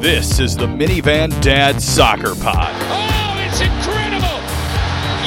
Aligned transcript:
This 0.00 0.38
is 0.38 0.56
the 0.56 0.64
Minivan 0.64 1.28
Dad 1.42 1.82
Soccer 1.82 2.34
Pod. 2.34 2.72
Oh, 2.88 3.46
it's 3.46 3.60
incredible! 3.60 4.40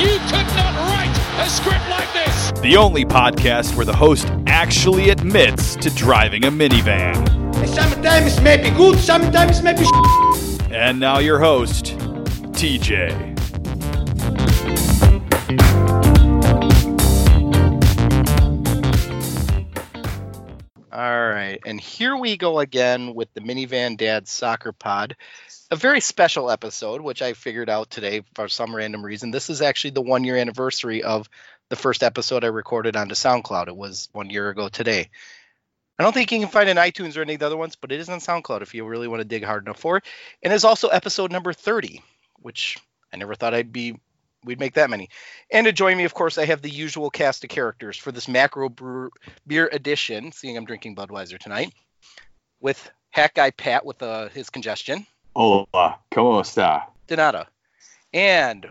You 0.01 0.17
could 0.25 0.47
not 0.55 0.73
write 0.89 1.45
a 1.45 1.47
script 1.47 1.87
like 1.91 2.11
this! 2.11 2.51
The 2.59 2.75
only 2.75 3.05
podcast 3.05 3.75
where 3.75 3.85
the 3.85 3.95
host 3.95 4.27
actually 4.47 5.11
admits 5.11 5.75
to 5.75 5.91
driving 5.91 6.45
a 6.45 6.49
minivan. 6.49 7.13
Sometimes 7.67 8.39
it 8.39 8.41
may 8.41 8.57
be 8.57 8.71
good, 8.71 8.97
sometimes 8.97 9.59
it 9.59 9.63
may 9.63 9.73
be 9.73 9.85
And 10.73 10.99
now 10.99 11.19
your 11.19 11.37
host, 11.37 11.95
TJ. 12.53 13.32
Right, 21.53 21.61
and 21.69 21.79
here 21.79 22.15
we 22.15 22.37
go 22.37 22.59
again 22.59 23.13
with 23.13 23.33
the 23.33 23.41
Minivan 23.41 23.97
Dad 23.97 24.27
Soccer 24.27 24.71
Pod. 24.71 25.15
A 25.71 25.75
very 25.75 26.01
special 26.01 26.49
episode, 26.49 27.01
which 27.01 27.21
I 27.21 27.33
figured 27.33 27.69
out 27.69 27.89
today 27.89 28.23
for 28.33 28.47
some 28.47 28.75
random 28.75 29.03
reason. 29.03 29.31
This 29.31 29.49
is 29.49 29.61
actually 29.61 29.91
the 29.91 30.01
one 30.01 30.23
year 30.23 30.37
anniversary 30.37 31.03
of 31.03 31.29
the 31.69 31.75
first 31.75 32.03
episode 32.03 32.43
I 32.43 32.47
recorded 32.47 32.95
onto 32.95 33.15
SoundCloud. 33.15 33.67
It 33.67 33.75
was 33.75 34.09
one 34.13 34.29
year 34.29 34.49
ago 34.49 34.67
today. 34.67 35.09
I 35.99 36.03
don't 36.03 36.13
think 36.13 36.31
you 36.31 36.39
can 36.39 36.49
find 36.49 36.67
it 36.67 36.71
in 36.71 36.77
iTunes 36.77 37.17
or 37.17 37.21
any 37.21 37.35
of 37.35 37.39
the 37.39 37.45
other 37.45 37.57
ones, 37.57 37.75
but 37.75 37.91
it 37.91 37.99
is 37.99 38.09
on 38.09 38.19
SoundCloud 38.19 38.61
if 38.61 38.73
you 38.73 38.85
really 38.85 39.07
want 39.07 39.21
to 39.21 39.25
dig 39.25 39.43
hard 39.43 39.63
enough 39.63 39.79
for 39.79 39.97
it. 39.97 40.03
And 40.41 40.51
it's 40.51 40.63
also 40.63 40.87
episode 40.87 41.31
number 41.31 41.53
30, 41.53 42.01
which 42.37 42.79
I 43.13 43.17
never 43.17 43.35
thought 43.35 43.53
I'd 43.53 43.71
be 43.71 43.99
we'd 44.43 44.59
make 44.59 44.73
that 44.75 44.89
many. 44.89 45.09
And 45.51 45.65
to 45.65 45.71
join 45.71 45.97
me, 45.97 46.03
of 46.03 46.13
course, 46.13 46.37
I 46.37 46.45
have 46.45 46.61
the 46.61 46.69
usual 46.69 47.09
cast 47.09 47.43
of 47.43 47.49
characters 47.49 47.97
for 47.97 48.11
this 48.11 48.27
macro 48.27 48.69
brew, 48.69 49.11
beer 49.47 49.69
edition, 49.71 50.31
seeing 50.31 50.57
I'm 50.57 50.65
drinking 50.65 50.95
Budweiser 50.95 51.39
tonight, 51.39 51.73
with 52.59 52.91
Hack 53.11 53.35
Guy 53.35 53.51
Pat 53.51 53.85
with 53.85 54.01
uh, 54.01 54.29
his 54.29 54.49
congestion. 54.49 55.05
Hola, 55.35 55.99
¿cómo 56.11 56.41
está? 56.41 56.83
Donata. 57.07 57.47
And 58.13 58.67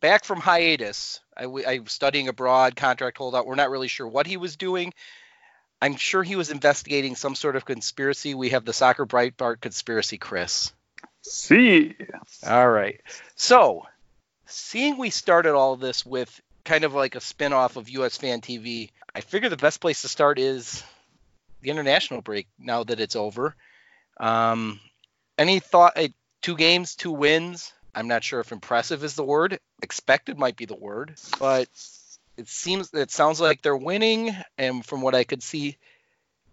back 0.00 0.24
from 0.24 0.40
hiatus, 0.40 1.20
I, 1.36 1.46
was 1.46 1.64
studying 1.86 2.28
abroad, 2.28 2.76
contract 2.76 3.18
holdout. 3.18 3.46
We're 3.46 3.54
not 3.54 3.70
really 3.70 3.88
sure 3.88 4.06
what 4.06 4.26
he 4.26 4.36
was 4.36 4.56
doing. 4.56 4.92
I'm 5.80 5.96
sure 5.96 6.22
he 6.22 6.36
was 6.36 6.50
investigating 6.50 7.16
some 7.16 7.34
sort 7.34 7.56
of 7.56 7.64
conspiracy. 7.64 8.34
We 8.34 8.50
have 8.50 8.64
the 8.64 8.72
Soccer 8.72 9.06
Breitbart 9.06 9.60
conspiracy, 9.60 10.18
Chris. 10.18 10.72
See. 11.22 11.96
All 12.46 12.68
right. 12.68 13.00
So, 13.34 13.82
seeing 14.52 14.98
we 14.98 15.10
started 15.10 15.54
all 15.54 15.76
this 15.76 16.04
with 16.04 16.40
kind 16.64 16.84
of 16.84 16.94
like 16.94 17.14
a 17.14 17.20
spin-off 17.20 17.76
of 17.76 17.88
US 17.90 18.16
Fan 18.16 18.40
TV, 18.40 18.90
I 19.14 19.20
figure 19.20 19.48
the 19.48 19.56
best 19.56 19.80
place 19.80 20.02
to 20.02 20.08
start 20.08 20.38
is 20.38 20.82
the 21.60 21.70
international 21.70 22.22
break 22.22 22.48
now 22.58 22.84
that 22.84 23.00
it's 23.00 23.16
over. 23.16 23.54
Um, 24.18 24.80
any 25.38 25.60
thought? 25.60 25.96
Uh, 25.96 26.08
two 26.40 26.56
games, 26.56 26.94
two 26.94 27.12
wins. 27.12 27.72
I'm 27.94 28.08
not 28.08 28.24
sure 28.24 28.40
if 28.40 28.52
impressive 28.52 29.04
is 29.04 29.14
the 29.14 29.24
word. 29.24 29.58
Expected 29.82 30.38
might 30.38 30.56
be 30.56 30.66
the 30.66 30.76
word, 30.76 31.14
but 31.38 31.68
it 32.36 32.48
seems 32.48 32.92
it 32.94 33.10
sounds 33.10 33.40
like 33.40 33.62
they're 33.62 33.76
winning, 33.76 34.34
and 34.56 34.84
from 34.84 35.02
what 35.02 35.14
I 35.14 35.24
could 35.24 35.42
see, 35.42 35.76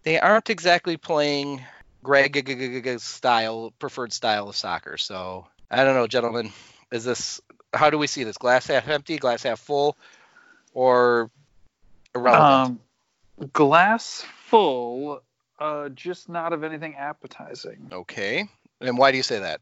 they 0.03 0.20
aren't 0.20 0.50
exactly 0.50 0.97
playing 0.97 1.64
Greg 2.03 3.00
style, 3.00 3.73
preferred 3.80 4.14
style 4.14 4.50
of 4.50 4.55
soccer. 4.55 4.97
So 4.97 5.47
I 5.72 5.83
don't 5.83 5.95
know, 5.95 6.08
gentlemen. 6.08 6.52
Is 6.92 7.05
this 7.05 7.39
how 7.73 7.89
do 7.89 7.97
we 7.97 8.07
see 8.07 8.23
this? 8.23 8.37
Glass 8.37 8.67
half 8.67 8.87
empty, 8.87 9.17
glass 9.17 9.43
half 9.43 9.59
full, 9.59 9.97
or 10.73 11.29
irrelevant? 12.15 12.79
Um, 13.39 13.49
glass 13.53 14.25
full, 14.45 15.21
uh, 15.59 15.89
just 15.89 16.29
not 16.29 16.53
of 16.53 16.63
anything 16.63 16.95
appetizing. 16.95 17.89
okay. 17.91 18.47
And 18.81 18.97
why 18.97 19.11
do 19.11 19.17
you 19.17 19.23
say 19.23 19.39
that? 19.39 19.59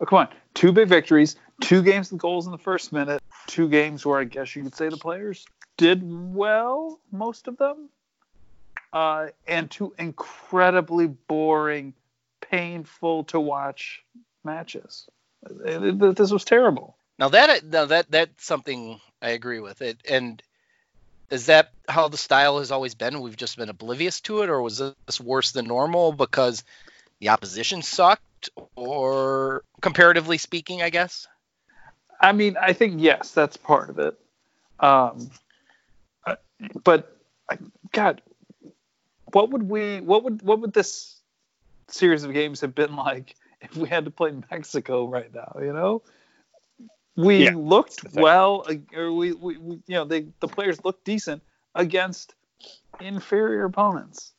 Oh, 0.00 0.04
come 0.04 0.18
on, 0.18 0.28
two 0.54 0.70
big 0.70 0.88
victories, 0.88 1.36
two 1.60 1.82
games 1.82 2.12
with 2.12 2.20
goals 2.20 2.46
in 2.46 2.52
the 2.52 2.58
first 2.58 2.92
minute, 2.92 3.22
two 3.46 3.68
games 3.68 4.04
where 4.06 4.18
I 4.18 4.24
guess 4.24 4.54
you 4.54 4.62
could 4.62 4.74
say 4.74 4.88
the 4.88 4.96
players 4.96 5.46
did 5.76 6.02
well, 6.04 7.00
most 7.10 7.48
of 7.48 7.56
them, 7.56 7.88
uh, 8.92 9.28
and 9.46 9.70
two 9.70 9.94
incredibly 9.98 11.06
boring, 11.06 11.94
painful 12.40 13.24
to 13.24 13.40
watch 13.40 14.02
matches. 14.44 15.08
This 15.42 16.30
was 16.30 16.44
terrible. 16.44 16.96
Now 17.18 17.28
that 17.30 17.64
now 17.64 17.86
that 17.86 18.10
that's 18.10 18.44
something 18.44 19.00
I 19.20 19.30
agree 19.30 19.60
with 19.60 19.82
it. 19.82 19.98
And 20.08 20.42
is 21.30 21.46
that 21.46 21.70
how 21.88 22.08
the 22.08 22.16
style 22.16 22.58
has 22.58 22.70
always 22.70 22.94
been? 22.94 23.20
We've 23.20 23.36
just 23.36 23.56
been 23.56 23.68
oblivious 23.68 24.20
to 24.22 24.42
it, 24.42 24.50
or 24.50 24.60
was 24.60 24.78
this 24.78 25.20
worse 25.20 25.52
than 25.52 25.66
normal 25.66 26.12
because 26.12 26.64
the 27.20 27.30
opposition 27.30 27.82
sucked, 27.82 28.50
or 28.76 29.62
comparatively 29.80 30.38
speaking, 30.38 30.82
I 30.82 30.90
guess? 30.90 31.26
I 32.20 32.32
mean, 32.32 32.56
I 32.60 32.72
think 32.72 32.94
yes, 32.98 33.32
that's 33.32 33.56
part 33.56 33.90
of 33.90 33.98
it. 33.98 34.18
Um, 34.78 35.30
but 36.84 37.16
God, 37.92 38.20
what 39.32 39.50
would 39.50 39.68
we? 39.68 40.00
What 40.00 40.24
would 40.24 40.42
what 40.42 40.60
would 40.60 40.72
this 40.72 41.20
series 41.88 42.24
of 42.24 42.32
games 42.32 42.60
have 42.60 42.74
been 42.74 42.96
like 42.96 43.36
if 43.62 43.76
we 43.76 43.88
had 43.88 44.04
to 44.04 44.10
play 44.10 44.32
Mexico 44.50 45.06
right 45.06 45.32
now? 45.34 45.56
You 45.60 45.72
know, 45.72 46.02
we 47.16 47.44
Yeah, 47.44 47.54
looked 47.54 48.04
well, 48.14 48.64
uh, 48.68 48.74
or 48.96 49.12
we, 49.12 49.32
we, 49.32 49.56
we 49.56 49.74
you 49.86 49.94
know, 49.94 50.04
they 50.04 50.26
the 50.40 50.48
players 50.48 50.84
looked 50.84 51.04
decent 51.04 51.42
against 51.74 52.34
inferior 53.00 53.64
opponents. 53.64 54.32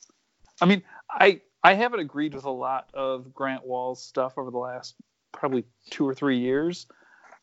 I 0.61 0.65
mean, 0.65 0.83
I 1.09 1.41
I 1.63 1.73
haven't 1.73 2.01
agreed 2.01 2.33
with 2.33 2.45
a 2.45 2.51
lot 2.51 2.89
of 2.93 3.33
Grant 3.33 3.65
Wahl's 3.65 4.03
stuff 4.03 4.37
over 4.37 4.51
the 4.51 4.57
last 4.57 4.95
probably 5.31 5.65
two 5.89 6.07
or 6.07 6.13
three 6.13 6.39
years. 6.39 6.87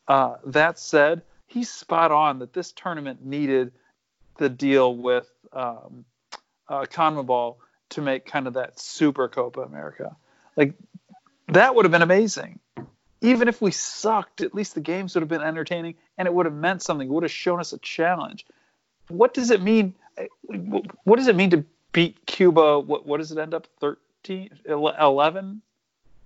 Uh, 0.07 0.35
that 0.45 0.79
said, 0.79 1.21
he's 1.47 1.69
spot 1.69 2.11
on 2.11 2.39
that 2.39 2.53
this 2.53 2.71
tournament 2.71 3.25
needed 3.25 3.71
the 4.37 4.49
deal 4.49 4.95
with 4.95 5.29
um, 5.53 6.05
uh, 6.67 6.85
CONMEBOL 6.85 7.57
to 7.89 8.01
make 8.01 8.25
kind 8.25 8.47
of 8.47 8.53
that 8.53 8.79
super 8.79 9.27
Copa 9.27 9.61
America. 9.61 10.15
Like 10.55 10.73
that 11.51 11.75
would 11.75 11.85
have 11.85 11.91
been 11.91 12.01
amazing. 12.01 12.59
Even 13.21 13.47
if 13.47 13.61
we 13.61 13.71
sucked, 13.71 14.41
at 14.41 14.55
least 14.55 14.73
the 14.73 14.81
games 14.81 15.13
would 15.13 15.21
have 15.21 15.29
been 15.29 15.41
entertaining 15.41 15.95
and 16.17 16.27
it 16.27 16.33
would 16.33 16.45
have 16.45 16.55
meant 16.55 16.81
something. 16.81 17.07
It 17.07 17.11
would 17.11 17.23
have 17.23 17.31
shown 17.31 17.59
us 17.59 17.71
a 17.71 17.77
challenge. 17.77 18.45
What 19.09 19.33
does 19.33 19.51
it 19.51 19.61
mean? 19.61 19.93
What 21.03 21.17
does 21.17 21.27
it 21.27 21.35
mean 21.35 21.51
to 21.51 21.63
beat 21.91 22.25
Cuba? 22.25 22.79
What, 22.79 23.05
what 23.05 23.17
does 23.17 23.31
it 23.31 23.37
end 23.37 23.53
up? 23.53 23.67
13, 23.79 24.49
11? 24.65 25.61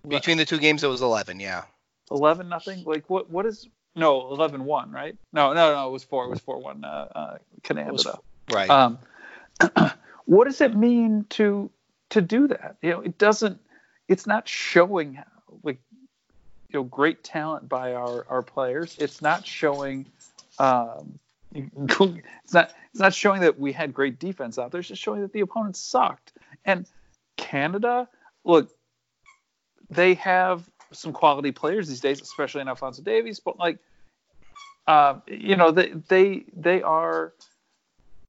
Between 0.08 0.38
the 0.38 0.46
two 0.46 0.60
games, 0.60 0.84
it 0.84 0.88
was 0.88 1.02
11. 1.02 1.40
Yeah. 1.40 1.64
11 2.12 2.50
nothing 2.50 2.84
like 2.86 3.10
what 3.10 3.30
what 3.30 3.46
is 3.46 3.68
no 3.96 4.30
11 4.32 4.64
1 4.64 4.92
right 4.92 5.18
no 5.34 5.54
no 5.54 5.74
no 5.74 5.88
it 5.88 5.92
was 5.92 6.04
4 6.04 6.26
it 6.26 6.30
was 6.30 6.40
4 6.40 6.60
1 6.60 6.84
uh, 6.84 6.88
uh 6.88 7.38
canada 7.64 8.20
Right. 8.52 8.70
um 8.70 9.00
what 10.26 10.46
does 10.46 10.62
it 10.62 10.76
mean 10.76 11.26
to 11.30 11.72
to 12.10 12.22
do 12.22 12.48
that 12.48 12.78
you 12.82 12.92
know 12.92 13.02
it 13.02 13.18
doesn't 13.18 13.60
it's 14.08 14.28
not 14.28 14.48
showing 14.48 15.20
like 15.64 15.80
you 16.70 16.80
know 16.80 16.84
great 16.84 17.24
talent 17.24 17.68
by 17.70 17.94
our 17.94 18.26
our 18.30 18.42
players 18.42 18.96
it's 19.00 19.22
not 19.22 19.46
showing 19.46 20.06
um 20.60 21.20
it's 21.54 22.54
not 22.54 22.72
it's 22.92 23.00
not 23.00 23.14
showing 23.14 23.42
that 23.42 23.60
we 23.60 23.72
had 23.72 23.94
great 23.94 24.20
defense 24.20 24.58
out 24.58 24.72
there 24.72 24.80
it's 24.80 24.90
just 24.90 25.02
showing 25.02 25.22
that 25.22 25.32
the 25.32 25.40
opponent 25.42 25.76
sucked 25.76 26.34
and 26.66 26.86
canada 27.38 28.08
look 28.44 28.70
they 29.90 30.16
have 30.16 30.70
some 30.92 31.14
quality 31.14 31.52
players 31.52 31.88
these 31.88 32.00
days, 32.00 32.22
especially 32.22 32.62
in 32.62 32.68
Alfonso 32.68 33.02
Davies. 33.02 33.40
But 33.40 33.60
like, 33.60 33.80
uh, 34.88 35.20
you 35.28 35.56
know, 35.56 35.72
they 35.72 35.94
they 36.08 36.46
they 36.56 36.82
are 36.82 37.34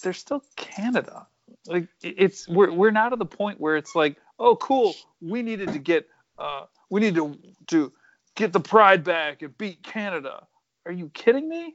they're 0.02 0.12
still 0.12 0.42
Canada. 0.56 1.26
Like 1.66 1.88
it's 2.02 2.48
we're 2.48 2.72
we're 2.72 2.90
not 2.90 3.12
at 3.12 3.18
the 3.18 3.26
point 3.26 3.60
where 3.60 3.76
it's 3.76 3.94
like, 3.94 4.16
oh, 4.38 4.56
cool, 4.56 4.94
we 5.20 5.42
needed 5.42 5.72
to 5.72 5.78
get 5.78 6.08
uh, 6.38 6.66
we 6.90 7.00
need 7.00 7.14
to 7.14 7.38
to 7.68 7.92
get 8.34 8.52
the 8.52 8.60
pride 8.60 9.04
back 9.04 9.42
and 9.42 9.56
beat 9.56 9.82
Canada. 9.82 10.46
Are 10.84 10.92
you 10.92 11.10
kidding 11.12 11.48
me? 11.48 11.74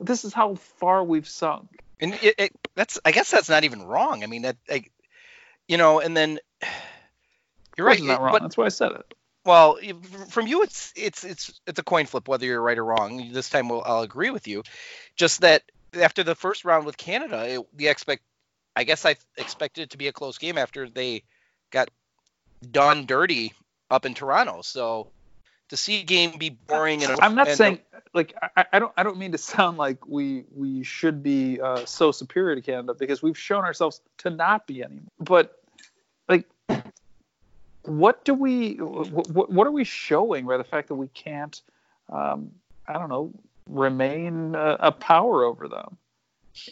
This 0.00 0.24
is 0.24 0.32
how 0.32 0.54
far 0.54 1.02
we've 1.02 1.28
sunk. 1.28 1.82
And 2.00 2.14
it, 2.14 2.34
it, 2.38 2.52
that's 2.76 3.00
I 3.04 3.10
guess 3.10 3.30
that's 3.30 3.48
not 3.48 3.64
even 3.64 3.82
wrong. 3.82 4.22
I 4.22 4.26
mean 4.26 4.42
that 4.42 4.56
like, 4.68 4.92
you 5.66 5.76
know, 5.76 6.00
and 6.00 6.16
then 6.16 6.38
you're 7.76 7.86
right. 7.86 8.00
Wasn't 8.00 8.20
wrong? 8.20 8.32
But 8.32 8.42
That's 8.42 8.56
why 8.56 8.66
I 8.66 8.68
said 8.68 8.92
it. 8.92 9.14
well, 9.44 9.78
from 10.28 10.46
you, 10.46 10.62
it's 10.62 10.92
it's 10.94 11.24
it's 11.24 11.60
it's 11.66 11.78
a 11.78 11.82
coin 11.82 12.06
flip 12.06 12.28
whether 12.28 12.46
you're 12.46 12.62
right 12.62 12.78
or 12.78 12.84
wrong. 12.84 13.32
This 13.32 13.48
time 13.48 13.68
we'll, 13.68 13.82
I'll 13.84 14.02
agree 14.02 14.30
with 14.30 14.46
you. 14.46 14.62
Just 15.16 15.40
that 15.40 15.64
after 15.94 16.22
the 16.22 16.36
first 16.36 16.64
round 16.64 16.86
with 16.86 16.96
Canada, 16.96 17.48
it, 17.48 17.66
the 17.76 17.88
expect 17.88 18.22
I 18.76 18.84
guess 18.84 19.04
I 19.04 19.16
expected 19.36 19.82
it 19.82 19.90
to 19.90 19.98
be 19.98 20.06
a 20.06 20.12
close 20.12 20.38
game 20.38 20.56
after 20.56 20.88
they 20.88 21.24
got 21.70 21.90
done 22.70 23.06
dirty 23.06 23.52
up 23.90 24.06
in 24.06 24.14
Toronto. 24.14 24.62
So 24.62 25.08
to 25.68 25.76
see 25.76 26.00
a 26.00 26.04
game 26.04 26.38
be 26.38 26.50
boring 26.50 27.04
and 27.04 27.20
I'm 27.20 27.34
not 27.34 27.48
and- 27.48 27.56
saying 27.56 27.78
like 28.14 28.34
I, 28.56 28.64
I 28.72 28.78
don't 28.78 28.92
I 28.96 29.02
don't 29.02 29.18
mean 29.18 29.32
to 29.32 29.38
sound 29.54 29.78
like 29.78 30.06
we 30.06 30.44
we 30.54 30.82
should 30.82 31.22
be 31.22 31.60
uh, 31.60 31.84
so 31.84 32.12
superior 32.12 32.54
to 32.54 32.62
Canada 32.62 32.94
because 32.94 33.22
we've 33.22 33.38
shown 33.38 33.64
ourselves 33.64 34.00
to 34.18 34.30
not 34.30 34.66
be 34.66 34.82
anymore. 34.82 35.12
But 35.20 35.60
like 36.28 36.46
what 37.82 38.24
do 38.24 38.34
we 38.34 38.74
what, 38.74 39.50
what 39.50 39.66
are 39.66 39.72
we 39.72 39.84
showing 39.84 40.46
by 40.46 40.56
the 40.56 40.64
fact 40.64 40.88
that 40.88 40.94
we 40.94 41.08
can't 41.08 41.60
um, 42.10 42.50
I 42.86 42.94
don't 42.94 43.08
know 43.08 43.32
remain 43.68 44.54
a, 44.54 44.76
a 44.80 44.92
power 44.92 45.44
over 45.44 45.68
them? 45.68 45.96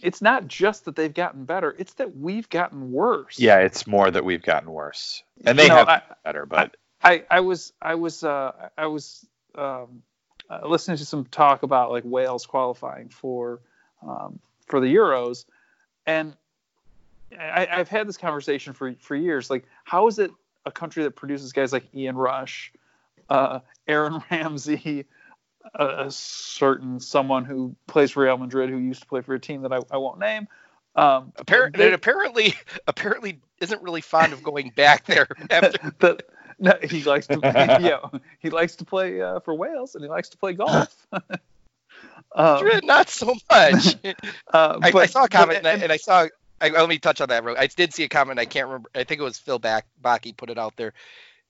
It's 0.02 0.22
not 0.22 0.48
just 0.48 0.84
that 0.86 0.96
they've 0.96 1.12
gotten 1.12 1.44
better; 1.44 1.74
it's 1.78 1.94
that 1.94 2.16
we've 2.16 2.48
gotten 2.48 2.92
worse. 2.92 3.38
Yeah, 3.38 3.58
it's 3.58 3.86
more 3.86 4.10
that 4.10 4.24
we've 4.24 4.42
gotten 4.42 4.70
worse, 4.70 5.22
and 5.44 5.58
they 5.58 5.64
You 5.64 5.68
know, 5.70 5.76
have 5.76 5.88
I- 5.88 6.02
better. 6.24 6.46
But 6.46 6.76
I, 7.02 7.24
I 7.30 7.40
was 7.40 7.72
I 7.80 7.94
was 7.96 8.24
uh, 8.24 8.70
I 8.76 8.86
was 8.86 9.26
um, 9.54 10.02
uh, 10.50 10.66
listening 10.66 10.96
to 10.98 11.04
some 11.04 11.24
talk 11.26 11.62
about 11.62 11.90
like 11.90 12.04
Wales 12.04 12.46
qualifying 12.46 13.08
for 13.08 13.60
um, 14.06 14.38
for 14.66 14.80
the 14.80 14.92
Euros, 14.94 15.44
and 16.06 16.34
I, 17.38 17.66
I've 17.70 17.88
had 17.88 18.08
this 18.08 18.16
conversation 18.16 18.72
for 18.72 18.94
for 19.00 19.14
years. 19.16 19.50
Like, 19.50 19.64
how 19.84 20.06
is 20.08 20.18
it 20.18 20.30
a 20.64 20.70
country 20.70 21.04
that 21.04 21.12
produces 21.12 21.52
guys 21.52 21.72
like 21.72 21.84
Ian 21.94 22.16
Rush, 22.16 22.72
uh, 23.28 23.60
Aaron 23.86 24.22
Ramsey, 24.30 25.04
a, 25.74 25.86
a 26.06 26.10
certain 26.10 27.00
someone 27.00 27.44
who 27.44 27.74
plays 27.86 28.10
for 28.12 28.22
Real 28.24 28.36
Madrid 28.38 28.70
who 28.70 28.78
used 28.78 29.02
to 29.02 29.06
play 29.08 29.20
for 29.20 29.34
a 29.34 29.40
team 29.40 29.62
that 29.62 29.72
I, 29.72 29.80
I 29.90 29.96
won't 29.98 30.18
name. 30.18 30.48
Um, 30.94 31.32
Apparently, 31.36 31.86
they- 31.86 31.92
apparently, 31.94 32.54
apparently, 32.86 33.40
isn't 33.60 33.82
really 33.82 34.00
fond 34.00 34.32
of 34.32 34.42
going 34.42 34.70
back 34.70 35.04
there 35.06 35.28
after. 35.50 35.92
no, 36.58 36.72
he 36.82 37.02
likes 37.04 37.26
to 37.26 37.38
yeah 37.42 38.18
he 38.38 38.48
likes 38.50 38.76
to 38.76 38.84
play 38.84 39.20
uh, 39.20 39.40
for 39.40 39.54
Wales 39.54 39.94
and 39.94 40.02
he 40.04 40.08
likes 40.08 40.30
to 40.30 40.38
play 40.38 40.54
golf. 40.54 41.06
um, 42.34 42.70
Not 42.84 43.08
so 43.08 43.34
much. 43.50 43.96
uh, 44.52 44.78
I, 44.82 44.92
I 44.94 45.06
saw 45.06 45.24
a 45.24 45.28
comment 45.28 45.62
but- 45.62 45.69
and, 45.72 45.80
I, 45.80 45.84
and 45.84 45.92
I 45.92 45.96
saw. 45.96 46.26
I, 46.58 46.70
let 46.70 46.88
me 46.88 46.98
touch 46.98 47.20
on 47.20 47.28
that. 47.28 47.44
real- 47.44 47.56
I 47.58 47.66
did 47.66 47.92
see 47.92 48.04
a 48.04 48.08
comment. 48.08 48.38
I 48.38 48.46
can't 48.46 48.66
remember. 48.69 48.88
I 48.94 49.04
think 49.04 49.20
it 49.20 49.24
was 49.24 49.36
Phil 49.36 49.58
Back 49.58 49.84
Baki 50.02 50.34
put 50.34 50.48
it 50.48 50.56
out 50.56 50.74
there. 50.76 50.94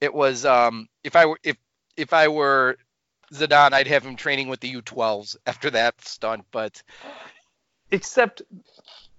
It 0.01 0.13
was 0.13 0.45
um, 0.45 0.89
if 1.05 1.15
I 1.15 1.27
were 1.27 1.39
if 1.45 1.57
if 1.97 2.13
I 2.13 2.27
were 2.29 2.77
Zidane, 3.33 3.73
I'd 3.73 3.87
have 3.87 4.05
him 4.05 4.17
training 4.17 4.49
with 4.49 4.61
the 4.61 4.73
U12s 4.75 5.37
after 5.47 5.71
that 5.71 6.01
stunt. 6.03 6.45
But 6.51 6.83
except, 7.91 8.43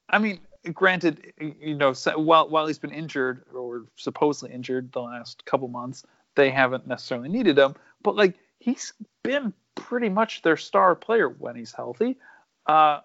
I 0.10 0.20
mean, 0.20 0.40
granted, 0.74 1.34
you 1.40 1.76
know, 1.76 1.94
while 2.16 2.50
while 2.50 2.68
he's 2.68 2.80
been 2.80 2.92
injured 2.92 3.44
or 3.54 3.86
supposedly 3.96 4.54
injured 4.54 4.92
the 4.92 5.02
last 5.02 5.46
couple 5.46 5.68
months, 5.68 6.04
they 6.36 6.50
haven't 6.50 6.88
necessarily 6.88 7.30
needed 7.30 7.58
him. 7.58 7.76
But 8.04 8.16
like, 8.16 8.36
he's 8.60 8.94
been 9.24 9.54
pretty 9.76 10.10
much 10.10 10.42
their 10.42 10.58
star 10.58 10.96
player 10.96 11.30
when 11.30 11.56
he's 11.56 11.74
healthy. 11.74 12.18
Uh, 12.66 13.02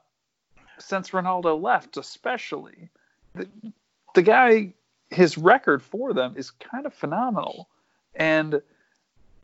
since 0.79 1.11
Ronaldo 1.11 1.61
left, 1.61 1.97
especially, 1.97 2.91
the, 3.35 3.49
the 4.15 4.23
guy, 4.23 4.75
his 5.11 5.39
record 5.39 5.83
for 5.83 6.13
them 6.13 6.35
is 6.37 6.51
kind 6.51 6.87
of 6.87 6.95
phenomenal, 6.95 7.69
and 8.15 8.61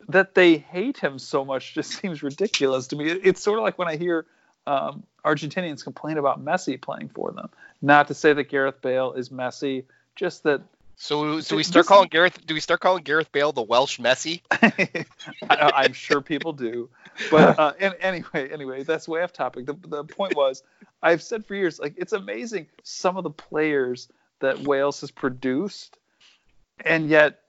that 0.07 0.33
they 0.35 0.57
hate 0.57 0.97
him 0.97 1.19
so 1.19 1.43
much 1.45 1.73
just 1.73 1.91
seems 2.01 2.23
ridiculous 2.23 2.87
to 2.87 2.95
me. 2.95 3.09
It- 3.09 3.21
It's 3.25 3.41
sort 3.41 3.59
of 3.59 3.63
like 3.63 3.77
when 3.77 3.87
I 3.87 3.97
hear 3.97 4.25
um, 4.67 5.03
Argentinians 5.25 5.83
complain 5.83 6.17
about 6.17 6.43
Messi 6.43 6.79
playing 6.79 7.09
for 7.09 7.31
them. 7.31 7.49
Not 7.81 8.07
to 8.09 8.13
say 8.13 8.33
that 8.33 8.45
Gareth 8.45 8.81
Bale 8.81 9.13
is 9.13 9.29
Messi, 9.29 9.85
just 10.15 10.43
that 10.43 10.61
so 10.95 11.39
so 11.39 11.55
we 11.55 11.61
This- 11.61 11.67
start 11.67 11.85
calling 11.85 12.09
Gareth. 12.09 12.45
Do 12.45 12.53
we 12.53 12.59
start 12.59 12.79
calling 12.81 13.03
Gareth 13.03 13.31
Bale 13.31 13.51
the 13.53 13.61
Welsh 13.61 13.99
Messi? 13.99 14.41
I, 14.51 15.05
I'm 15.49 15.93
sure 15.93 16.19
people 16.21 16.51
do. 16.53 16.89
But 17.31 17.57
uh, 17.59 17.73
and, 17.79 17.95
anyway, 18.01 18.49
anyway, 18.51 18.83
that's 18.83 19.07
way 19.07 19.21
off 19.23 19.31
topic. 19.33 19.65
The, 19.65 19.73
the 19.87 20.03
point 20.03 20.35
was, 20.35 20.61
I've 21.01 21.21
said 21.23 21.45
for 21.45 21.55
years, 21.55 21.79
like 21.79 21.93
it's 21.97 22.11
amazing 22.13 22.67
some 22.83 23.15
of 23.17 23.23
the 23.23 23.29
players 23.29 24.09
that 24.39 24.59
Wales 24.59 24.99
has 25.01 25.11
produced, 25.11 25.97
and 26.85 27.09
yet 27.09 27.39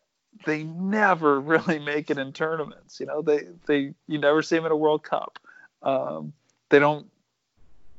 they 0.44 0.64
never 0.64 1.40
really 1.40 1.78
make 1.78 2.10
it 2.10 2.18
in 2.18 2.32
tournaments. 2.32 3.00
You 3.00 3.06
know, 3.06 3.22
they 3.22 3.48
they 3.66 3.94
you 4.06 4.18
never 4.18 4.42
see 4.42 4.56
them 4.56 4.66
in 4.66 4.72
a 4.72 4.76
World 4.76 5.02
Cup. 5.02 5.38
Um, 5.82 6.32
they 6.68 6.78
don't 6.78 7.06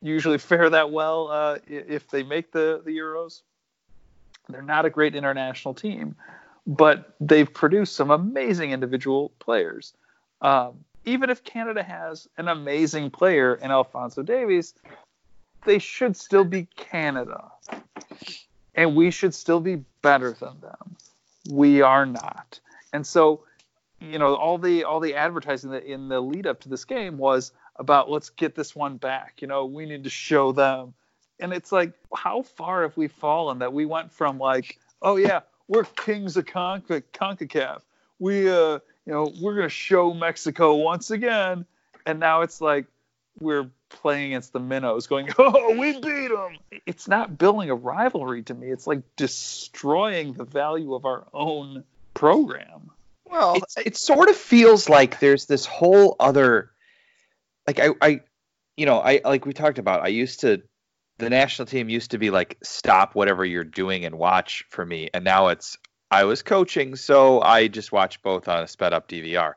usually 0.01 0.37
fare 0.49 0.69
that 0.69 0.91
well 0.91 1.27
uh, 1.29 1.59
if 1.67 2.09
they 2.09 2.23
make 2.23 2.51
the 2.51 2.81
the 2.83 2.91
Euros. 2.97 3.41
They're 4.49 4.61
not 4.61 4.85
a 4.85 4.89
great 4.89 5.15
international 5.15 5.73
team, 5.73 6.15
but 6.67 7.15
they've 7.19 7.51
produced 7.51 7.95
some 7.95 8.11
amazing 8.11 8.71
individual 8.71 9.31
players. 9.39 9.93
Um, 10.41 10.83
even 11.05 11.29
if 11.29 11.43
Canada 11.43 11.83
has 11.83 12.27
an 12.37 12.47
amazing 12.47 13.11
player 13.11 13.55
in 13.55 13.71
Alfonso 13.71 14.23
Davies, 14.23 14.73
they 15.65 15.79
should 15.79 16.15
still 16.17 16.43
be 16.43 16.67
Canada. 16.75 17.51
And 18.75 18.95
we 18.95 19.11
should 19.11 19.33
still 19.33 19.59
be 19.59 19.83
better 20.01 20.31
than 20.31 20.59
them. 20.59 20.97
We 21.49 21.81
are 21.81 22.05
not. 22.05 22.59
And 22.93 23.05
so, 23.05 23.43
you 23.99 24.19
know, 24.19 24.35
all 24.35 24.57
the 24.57 24.83
all 24.83 24.99
the 24.99 25.15
advertising 25.15 25.71
that 25.71 25.85
in 25.85 26.07
the 26.07 26.19
lead 26.19 26.47
up 26.47 26.61
to 26.61 26.69
this 26.69 26.85
game 26.85 27.17
was 27.17 27.51
about 27.77 28.09
let's 28.09 28.29
get 28.29 28.55
this 28.55 28.75
one 28.75 28.97
back. 28.97 29.41
You 29.41 29.47
know, 29.47 29.65
we 29.65 29.85
need 29.85 30.03
to 30.03 30.09
show 30.09 30.51
them. 30.51 30.93
And 31.39 31.53
it's 31.53 31.71
like, 31.71 31.93
how 32.13 32.43
far 32.43 32.83
have 32.83 32.95
we 32.95 33.07
fallen 33.07 33.59
that 33.59 33.73
we 33.73 33.85
went 33.85 34.11
from 34.11 34.37
like, 34.37 34.77
oh 35.01 35.15
yeah, 35.15 35.41
we're 35.67 35.83
kings 35.83 36.37
of 36.37 36.45
Conca- 36.45 37.03
CONCACAF. 37.13 37.81
We 38.19 38.49
uh 38.49 38.79
you 39.05 39.13
know, 39.13 39.31
we're 39.41 39.55
gonna 39.55 39.69
show 39.69 40.13
Mexico 40.13 40.75
once 40.75 41.09
again, 41.09 41.65
and 42.05 42.19
now 42.19 42.41
it's 42.41 42.61
like 42.61 42.85
we're 43.39 43.69
playing 43.91 44.27
against 44.27 44.53
the 44.53 44.59
minnows, 44.59 45.07
going, 45.07 45.29
"Oh, 45.37 45.77
we 45.77 45.93
beat 45.93 46.29
them." 46.29 46.57
It's 46.85 47.07
not 47.07 47.37
building 47.37 47.69
a 47.69 47.75
rivalry 47.75 48.43
to 48.43 48.53
me. 48.53 48.69
It's 48.69 48.87
like 48.87 49.01
destroying 49.15 50.33
the 50.33 50.45
value 50.45 50.93
of 50.93 51.05
our 51.05 51.25
own 51.33 51.83
program. 52.13 52.91
Well, 53.25 53.55
it's, 53.55 53.77
it 53.77 53.97
sort 53.97 54.29
of 54.29 54.35
feels 54.35 54.89
like 54.89 55.19
there's 55.19 55.45
this 55.45 55.65
whole 55.65 56.15
other 56.19 56.71
like 57.67 57.79
I, 57.79 57.89
I 58.01 58.21
you 58.77 58.85
know 58.85 58.99
i 58.99 59.21
like 59.23 59.45
we 59.45 59.53
talked 59.53 59.79
about 59.79 60.01
i 60.01 60.07
used 60.07 60.41
to 60.41 60.61
the 61.17 61.29
national 61.29 61.67
team 61.67 61.89
used 61.89 62.11
to 62.11 62.17
be 62.17 62.29
like 62.29 62.57
stop 62.63 63.15
whatever 63.15 63.45
you're 63.45 63.63
doing 63.63 64.05
and 64.05 64.15
watch 64.17 64.65
for 64.69 64.85
me 64.85 65.09
and 65.13 65.23
now 65.23 65.49
it's 65.49 65.77
i 66.09 66.23
was 66.23 66.41
coaching 66.41 66.95
so 66.95 67.41
i 67.41 67.67
just 67.67 67.91
watch 67.91 68.21
both 68.21 68.47
on 68.47 68.63
a 68.63 68.67
sped 68.67 68.93
up 68.93 69.07
dvr 69.07 69.53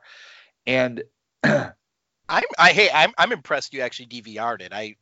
and 0.65 1.03
I'm 2.29 2.43
I 2.57 2.71
hey 2.71 2.89
I'm 2.93 3.13
I'm 3.17 3.31
impressed 3.31 3.73
you 3.73 3.81
actually 3.81 4.07
DVR'd 4.07 4.61
it. 4.61 4.73
I 4.73 4.95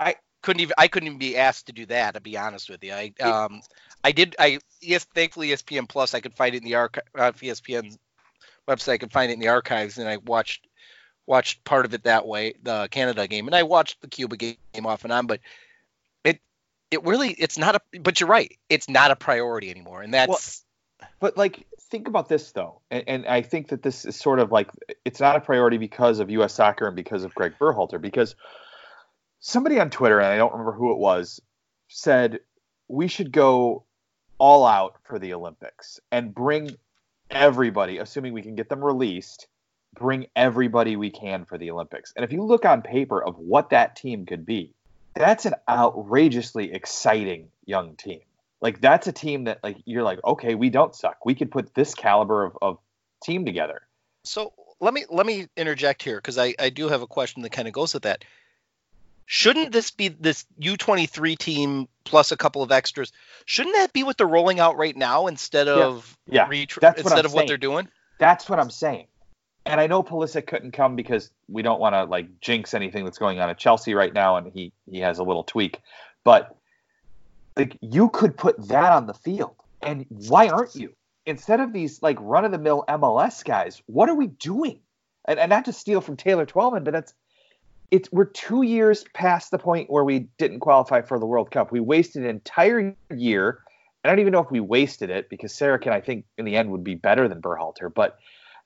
I- 0.00 0.16
couldn't 0.42 0.60
even 0.60 0.74
I 0.76 0.88
couldn't 0.88 1.06
even 1.06 1.18
be 1.18 1.38
asked 1.38 1.66
to 1.66 1.72
do 1.72 1.86
that 1.86 2.14
to 2.14 2.20
be 2.20 2.36
honest 2.36 2.68
with 2.68 2.84
you. 2.84 2.92
I 2.92 3.12
um 3.22 3.62
I 4.02 4.12
did 4.12 4.36
I 4.38 4.58
yes 4.80 5.04
thankfully 5.04 5.48
ESPN 5.48 5.88
Plus 5.88 6.14
I 6.14 6.20
could 6.20 6.34
find 6.34 6.54
it 6.54 6.58
in 6.58 6.64
the 6.64 6.74
archive 6.74 7.04
uh, 7.14 7.32
ESPN 7.32 7.96
website 8.68 8.92
I 8.92 8.98
could 8.98 9.12
find 9.12 9.30
it 9.30 9.34
in 9.34 9.40
the 9.40 9.48
archives 9.48 9.98
and 9.98 10.08
I 10.08 10.18
watched 10.18 10.66
watched 11.26 11.64
part 11.64 11.86
of 11.86 11.94
it 11.94 12.04
that 12.04 12.26
way 12.26 12.54
the 12.62 12.88
Canada 12.90 13.26
game 13.26 13.46
and 13.46 13.54
I 13.54 13.62
watched 13.62 14.02
the 14.02 14.08
Cuba 14.08 14.36
game 14.36 14.56
off 14.84 15.04
and 15.04 15.12
on 15.12 15.26
but 15.26 15.40
it 16.24 16.40
it 16.90 17.02
really 17.04 17.30
it's 17.30 17.56
not 17.56 17.76
a 17.76 17.98
but 18.00 18.20
you're 18.20 18.28
right 18.28 18.58
it's 18.68 18.88
not 18.88 19.10
a 19.10 19.16
priority 19.16 19.70
anymore 19.70 20.02
and 20.02 20.12
that's 20.12 20.63
But 21.24 21.38
like, 21.38 21.66
think 21.80 22.06
about 22.06 22.28
this 22.28 22.52
though, 22.52 22.82
and, 22.90 23.04
and 23.06 23.26
I 23.26 23.40
think 23.40 23.68
that 23.68 23.82
this 23.82 24.04
is 24.04 24.14
sort 24.14 24.40
of 24.40 24.52
like 24.52 24.68
it's 25.06 25.20
not 25.20 25.36
a 25.36 25.40
priority 25.40 25.78
because 25.78 26.18
of 26.18 26.28
U.S. 26.28 26.52
Soccer 26.52 26.86
and 26.86 26.94
because 26.94 27.24
of 27.24 27.34
Greg 27.34 27.54
Berhalter. 27.58 27.98
Because 27.98 28.36
somebody 29.40 29.80
on 29.80 29.88
Twitter, 29.88 30.20
and 30.20 30.26
I 30.26 30.36
don't 30.36 30.52
remember 30.52 30.72
who 30.72 30.92
it 30.92 30.98
was, 30.98 31.40
said 31.88 32.40
we 32.88 33.08
should 33.08 33.32
go 33.32 33.84
all 34.36 34.66
out 34.66 34.96
for 35.04 35.18
the 35.18 35.32
Olympics 35.32 35.98
and 36.12 36.34
bring 36.34 36.76
everybody, 37.30 37.96
assuming 37.96 38.34
we 38.34 38.42
can 38.42 38.54
get 38.54 38.68
them 38.68 38.84
released, 38.84 39.46
bring 39.94 40.26
everybody 40.36 40.96
we 40.96 41.08
can 41.08 41.46
for 41.46 41.56
the 41.56 41.70
Olympics. 41.70 42.12
And 42.14 42.24
if 42.26 42.32
you 42.32 42.42
look 42.42 42.66
on 42.66 42.82
paper 42.82 43.24
of 43.24 43.38
what 43.38 43.70
that 43.70 43.96
team 43.96 44.26
could 44.26 44.44
be, 44.44 44.74
that's 45.14 45.46
an 45.46 45.54
outrageously 45.66 46.74
exciting 46.74 47.48
young 47.64 47.96
team. 47.96 48.20
Like 48.64 48.80
that's 48.80 49.06
a 49.06 49.12
team 49.12 49.44
that 49.44 49.62
like 49.62 49.76
you're 49.84 50.02
like, 50.02 50.24
okay, 50.24 50.54
we 50.54 50.70
don't 50.70 50.96
suck. 50.96 51.26
We 51.26 51.34
could 51.34 51.50
put 51.50 51.74
this 51.74 51.94
caliber 51.94 52.44
of, 52.44 52.56
of 52.62 52.78
team 53.22 53.44
together. 53.44 53.82
So 54.24 54.54
let 54.80 54.94
me 54.94 55.04
let 55.10 55.26
me 55.26 55.48
interject 55.54 56.02
here 56.02 56.16
because 56.16 56.38
I, 56.38 56.54
I 56.58 56.70
do 56.70 56.88
have 56.88 57.02
a 57.02 57.06
question 57.06 57.42
that 57.42 57.52
kind 57.52 57.68
of 57.68 57.74
goes 57.74 57.92
with 57.92 58.04
that. 58.04 58.24
Shouldn't 59.26 59.72
this 59.72 59.90
be 59.90 60.08
this 60.08 60.46
U23 60.62 61.36
team 61.36 61.88
plus 62.04 62.32
a 62.32 62.38
couple 62.38 62.62
of 62.62 62.72
extras? 62.72 63.12
Shouldn't 63.44 63.74
that 63.74 63.92
be 63.92 64.02
what 64.02 64.16
they're 64.16 64.26
rolling 64.26 64.60
out 64.60 64.78
right 64.78 64.96
now 64.96 65.26
instead 65.26 65.68
of 65.68 66.16
Yeah, 66.30 66.48
retr- 66.48 66.80
that's 66.80 67.04
what 67.04 67.12
instead 67.12 67.18
I'm 67.18 67.26
of 67.26 67.34
what 67.34 67.46
they're 67.46 67.58
doing? 67.58 67.86
That's 68.18 68.48
what 68.48 68.58
I'm 68.58 68.70
saying. 68.70 69.08
And 69.66 69.78
I 69.78 69.88
know 69.88 70.02
Pulisic 70.02 70.46
couldn't 70.46 70.72
come 70.72 70.96
because 70.96 71.30
we 71.48 71.60
don't 71.60 71.80
want 71.80 71.94
to 71.94 72.04
like 72.04 72.40
jinx 72.40 72.72
anything 72.72 73.04
that's 73.04 73.18
going 73.18 73.40
on 73.40 73.50
at 73.50 73.58
Chelsea 73.58 73.92
right 73.92 74.12
now, 74.12 74.38
and 74.38 74.50
he 74.50 74.72
he 74.90 75.00
has 75.00 75.18
a 75.18 75.22
little 75.22 75.44
tweak. 75.44 75.82
But 76.24 76.56
like 77.56 77.76
you 77.80 78.08
could 78.08 78.36
put 78.36 78.68
that 78.68 78.92
on 78.92 79.06
the 79.06 79.14
field, 79.14 79.56
and 79.82 80.06
why 80.08 80.48
aren't 80.48 80.74
you? 80.74 80.94
Instead 81.26 81.60
of 81.60 81.72
these 81.72 82.02
like 82.02 82.18
run 82.20 82.44
of 82.44 82.52
the 82.52 82.58
mill 82.58 82.84
MLS 82.88 83.44
guys, 83.44 83.82
what 83.86 84.08
are 84.08 84.14
we 84.14 84.26
doing? 84.26 84.80
And, 85.26 85.38
and 85.38 85.48
not 85.48 85.64
to 85.66 85.72
steal 85.72 86.00
from 86.00 86.16
Taylor 86.16 86.44
Twellman, 86.44 86.84
but 86.84 86.92
that's 86.92 87.14
it's 87.90 88.10
we're 88.12 88.24
two 88.24 88.62
years 88.62 89.04
past 89.14 89.50
the 89.50 89.58
point 89.58 89.90
where 89.90 90.04
we 90.04 90.28
didn't 90.38 90.60
qualify 90.60 91.00
for 91.00 91.18
the 91.18 91.26
World 91.26 91.50
Cup. 91.50 91.72
We 91.72 91.80
wasted 91.80 92.24
an 92.24 92.30
entire 92.30 92.94
year 93.14 93.60
I 94.04 94.08
don't 94.08 94.18
even 94.18 94.32
know 94.32 94.42
if 94.42 94.50
we 94.50 94.60
wasted 94.60 95.08
it 95.08 95.30
because 95.30 95.52
Sarachan, 95.52 95.88
I 95.88 96.00
think, 96.00 96.26
in 96.36 96.44
the 96.44 96.56
end 96.56 96.70
would 96.70 96.84
be 96.84 96.94
better 96.94 97.26
than 97.26 97.40
Berhalter. 97.40 97.92
But 97.92 98.18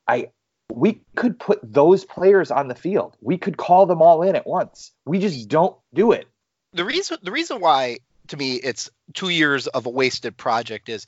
I, 0.09 0.31
we 0.73 1.01
could 1.15 1.39
put 1.39 1.61
those 1.63 2.05
players 2.05 2.51
on 2.51 2.67
the 2.67 2.75
field. 2.75 3.17
We 3.21 3.39
could 3.39 3.57
call 3.57 3.87
them 3.87 4.03
all 4.03 4.23
in 4.23 4.35
at 4.35 4.47
once. 4.47 4.91
We 5.07 5.21
just 5.21 5.49
don't 5.49 5.77
do 5.95 6.11
it. 6.11 6.27
The 6.73 6.85
reason 6.85 7.19
the 7.23 7.33
reason 7.33 7.61
why 7.61 7.99
to 8.29 8.37
me 8.37 8.55
it's 8.55 8.91
two 9.15 9.29
years 9.29 9.67
of 9.67 9.87
a 9.87 9.91
wasted 9.91 10.37
project 10.37 10.89
is 10.89 11.07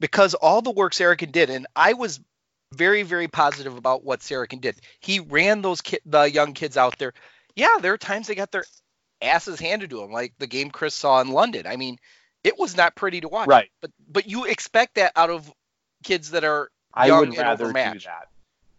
because 0.00 0.34
all 0.34 0.62
the 0.62 0.70
work 0.70 0.92
Sarachan 0.92 1.32
did, 1.32 1.50
and 1.50 1.66
I 1.74 1.92
was 1.94 2.20
very 2.72 3.02
very 3.02 3.28
positive 3.28 3.76
about 3.76 4.04
what 4.04 4.20
Sarachan 4.20 4.60
did. 4.60 4.76
He 5.00 5.20
ran 5.20 5.62
those 5.62 5.80
ki- 5.80 6.00
the 6.06 6.22
young 6.30 6.52
kids 6.54 6.76
out 6.76 6.98
there. 6.98 7.12
Yeah, 7.56 7.78
there 7.80 7.92
are 7.92 7.98
times 7.98 8.26
they 8.26 8.34
got 8.34 8.50
their 8.50 8.64
asses 9.22 9.60
handed 9.60 9.90
to 9.90 10.00
them, 10.00 10.10
like 10.10 10.34
the 10.38 10.46
game 10.46 10.70
Chris 10.70 10.94
saw 10.94 11.20
in 11.20 11.28
London. 11.28 11.66
I 11.66 11.76
mean, 11.76 11.98
it 12.42 12.58
was 12.58 12.76
not 12.76 12.94
pretty 12.96 13.20
to 13.20 13.28
watch. 13.28 13.48
Right. 13.48 13.70
But 13.80 13.90
but 14.08 14.26
you 14.26 14.44
expect 14.44 14.96
that 14.96 15.12
out 15.16 15.30
of 15.30 15.50
kids 16.02 16.32
that 16.32 16.44
are 16.44 16.70
I 16.92 17.06
young 17.06 17.20
would 17.20 17.28
and 17.30 17.38
rather 17.38 17.66
do 17.66 17.72
that. 17.72 18.28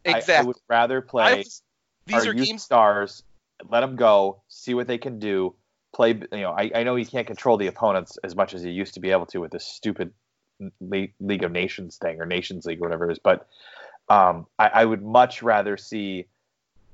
Exactly. 0.04 0.36
I, 0.36 0.44
would 0.44 0.58
rather 0.70 0.98
I 1.00 1.10
play 1.10 1.38
was- 1.40 1.62
these 2.06 2.28
are 2.28 2.34
youth 2.34 2.48
games. 2.48 2.64
stars. 2.64 3.24
Let 3.70 3.80
them 3.80 3.96
go. 3.96 4.42
See 4.48 4.74
what 4.74 4.86
they 4.88 4.98
can 4.98 5.18
do. 5.20 5.56
Play. 5.96 6.10
You 6.10 6.42
know, 6.42 6.52
I, 6.52 6.70
I 6.76 6.84
know 6.84 6.98
you 6.98 7.06
can't 7.06 7.26
control 7.26 7.56
the 7.56 7.68
opponents 7.68 8.18
as 8.22 8.36
much 8.36 8.54
as 8.54 8.66
you 8.66 8.72
used 8.72 8.96
to 8.96 9.00
be 9.00 9.12
able 9.12 9.28
to 9.28 9.40
with 9.40 9.52
this 9.52 9.66
stupid 9.66 10.12
Le- 10.82 11.08
League 11.22 11.44
of 11.44 11.54
Nations 11.54 11.96
thing 11.96 12.20
or 12.20 12.26
Nations 12.26 12.66
League 12.66 12.80
or 12.80 12.82
whatever 12.82 13.10
it 13.10 13.14
is. 13.14 13.20
But 13.20 13.48
um, 14.10 14.46
I, 14.60 14.68
I 14.68 14.86
would 14.86 15.02
much 15.02 15.42
rather 15.42 15.78
see 15.78 16.26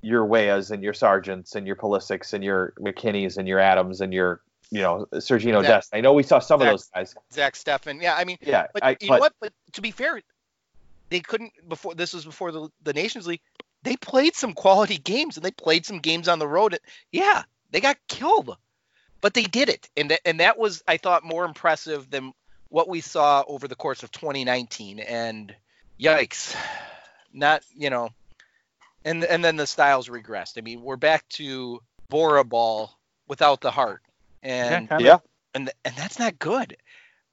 your 0.01 0.25
Weahs 0.25 0.69
and 0.69 0.83
your 0.83 0.93
Sargents 0.93 1.55
and 1.55 1.65
your 1.65 1.75
Pulisics 1.75 2.33
and 2.33 2.43
your 2.43 2.73
McKennies 2.79 3.37
and 3.37 3.47
your 3.47 3.59
Adams 3.59 4.01
and 4.01 4.13
your 4.13 4.41
you 4.69 4.81
know 4.81 5.07
Sergino 5.13 5.61
Zach- 5.61 5.67
Dest. 5.67 5.95
I 5.95 6.01
know 6.01 6.13
we 6.13 6.23
saw 6.23 6.37
some 6.37 6.61
of 6.61 6.67
those 6.67 6.89
guys. 6.93 7.15
Zach 7.33 7.55
Steffen. 7.55 8.01
Yeah, 8.01 8.15
I 8.15 8.23
mean, 8.23 8.37
Yeah, 8.41 8.67
but 8.71 8.83
I, 8.83 8.97
you 8.99 9.09
know 9.09 9.17
what? 9.17 9.33
But 9.39 9.51
to 9.73 9.81
be 9.81 9.91
fair, 9.91 10.21
they 11.09 11.21
couldn't 11.21 11.53
before. 11.67 11.95
This 11.95 12.13
was 12.13 12.23
before 12.23 12.51
the 12.51 12.69
the 12.83 12.93
Nations 12.93 13.25
League. 13.25 13.41
They 13.83 13.97
played 13.97 14.35
some 14.35 14.53
quality 14.53 14.99
games 14.99 15.37
and 15.37 15.43
they 15.43 15.51
played 15.51 15.87
some 15.87 15.99
games 15.99 16.27
on 16.27 16.37
the 16.37 16.47
road. 16.47 16.77
Yeah, 17.11 17.43
they 17.71 17.81
got 17.81 17.97
killed, 18.07 18.55
but 19.21 19.33
they 19.33 19.43
did 19.43 19.69
it, 19.69 19.89
and 19.95 20.11
that, 20.11 20.21
and 20.25 20.39
that 20.39 20.57
was 20.57 20.83
I 20.87 20.97
thought 20.97 21.23
more 21.23 21.45
impressive 21.45 22.09
than 22.09 22.33
what 22.69 22.87
we 22.89 23.01
saw 23.01 23.43
over 23.47 23.67
the 23.67 23.75
course 23.75 24.03
of 24.03 24.11
2019. 24.11 24.99
And 24.99 25.53
yikes, 25.99 26.55
not 27.33 27.63
you 27.75 27.89
know, 27.89 28.09
and 29.05 29.23
and 29.23 29.43
then 29.43 29.55
the 29.55 29.67
styles 29.67 30.09
regressed. 30.09 30.57
I 30.57 30.61
mean, 30.61 30.81
we're 30.81 30.95
back 30.97 31.27
to 31.29 31.81
Bora 32.09 32.43
ball 32.43 32.97
without 33.27 33.61
the 33.61 33.71
heart, 33.71 34.01
and 34.43 34.89
kinda. 34.89 35.03
yeah, 35.03 35.17
and 35.53 35.69
and 35.85 35.95
that's 35.95 36.19
not 36.19 36.39
good. 36.39 36.77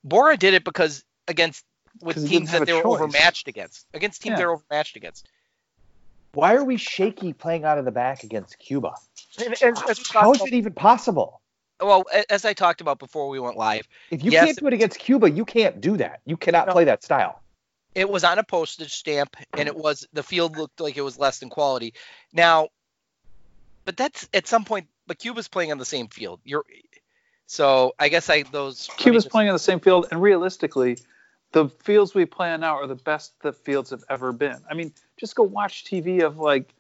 Bora 0.05 0.37
did 0.37 0.55
it 0.55 0.65
because 0.65 1.05
against 1.27 1.65
with 2.01 2.29
teams 2.29 2.53
that 2.53 2.65
they 2.67 2.73
a 2.73 2.77
were 2.77 2.83
choice. 2.83 3.01
overmatched 3.01 3.49
against, 3.49 3.85
against 3.93 4.23
teams 4.23 4.33
Yeah. 4.35 4.37
they're 4.37 4.53
overmatched 4.53 4.97
against. 4.97 5.27
why 6.33 6.55
are 6.55 6.63
we 6.63 6.77
shaky 6.77 7.33
playing 7.33 7.65
out 7.65 7.79
of 7.79 7.85
the 7.85 7.91
back 7.91 8.23
against 8.23 8.59
Cuba? 8.61 8.95
And, 9.39 9.57
and 9.63 9.77
as 9.91 9.99
we 9.99 10.05
How 10.13 10.21
talked 10.23 10.37
is 10.37 10.41
about- 10.43 10.49
it 10.49 10.55
even 10.55 10.73
possible? 10.75 11.41
Well, 11.81 12.05
as 12.29 12.45
I 12.45 12.53
talked 12.53 12.81
about 12.81 12.99
before 12.99 13.29
we 13.29 13.39
went 13.39 13.57
live, 13.57 13.89
If 14.11 14.25
you 14.25 14.31
Yes. 14.33 14.47
can't 14.47 14.59
do 14.59 14.67
it 14.67 14.73
against 14.73 14.99
Cuba, 14.99 15.31
you 15.31 15.45
can't 15.45 15.81
do 15.81 15.97
that. 15.99 16.21
You 16.25 16.37
cannot 16.37 16.67
No. 16.67 16.73
play 16.73 16.85
that 16.85 17.03
style. 17.05 17.43
it 17.95 18.09
was 18.09 18.23
on 18.23 18.39
a 18.39 18.45
postage 18.45 18.93
stamp, 18.93 19.37
and 19.57 19.67
it 19.67 19.75
was 19.77 20.07
the 20.13 20.23
field 20.23 20.57
looked 20.57 20.81
like 20.81 20.97
it 20.97 21.03
was 21.03 21.19
less 21.19 21.41
than 21.41 21.49
quality. 21.51 21.95
Now, 22.33 22.69
but 23.85 23.97
that's 23.97 24.29
at 24.33 24.47
some 24.47 24.65
point. 24.65 24.89
But 25.07 25.19
Cuba's 25.19 25.49
playing 25.49 25.73
on 25.73 25.79
the 25.79 25.85
same 25.85 26.09
field. 26.09 26.41
You're 26.45 26.65
so 27.47 27.95
I 27.99 28.09
guess 28.09 28.29
I 28.31 28.43
those 28.43 28.89
let 28.89 28.99
me 28.99 29.03
Cuba's 29.05 29.27
playing 29.27 29.49
on 29.49 29.55
the 29.55 29.59
same 29.59 29.81
field, 29.81 30.07
and 30.11 30.21
realistically, 30.21 30.99
the 31.53 31.69
fields 31.69 32.15
we 32.15 32.27
play 32.27 32.53
on 32.53 32.61
now 32.61 32.77
are 32.77 32.87
the 32.87 32.95
best 32.95 33.41
the 33.41 33.53
fields 33.53 33.91
have 33.91 34.05
ever 34.09 34.33
been. 34.33 34.59
I 34.71 34.75
mean, 34.75 34.93
just 35.17 35.35
go 35.35 35.43
watch 35.43 35.85
TV 35.85 36.23
of 36.23 36.39
like 36.39 36.75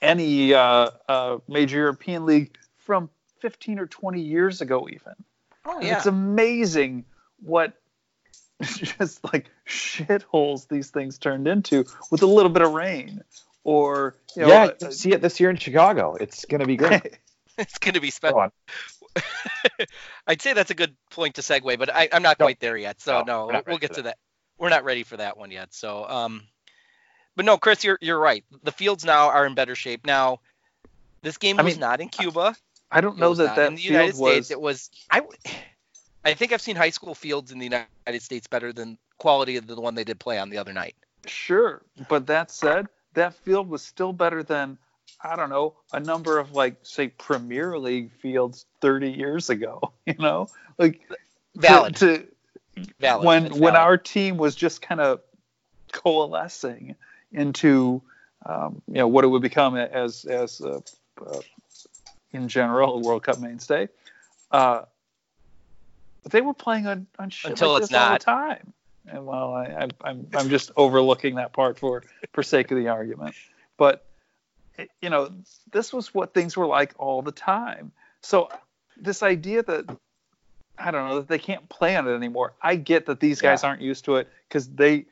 any 0.00 0.54
uh, 0.54 0.90
uh, 1.08 1.38
major 1.48 1.78
European 1.78 2.24
league 2.24 2.56
from 2.76 3.10
15 3.40 3.78
or 3.78 3.86
20 3.86 4.20
years 4.20 4.60
ago, 4.60 4.88
even. 4.88 5.14
Oh 5.64 5.76
And 5.78 5.86
yeah. 5.86 5.96
It's 5.96 6.06
amazing 6.06 7.04
what 7.40 7.74
just 8.62 9.22
like 9.32 9.50
shitholes 9.68 10.66
these 10.68 10.90
things 10.90 11.18
turned 11.18 11.46
into 11.46 11.84
with 12.10 12.22
a 12.22 12.26
little 12.26 12.50
bit 12.50 12.62
of 12.62 12.72
rain. 12.72 13.22
Or 13.64 14.16
you 14.34 14.42
know, 14.42 14.48
yeah, 14.48 14.70
uh, 14.82 14.90
see 14.90 15.12
it 15.12 15.20
this 15.20 15.40
year 15.40 15.50
in 15.50 15.56
Chicago. 15.56 16.14
It's 16.14 16.44
going 16.46 16.60
to 16.60 16.66
be 16.66 16.76
great. 16.76 17.18
it's 17.58 17.78
going 17.78 17.94
to 17.94 18.00
be 18.00 18.08
Go 18.08 18.12
special. 18.12 18.38
on. 18.38 18.52
I'd 20.26 20.40
say 20.40 20.52
that's 20.54 20.70
a 20.70 20.74
good 20.74 20.96
point 21.10 21.34
to 21.34 21.42
segue, 21.42 21.78
but 21.78 21.94
I, 21.94 22.08
I'm 22.12 22.22
not 22.22 22.38
No. 22.38 22.46
quite 22.46 22.60
there 22.60 22.76
yet. 22.76 23.00
So 23.00 23.20
No, 23.20 23.24
no, 23.24 23.40
we're 23.40 23.44
we'll, 23.46 23.52
not 23.52 23.66
we'll 23.66 23.74
ready 23.76 23.80
get 23.80 23.90
for 23.90 23.94
to 23.96 24.02
that. 24.02 24.18
We're 24.58 24.68
not 24.70 24.84
ready 24.84 25.02
for 25.02 25.16
that 25.18 25.36
one 25.36 25.50
yet. 25.50 25.72
So, 25.74 26.08
um, 26.08 26.42
but 27.36 27.44
no, 27.44 27.58
Chris, 27.58 27.84
you're 27.84 27.98
you're 28.00 28.18
right. 28.18 28.44
The 28.64 28.72
fields 28.72 29.04
now 29.04 29.28
are 29.28 29.46
in 29.46 29.54
better 29.54 29.74
shape. 29.74 30.04
Now, 30.06 30.40
this 31.22 31.36
game 31.38 31.58
I 31.60 31.62
was 31.62 31.74
mean, 31.74 31.80
not 31.80 32.00
in 32.00 32.08
Cuba. 32.08 32.56
I 32.90 33.00
don't 33.00 33.16
It 33.16 33.20
know 33.20 33.34
that 33.34 33.44
not 33.46 33.56
that 33.56 33.66
in 33.68 33.74
the 33.74 33.80
field 33.82 33.92
United 33.92 34.18
was. 34.18 34.32
States. 34.32 34.50
It 34.50 34.60
was 34.60 34.90
I, 35.10 35.22
I 36.24 36.34
think 36.34 36.52
I've 36.52 36.60
seen 36.62 36.76
high 36.76 36.90
school 36.90 37.14
fields 37.14 37.52
in 37.52 37.58
the 37.58 37.64
United 37.64 38.22
States 38.22 38.46
better 38.46 38.72
than 38.72 38.98
quality 39.18 39.56
of 39.56 39.66
the 39.66 39.80
one 39.80 39.94
they 39.94 40.04
did 40.04 40.18
play 40.18 40.38
on 40.38 40.48
the 40.50 40.58
other 40.58 40.72
night. 40.72 40.94
Sure, 41.26 41.82
but 42.08 42.26
that 42.28 42.50
said, 42.50 42.86
that 43.14 43.34
field 43.34 43.68
was 43.68 43.82
still 43.82 44.12
better 44.12 44.42
than 44.42 44.78
I 45.22 45.36
don't 45.36 45.50
know 45.50 45.74
a 45.92 46.00
number 46.00 46.38
of 46.38 46.52
like 46.52 46.76
say 46.82 47.08
Premier 47.08 47.78
League 47.78 48.10
fields 48.12 48.66
30 48.80 49.10
years 49.10 49.50
ago. 49.50 49.92
You 50.06 50.14
know, 50.18 50.48
like 50.78 51.06
to- 51.08 51.16
Valid. 51.56 51.96
to, 51.96 52.26
Valid. 53.00 53.26
when 53.26 53.58
when 53.58 53.76
our 53.76 53.98
team 53.98 54.38
was 54.38 54.54
just 54.54 54.80
kind 54.80 55.00
of 55.02 55.20
coalescing 55.92 56.94
into 57.32 58.00
um, 58.46 58.80
you 58.86 58.94
know 58.94 59.08
what 59.08 59.24
it 59.24 59.28
would 59.28 59.42
become 59.42 59.76
as 59.76 60.24
as 60.24 60.60
uh, 60.60 60.80
uh, 61.26 61.40
in 62.32 62.48
general 62.48 62.96
a 62.96 63.00
World 63.00 63.22
Cup 63.22 63.40
mainstay. 63.40 63.88
Uh, 64.50 64.82
they 66.30 66.40
were 66.40 66.54
playing 66.54 66.86
on, 66.86 67.06
on 67.18 67.30
shit 67.30 67.52
Until 67.52 67.72
like 67.72 67.82
it's 67.82 67.90
this 67.90 67.98
all 67.98 68.12
the 68.12 68.18
time. 68.18 68.72
And 69.06 69.26
well, 69.26 69.54
I, 69.54 69.64
I, 69.64 69.88
I'm 70.02 70.26
I'm 70.34 70.48
just 70.50 70.70
overlooking 70.76 71.36
that 71.36 71.52
part 71.52 71.78
for 71.78 72.02
for 72.32 72.42
sake 72.42 72.70
of 72.70 72.76
the 72.76 72.88
argument. 72.88 73.34
But 73.76 74.04
you 75.00 75.10
know, 75.10 75.32
this 75.72 75.92
was 75.92 76.12
what 76.14 76.34
things 76.34 76.56
were 76.56 76.66
like 76.66 76.94
all 76.98 77.22
the 77.22 77.32
time. 77.32 77.92
So 78.22 78.50
this 78.96 79.22
idea 79.22 79.62
that 79.62 79.96
I 80.78 80.90
don't 80.90 81.08
know 81.08 81.16
that 81.16 81.28
they 81.28 81.38
can't 81.38 81.68
play 81.68 81.96
on 81.96 82.06
it 82.06 82.14
anymore. 82.14 82.52
I 82.60 82.76
get 82.76 83.06
that 83.06 83.20
these 83.20 83.40
guys 83.40 83.64
aren't 83.64 83.82
used 83.82 84.04
to 84.04 84.16
it 84.16 84.28
because 84.48 84.68
they 84.68 85.06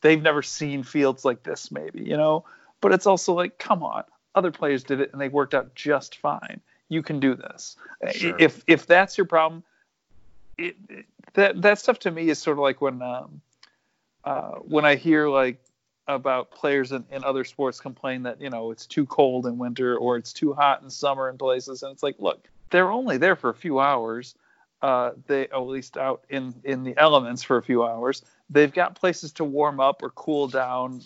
they've 0.00 0.22
never 0.22 0.42
seen 0.42 0.82
fields 0.82 1.24
like 1.24 1.42
this, 1.42 1.70
maybe 1.70 2.02
you 2.02 2.16
know. 2.16 2.44
But 2.80 2.92
it's 2.92 3.06
also 3.06 3.34
like, 3.34 3.58
come 3.58 3.82
on, 3.82 4.04
other 4.36 4.50
players 4.52 4.84
did 4.84 5.00
it 5.00 5.10
and 5.12 5.20
they 5.20 5.28
worked 5.28 5.54
out 5.54 5.74
just 5.74 6.18
fine. 6.18 6.60
You 6.88 7.02
can 7.02 7.18
do 7.18 7.34
this. 7.34 7.76
Sure. 8.12 8.36
If 8.38 8.62
if 8.68 8.86
that's 8.86 9.18
your 9.18 9.24
problem, 9.24 9.64
it, 10.58 10.76
it- 10.88 11.06
that 11.34 11.60
that 11.62 11.78
stuff 11.78 11.98
to 12.00 12.10
me 12.10 12.28
is 12.30 12.38
sort 12.38 12.56
of 12.56 12.62
like 12.62 12.80
when 12.80 13.02
um, 13.02 13.40
uh, 14.24 14.52
when 14.52 14.84
I 14.86 14.94
hear 14.94 15.28
like 15.28 15.60
about 16.08 16.50
players 16.50 16.92
in, 16.92 17.04
in 17.10 17.24
other 17.24 17.44
sports 17.44 17.80
complain 17.80 18.22
that 18.22 18.40
you 18.40 18.48
know 18.48 18.70
it's 18.70 18.86
too 18.86 19.04
cold 19.06 19.46
in 19.46 19.58
winter 19.58 19.96
or 19.98 20.16
it's 20.16 20.32
too 20.32 20.54
hot 20.54 20.82
in 20.82 20.88
summer 20.88 21.28
in 21.28 21.36
places, 21.36 21.82
and 21.82 21.92
it's 21.92 22.02
like, 22.02 22.16
look, 22.18 22.48
they're 22.70 22.90
only 22.90 23.18
there 23.18 23.36
for 23.36 23.50
a 23.50 23.54
few 23.54 23.80
hours. 23.80 24.34
Uh, 24.80 25.10
they 25.26 25.42
at 25.48 25.58
least 25.58 25.96
out 25.98 26.24
in 26.30 26.54
in 26.64 26.84
the 26.84 26.96
elements 26.96 27.42
for 27.42 27.56
a 27.58 27.62
few 27.62 27.84
hours. 27.84 28.22
They've 28.48 28.72
got 28.72 28.94
places 28.94 29.32
to 29.32 29.44
warm 29.44 29.80
up 29.80 30.02
or 30.02 30.10
cool 30.10 30.48
down 30.48 31.02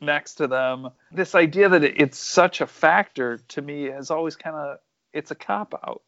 next 0.00 0.34
to 0.36 0.46
them. 0.46 0.90
This 1.12 1.34
idea 1.34 1.68
that 1.68 1.84
it's 1.84 2.18
such 2.18 2.60
a 2.60 2.66
factor 2.66 3.38
to 3.48 3.62
me 3.62 3.84
has 3.84 4.10
always 4.10 4.36
kind 4.36 4.56
of 4.56 4.78
it's 5.12 5.30
a 5.30 5.34
cop 5.34 5.74
out. 5.86 6.02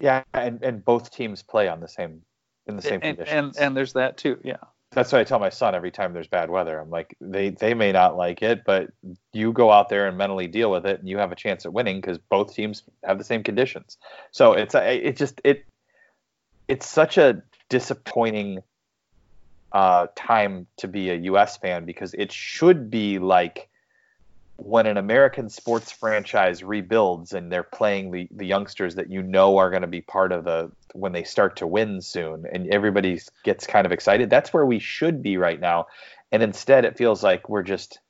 Yeah, 0.00 0.22
and, 0.32 0.62
and 0.62 0.84
both 0.84 1.10
teams 1.10 1.42
play 1.42 1.68
on 1.68 1.80
the 1.80 1.88
same 1.88 2.22
in 2.66 2.76
the 2.76 2.82
same 2.82 3.00
and, 3.02 3.16
conditions. 3.16 3.56
and 3.56 3.66
and 3.66 3.76
there's 3.76 3.94
that 3.94 4.16
too. 4.16 4.38
Yeah. 4.44 4.56
That's 4.92 5.12
what 5.12 5.20
I 5.20 5.24
tell 5.24 5.38
my 5.38 5.50
son 5.50 5.74
every 5.74 5.90
time 5.90 6.14
there's 6.14 6.28
bad 6.28 6.48
weather. 6.48 6.78
I'm 6.78 6.88
like, 6.88 7.14
they 7.20 7.50
they 7.50 7.74
may 7.74 7.92
not 7.92 8.16
like 8.16 8.42
it, 8.42 8.64
but 8.64 8.90
you 9.32 9.52
go 9.52 9.70
out 9.70 9.90
there 9.90 10.08
and 10.08 10.16
mentally 10.16 10.46
deal 10.46 10.70
with 10.70 10.86
it, 10.86 11.00
and 11.00 11.08
you 11.08 11.18
have 11.18 11.30
a 11.30 11.36
chance 11.36 11.66
at 11.66 11.72
winning 11.72 12.00
because 12.00 12.16
both 12.16 12.54
teams 12.54 12.84
have 13.04 13.18
the 13.18 13.24
same 13.24 13.42
conditions. 13.42 13.98
So 14.30 14.52
it's 14.54 14.74
a- 14.74 15.08
it 15.08 15.16
just 15.16 15.40
it 15.44 15.66
it's 16.68 16.86
such 16.86 17.18
a 17.18 17.42
disappointing 17.68 18.62
uh, 19.72 20.06
time 20.16 20.66
to 20.78 20.88
be 20.88 21.10
a 21.10 21.14
U.S. 21.14 21.56
fan 21.56 21.84
because 21.84 22.14
it 22.14 22.32
should 22.32 22.90
be 22.90 23.18
like 23.18 23.68
when 24.56 24.86
an 24.86 24.96
American 24.96 25.48
sports 25.48 25.92
franchise 25.92 26.64
rebuilds 26.64 27.32
and 27.32 27.50
they're 27.50 27.62
playing 27.62 28.10
the, 28.10 28.28
the 28.32 28.44
youngsters 28.44 28.96
that 28.96 29.10
you 29.10 29.22
know 29.22 29.58
are 29.58 29.70
going 29.70 29.82
to 29.82 29.88
be 29.88 30.00
part 30.00 30.32
of 30.32 30.44
the 30.44 30.70
when 30.94 31.12
they 31.12 31.22
start 31.22 31.56
to 31.56 31.66
win 31.66 32.02
soon 32.02 32.44
and 32.50 32.68
everybody 32.68 33.20
gets 33.44 33.66
kind 33.66 33.86
of 33.86 33.92
excited 33.92 34.30
that's 34.30 34.52
where 34.52 34.66
we 34.66 34.80
should 34.80 35.22
be 35.22 35.36
right 35.36 35.60
now 35.60 35.86
and 36.32 36.42
instead 36.42 36.84
it 36.84 36.96
feels 36.96 37.22
like 37.22 37.48
we're 37.48 37.62
just 37.62 38.00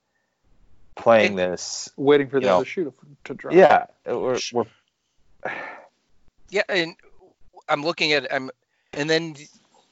playing 0.95 1.37
this 1.37 1.91
Waiting 1.97 2.29
for 2.29 2.41
the 2.41 2.47
know, 2.47 2.57
other 2.57 2.65
shoe 2.65 2.85
to, 2.85 2.93
to 3.25 3.35
drop. 3.35 3.55
yeah 3.55 3.85
we're, 4.07 4.38
we're 4.53 4.65
Yeah, 6.50 6.62
and 6.69 6.97
I'm 7.69 7.83
looking 7.83 8.12
at 8.12 8.33
I'm, 8.33 8.50
and 8.93 9.09
then 9.09 9.37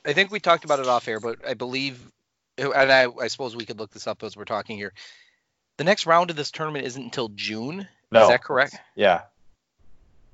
I 0.06 0.12
think 0.12 0.30
we 0.30 0.40
talked 0.40 0.64
about 0.64 0.78
it 0.78 0.86
off 0.86 1.08
air, 1.08 1.18
but 1.20 1.46
I 1.46 1.54
believe, 1.54 2.00
and 2.56 2.72
I, 2.74 3.08
I 3.20 3.26
suppose 3.26 3.56
we 3.56 3.64
could 3.66 3.78
look 3.78 3.90
this 3.90 4.06
up 4.06 4.22
as 4.22 4.36
we're 4.36 4.44
talking 4.44 4.76
here. 4.76 4.92
The 5.78 5.84
next 5.84 6.06
round 6.06 6.30
of 6.30 6.36
this 6.36 6.50
tournament 6.50 6.86
isn't 6.86 7.02
until 7.02 7.28
June. 7.28 7.86
No. 8.10 8.22
Is 8.22 8.28
that 8.28 8.42
correct? 8.42 8.76
Yeah. 8.94 9.22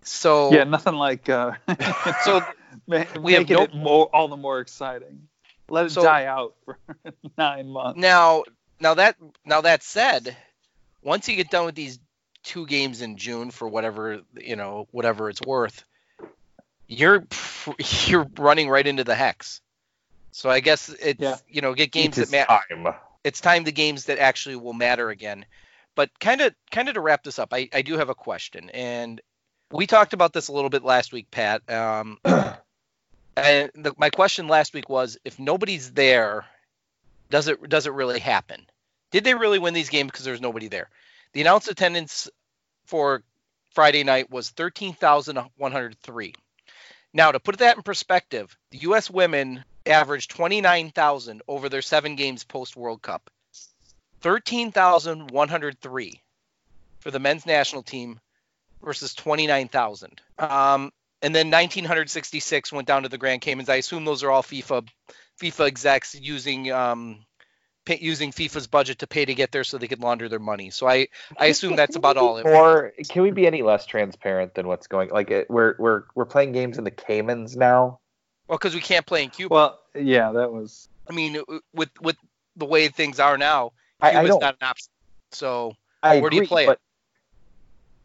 So 0.03 0.53
Yeah, 0.53 0.65
nothing 0.65 0.95
like 0.95 1.29
uh, 1.29 1.53
So 2.25 2.43
we 3.21 3.33
have 3.35 3.49
no- 3.49 3.63
it 3.63 3.75
more 3.75 4.07
all 4.15 4.29
the 4.29 4.37
more 4.37 4.61
exciting. 4.61 5.29
Let 5.69 5.87
it 5.87 5.91
So- 5.93 6.03
die 6.03 6.27
out 6.27 6.55
for 6.65 6.79
nine 7.39 7.69
months. 7.69 7.99
now, 7.99 8.45
now 8.79 8.95
that 8.95 9.17
now 9.47 9.63
that 9.63 9.83
said, 9.83 10.37
once 11.03 11.29
you 11.29 11.37
get 11.37 11.51
done 11.51 11.65
with 11.65 11.75
these 11.77 11.99
two 12.43 12.67
games 12.67 13.01
in 13.01 13.17
June 13.17 13.51
for 13.51 13.69
whatever 13.69 14.21
you 14.37 14.57
know 14.57 14.87
whatever 14.91 15.31
it's 15.31 15.41
worth, 15.41 15.83
you're 16.89 17.25
you're 18.07 18.27
running 18.37 18.69
right 18.69 18.87
into 18.87 19.05
the 19.05 19.15
hex. 19.15 19.61
So 20.33 20.51
I 20.51 20.61
guess 20.61 20.89
it's 20.89 21.21
Yeah. 21.21 21.37
you 21.49 21.61
know 21.61 21.75
get 21.75 21.93
games 21.93 22.19
It 22.19 22.23
is 22.23 22.31
that 22.31 22.49
matter. 22.49 22.97
it's 23.25 23.41
time 23.41 23.65
the 23.65 23.73
games 23.73 24.07
that 24.07 24.19
actually 24.19 24.57
will 24.57 24.73
matter 24.73 25.11
again. 25.11 25.45
But 25.95 26.11
kind 26.19 26.41
of 26.41 26.55
kind 26.71 26.89
of 26.89 26.95
to 26.95 27.01
wrap 27.01 27.23
this 27.23 27.39
up, 27.39 27.53
I, 27.53 27.69
I 27.73 27.83
do 27.83 27.99
have 27.99 28.09
a 28.09 28.15
question, 28.15 28.71
and 28.71 29.21
we 29.71 29.87
talked 29.87 30.13
about 30.15 30.33
this 30.33 30.49
a 30.49 30.53
little 30.53 30.71
bit 30.71 30.83
last 30.83 31.13
week, 31.13 31.31
Pat. 31.31 31.71
Um, 31.71 32.19
and 33.37 33.71
the, 33.75 33.95
my 33.97 34.11
question 34.11 34.49
last 34.49 34.75
week 34.75 34.89
was, 34.89 35.19
if 35.25 35.39
nobody's 35.39 35.93
there, 35.93 36.45
does 37.31 37.49
it 37.49 37.69
does 37.69 37.87
it 37.87 37.93
really 37.93 38.21
happen? 38.21 38.67
Did 39.11 39.25
they 39.25 39.35
really 39.35 39.59
win 39.59 39.75
these 39.75 39.91
games 39.91 40.11
because 40.11 40.25
there's 40.25 40.41
nobody 40.41 40.69
there? 40.69 40.89
The 41.35 41.43
announced 41.43 41.69
attendance 41.71 42.29
for 42.87 43.23
Friday 43.75 44.05
night 44.05 44.31
was 44.31 44.49
thirteen 44.51 44.95
thousand 44.95 45.39
one 45.57 45.73
hundred 45.73 45.99
three. 46.01 46.35
Now, 47.15 47.33
to 47.33 47.41
put 47.41 47.59
that 47.59 47.77
in 47.77 47.83
perspective, 47.83 48.57
the 48.71 48.79
U.S. 48.79 49.11
women 49.11 49.63
averaged 49.87 50.31
29,000 50.31 51.43
over 51.49 51.69
their 51.69 51.83
seven 51.83 52.17
games 52.17 52.45
post 52.45 52.77
World 52.77 53.03
Cup. 53.03 53.31
13,103 54.21 56.21
for 57.01 57.11
the 57.11 57.19
men's 57.19 57.47
national 57.47 57.83
team 57.83 58.21
versus 58.83 59.15
29,000. 59.15 60.21
Um, 60.39 60.93
and 61.23 61.35
then 61.35 61.47
1966 61.49 62.73
went 62.73 62.87
down 62.89 63.03
to 63.05 63.09
the 63.09 63.19
Grand 63.19 63.43
Caymans. 63.43 63.69
I 63.69 63.77
assume 63.77 64.05
those 64.05 64.23
are 64.23 64.31
all 64.31 64.43
FIFA 64.43 64.87
FIFA 65.41 65.67
execs 65.67 66.15
using 66.15 66.71
um, 66.71 67.25
pay, 67.85 67.99
using 68.01 68.33
FIFA's 68.33 68.67
budget 68.67 68.99
to 69.01 69.07
pay 69.07 69.25
to 69.25 69.35
get 69.35 69.51
there 69.51 69.65
so 69.65 69.79
they 69.79 69.89
could 69.89 70.01
launder 70.01 70.29
their 70.29 70.39
money. 70.39 70.71
So 70.71 70.87
I 70.89 71.09
I 71.39 71.47
assume 71.47 71.77
that's 71.77 71.97
about 71.97 72.17
all. 72.17 72.39
it- 72.39 72.47
Or 72.47 72.93
can 73.09 73.23
we 73.23 73.31
be 73.31 73.47
any 73.47 73.63
less 73.63 73.87
transparent 73.87 74.55
than 74.55 74.67
what's 74.69 74.87
going? 74.89 75.11
Like 75.11 75.31
it, 75.31 75.51
we're 75.51 75.75
we're 75.79 76.03
we're 76.15 76.27
playing 76.27 76.53
games 76.53 76.79
in 76.79 76.85
the 76.85 76.91
Caymans 76.91 77.57
now. 77.57 78.01
Well, 78.53 78.59
because 78.59 78.75
we 78.75 78.83
can't 78.83 79.07
play 79.07 79.23
in 79.23 79.31
Cuba. 79.31 79.55
Well, 79.55 79.81
yeah, 79.95 80.31
that 80.33 80.53
was. 80.53 80.87
I 81.09 81.15
mean, 81.15 81.41
with 81.73 81.89
with 82.03 82.17
the 82.57 82.67
way 82.67 82.87
things 82.89 83.19
are 83.19 83.39
now, 83.39 83.73
I, 83.99 84.11
I 84.11 84.13
Cuba's 84.13 84.29
don't. 84.29 84.45
an 84.45 84.57
option. 84.61 84.89
So 85.31 85.73
I 86.03 86.21
where 86.21 86.29
do 86.29 86.37
you 86.37 86.43
agree, 86.43 86.49
play 86.49 86.67
it? 86.67 86.79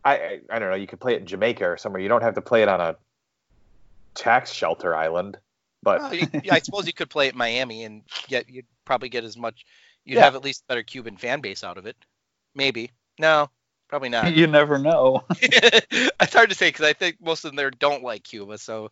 I, 0.05 0.15
I 0.15 0.39
I 0.49 0.59
don't 0.59 0.69
know. 0.69 0.77
You 0.77 0.87
could 0.87 1.01
play 1.01 1.15
it 1.15 1.19
in 1.19 1.27
Jamaica 1.27 1.65
or 1.65 1.75
somewhere. 1.75 2.01
You 2.01 2.07
don't 2.07 2.21
have 2.23 2.35
to 2.35 2.41
play 2.41 2.61
it 2.61 2.69
on 2.69 2.79
a 2.79 2.95
tax 4.15 4.53
shelter 4.53 4.95
island. 4.95 5.37
But 5.83 5.99
Well, 5.99 6.15
you, 6.15 6.27
I 6.49 6.59
suppose 6.59 6.87
you 6.87 6.93
could 6.93 7.09
play 7.09 7.25
it 7.25 7.31
at 7.31 7.35
Miami 7.35 7.83
and 7.83 8.03
get 8.29 8.49
you'd 8.49 8.67
probably 8.85 9.09
get 9.09 9.25
as 9.25 9.35
much. 9.35 9.65
You'd 10.05 10.15
Yeah. 10.15 10.23
have 10.23 10.35
at 10.35 10.45
least 10.45 10.61
a 10.61 10.71
better 10.71 10.83
Cuban 10.83 11.17
fan 11.17 11.41
base 11.41 11.61
out 11.65 11.77
of 11.77 11.85
it. 11.87 11.97
Maybe. 12.55 12.91
No, 13.19 13.49
probably 13.89 14.07
not. 14.07 14.31
You 14.33 14.47
never 14.47 14.77
know. 14.77 15.25
it's 15.41 16.33
hard 16.33 16.51
to 16.51 16.55
say 16.55 16.69
because 16.69 16.85
I 16.85 16.93
think 16.93 17.17
most 17.19 17.43
of 17.43 17.49
them 17.51 17.57
there 17.57 17.69
don't 17.69 18.01
like 18.01 18.23
Cuba. 18.23 18.57
So, 18.57 18.91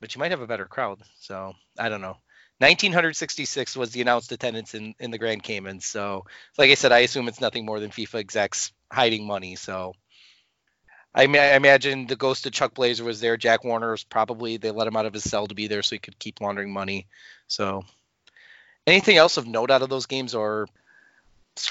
but 0.00 0.14
you 0.14 0.18
might 0.18 0.30
have 0.30 0.40
a 0.40 0.46
better 0.46 0.66
crowd. 0.66 1.00
So 1.20 1.54
I 1.78 1.88
don't 1.88 2.00
know. 2.00 2.16
1966 2.60 3.76
was 3.76 3.90
the 3.90 4.00
announced 4.00 4.32
attendance 4.32 4.74
in, 4.74 4.94
in 4.98 5.12
the 5.12 5.18
Grand 5.18 5.44
Cayman. 5.44 5.80
So, 5.80 6.24
like 6.56 6.70
I 6.70 6.74
said, 6.74 6.90
I 6.90 7.00
assume 7.00 7.28
it's 7.28 7.40
nothing 7.40 7.64
more 7.64 7.78
than 7.78 7.90
FIFA 7.90 8.18
execs 8.18 8.72
hiding 8.90 9.24
money. 9.26 9.54
So, 9.54 9.94
I, 11.14 11.28
ma- 11.28 11.38
I 11.38 11.54
imagine 11.54 12.08
the 12.08 12.16
ghost 12.16 12.46
of 12.46 12.52
Chuck 12.52 12.74
Blazer 12.74 13.04
was 13.04 13.20
there. 13.20 13.36
Jack 13.36 13.62
Warner 13.62 13.92
was 13.92 14.02
probably 14.02 14.56
they 14.56 14.72
let 14.72 14.88
him 14.88 14.96
out 14.96 15.06
of 15.06 15.14
his 15.14 15.28
cell 15.28 15.46
to 15.46 15.54
be 15.54 15.68
there 15.68 15.82
so 15.82 15.94
he 15.94 16.00
could 16.00 16.18
keep 16.18 16.40
laundering 16.40 16.72
money. 16.72 17.06
So, 17.46 17.84
anything 18.88 19.16
else 19.16 19.36
of 19.36 19.46
note 19.46 19.70
out 19.70 19.82
of 19.82 19.88
those 19.88 20.06
games 20.06 20.34
or? 20.34 20.66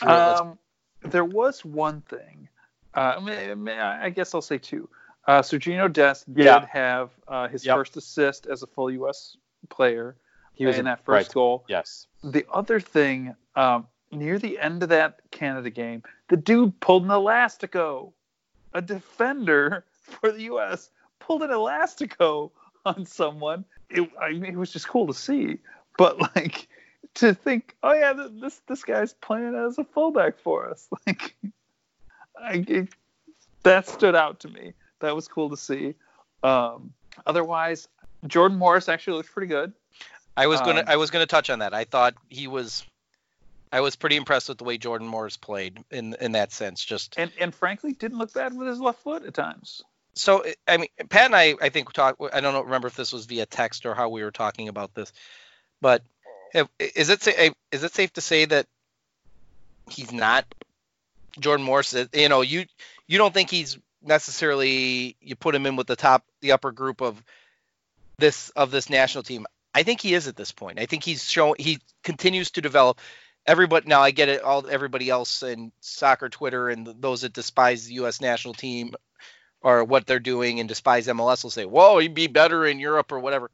Um, 0.02 0.58
there 1.02 1.26
was 1.26 1.66
one 1.66 2.02
thing. 2.02 2.48
Uh, 2.94 3.20
I 3.68 4.10
guess 4.10 4.34
I'll 4.34 4.42
say 4.42 4.58
two. 4.58 4.90
Uh, 5.28 5.42
Sergino 5.42 5.92
Dest 5.92 6.34
did 6.34 6.63
have 6.63 7.12
uh, 7.28 7.48
his 7.50 7.66
Yep. 7.66 7.76
first 7.76 7.98
assist 7.98 8.48
as 8.48 8.63
a 8.63 8.68
full 8.68 8.90
U.S. 8.92 9.36
player 9.70 10.16
He 10.54 10.66
was 10.66 10.78
in 10.78 10.86
that 10.86 11.04
first 11.04 11.28
right. 11.30 11.34
goal. 11.34 11.66
Yes. 11.68 12.08
The 12.24 12.46
other 12.52 12.80
thing, 12.80 13.36
um, 13.56 13.88
near 14.12 14.40
the 14.40 14.58
end 14.58 14.84
of 14.84 14.90
that 14.90 15.20
Canada 15.32 15.70
game, 15.70 16.04
the 16.30 16.38
dude 16.38 16.80
pulled 16.80 17.04
an 17.04 17.10
elastico. 17.10 18.13
A 18.74 18.82
defender 18.82 19.86
for 20.02 20.32
the 20.32 20.44
U.S. 20.44 20.90
pulled 21.20 21.44
an 21.44 21.50
elastico 21.50 22.52
on 22.86 23.06
someone. 23.06 23.66
It, 23.90 24.10
I 24.22 24.32
mean, 24.32 24.46
it 24.54 24.58
was 24.58 24.72
just 24.72 24.88
cool 24.88 25.08
to 25.08 25.13
see. 25.13 25.60
But 25.98 26.20
like 26.36 26.68
to 27.16 27.34
think, 27.34 27.76
oh 27.84 27.94
yeah, 27.94 28.13
this 28.32 28.62
this 28.68 28.84
guy's 28.84 29.13
playing 29.13 29.56
as 29.56 29.78
a 29.78 29.84
fullback 29.84 30.40
for 30.40 30.70
us. 30.70 30.88
Like, 31.08 31.36
I, 32.40 32.63
it, 32.68 32.90
that 33.63 33.88
stood 33.88 34.16
out 34.16 34.42
to 34.42 34.48
me. 34.50 34.74
That 35.00 35.16
was 35.16 35.28
cool 35.28 35.50
to 35.50 35.58
see. 35.58 35.96
Um, 36.44 36.94
otherwise, 37.26 37.88
Jordan 38.26 38.58
Morris 38.58 38.90
actually 38.90 39.18
looked 39.18 39.32
pretty 39.32 39.48
good. 39.48 39.74
I 40.36 40.48
was 40.48 40.60
gonna 40.62 40.82
Um, 40.82 40.86
I 40.88 40.98
was 40.98 41.10
gonna 41.12 41.26
touch 41.26 41.50
on 41.50 41.60
that. 41.60 41.74
I 41.74 41.84
thought 41.84 42.14
he 42.30 42.48
was 42.48 42.84
I 43.72 43.82
was 43.82 43.96
pretty 43.96 44.16
impressed 44.16 44.48
with 44.50 44.58
the 44.60 44.64
way 44.64 44.78
Jordan 44.78 45.08
Morris 45.08 45.36
played 45.38 45.84
in 45.92 46.16
in 46.22 46.34
that 46.34 46.52
sense. 46.52 46.84
Just 46.84 47.16
and 47.18 47.32
and 47.40 47.54
frankly 47.54 47.94
didn't 47.94 48.18
look 48.18 48.34
bad 48.34 48.56
with 48.56 48.68
his 48.68 48.80
left 48.80 49.02
foot 49.02 49.26
at 49.26 49.34
times. 49.34 49.82
so 50.14 50.44
I 50.68 50.78
mean 50.78 50.90
Pat 51.10 51.26
and 51.26 51.36
I 51.36 51.56
I 51.62 51.70
think 51.70 51.92
talk 51.94 52.18
I 52.34 52.40
don't 52.40 52.54
know 52.54 52.62
remember 52.62 52.88
if 52.88 52.96
this 52.96 53.12
was 53.12 53.26
via 53.26 53.46
text 53.46 53.86
or 53.86 53.94
how 53.96 54.10
we 54.10 54.24
were 54.24 54.32
talking 54.32 54.68
about 54.68 54.94
this, 54.94 55.12
but 55.82 56.04
have- 56.54 56.70
is 56.80 57.10
it 57.10 57.22
sa- 57.24 57.50
is 57.72 57.84
it 57.84 57.94
safe 57.94 58.14
to 58.14 58.22
say 58.22 58.46
that 58.46 58.68
he's 59.90 60.12
not 60.12 60.46
Jordan 61.40 61.66
Morris? 61.66 61.94
is- 61.94 62.10
You 62.14 62.30
know 62.30 62.42
you 62.42 62.66
you 63.08 63.18
don't 63.18 63.34
think 63.34 63.50
he's 63.50 63.78
necessarily 64.08 65.15
you 65.22 65.36
put 65.36 65.54
him 65.54 65.65
in 65.65 65.76
with 65.76 65.88
the 65.88 65.96
top 65.96 66.24
the 66.41 66.54
upper 66.54 66.72
group 66.72 67.02
of 67.02 67.22
this 68.17 68.50
of 68.52 68.72
this 68.72 68.89
national 68.89 69.24
team. 69.24 69.46
I 69.74 69.84
think 69.84 70.02
he 70.02 70.13
is 70.13 70.28
at 70.28 70.36
this 70.36 70.52
point. 70.52 70.80
I 70.80 70.86
think 70.86 71.04
he's 71.04 71.30
showing 71.30 71.56
he 71.60 71.80
continues 72.04 72.52
to 72.52 72.62
develop. 72.62 73.00
Everybody 73.46 73.88
now 73.88 74.02
I 74.02 74.12
get 74.12 74.30
it. 74.30 74.41
All 74.41 74.67
everybody 74.67 75.10
else 75.10 75.43
in 75.43 75.72
soccer 75.82 76.30
Twitter 76.30 76.70
and 76.70 76.88
those 77.00 77.22
that 77.22 77.34
despise 77.34 77.86
the 77.86 77.96
U.S. 77.96 78.20
national 78.20 78.54
team 78.54 78.96
or 79.62 79.84
what 79.84 80.06
they're 80.06 80.20
doing 80.20 80.60
and 80.60 80.67
despise 80.67 81.08
MLS 81.08 81.43
will 81.43 81.52
say, 81.52 81.65
"Whoa, 81.65 82.00
he'd 82.00 82.13
be 82.13 82.28
better 82.28 82.65
in 82.65 82.80
Europe 82.80 83.12
or 83.12 83.20
whatever." 83.20 83.52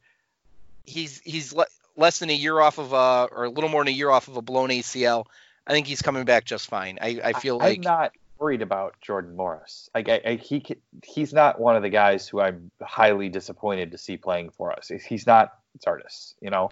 He's 0.84 1.20
he's 1.20 1.52
le- 1.52 1.66
less 1.96 2.18
than 2.18 2.30
a 2.30 2.34
year 2.34 2.58
off 2.58 2.78
of 2.78 2.92
a 2.92 3.28
or 3.30 3.44
a 3.44 3.50
little 3.50 3.70
more 3.70 3.82
than 3.82 3.92
a 3.92 3.96
year 3.96 4.10
off 4.10 4.28
of 4.28 4.36
a 4.36 4.42
blown 4.42 4.70
ACL. 4.70 5.26
I 5.66 5.72
think 5.72 5.86
he's 5.86 6.02
coming 6.02 6.24
back 6.24 6.44
just 6.44 6.68
fine. 6.68 6.98
I, 7.00 7.20
I 7.24 7.32
feel 7.34 7.56
I'm 7.56 7.68
like 7.68 7.84
not 7.84 8.12
worried 8.38 8.62
about 8.62 9.00
Jordan 9.00 9.36
Morris. 9.36 9.88
Like 9.94 10.08
I, 10.08 10.20
I, 10.24 10.34
he 10.34 10.64
he's 11.02 11.32
not 11.32 11.60
one 11.60 11.76
of 11.76 11.82
the 11.82 11.90
guys 11.90 12.28
who 12.28 12.40
I'm 12.40 12.70
highly 12.82 13.28
disappointed 13.28 13.92
to 13.92 13.98
see 13.98 14.16
playing 14.16 14.50
for 14.50 14.72
us. 14.72 14.88
He's- 14.88 15.26
not 15.26 15.54
Zardes, 15.84 16.34
you 16.40 16.50
know. 16.50 16.70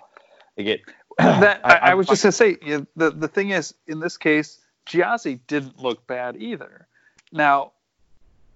Like 0.57 0.67
it, 0.67 0.81
that 1.19 1.61
I, 1.65 1.75
I 1.75 1.91
I'm 1.91 1.99
was 1.99 2.07
just 2.09 2.23
gonna 2.23 2.33
say 2.33 2.57
you 2.63 2.79
know, 2.79 2.87
the 2.97 3.11
the 3.11 3.29
thing 3.29 3.51
is 3.51 3.75
in 3.87 4.01
this 4.01 4.17
case 4.17 4.59
Gyasi 4.87 5.41
didn't 5.47 5.79
look 5.79 6.07
bad 6.07 6.37
either. 6.37 6.87
Now, 7.33 7.73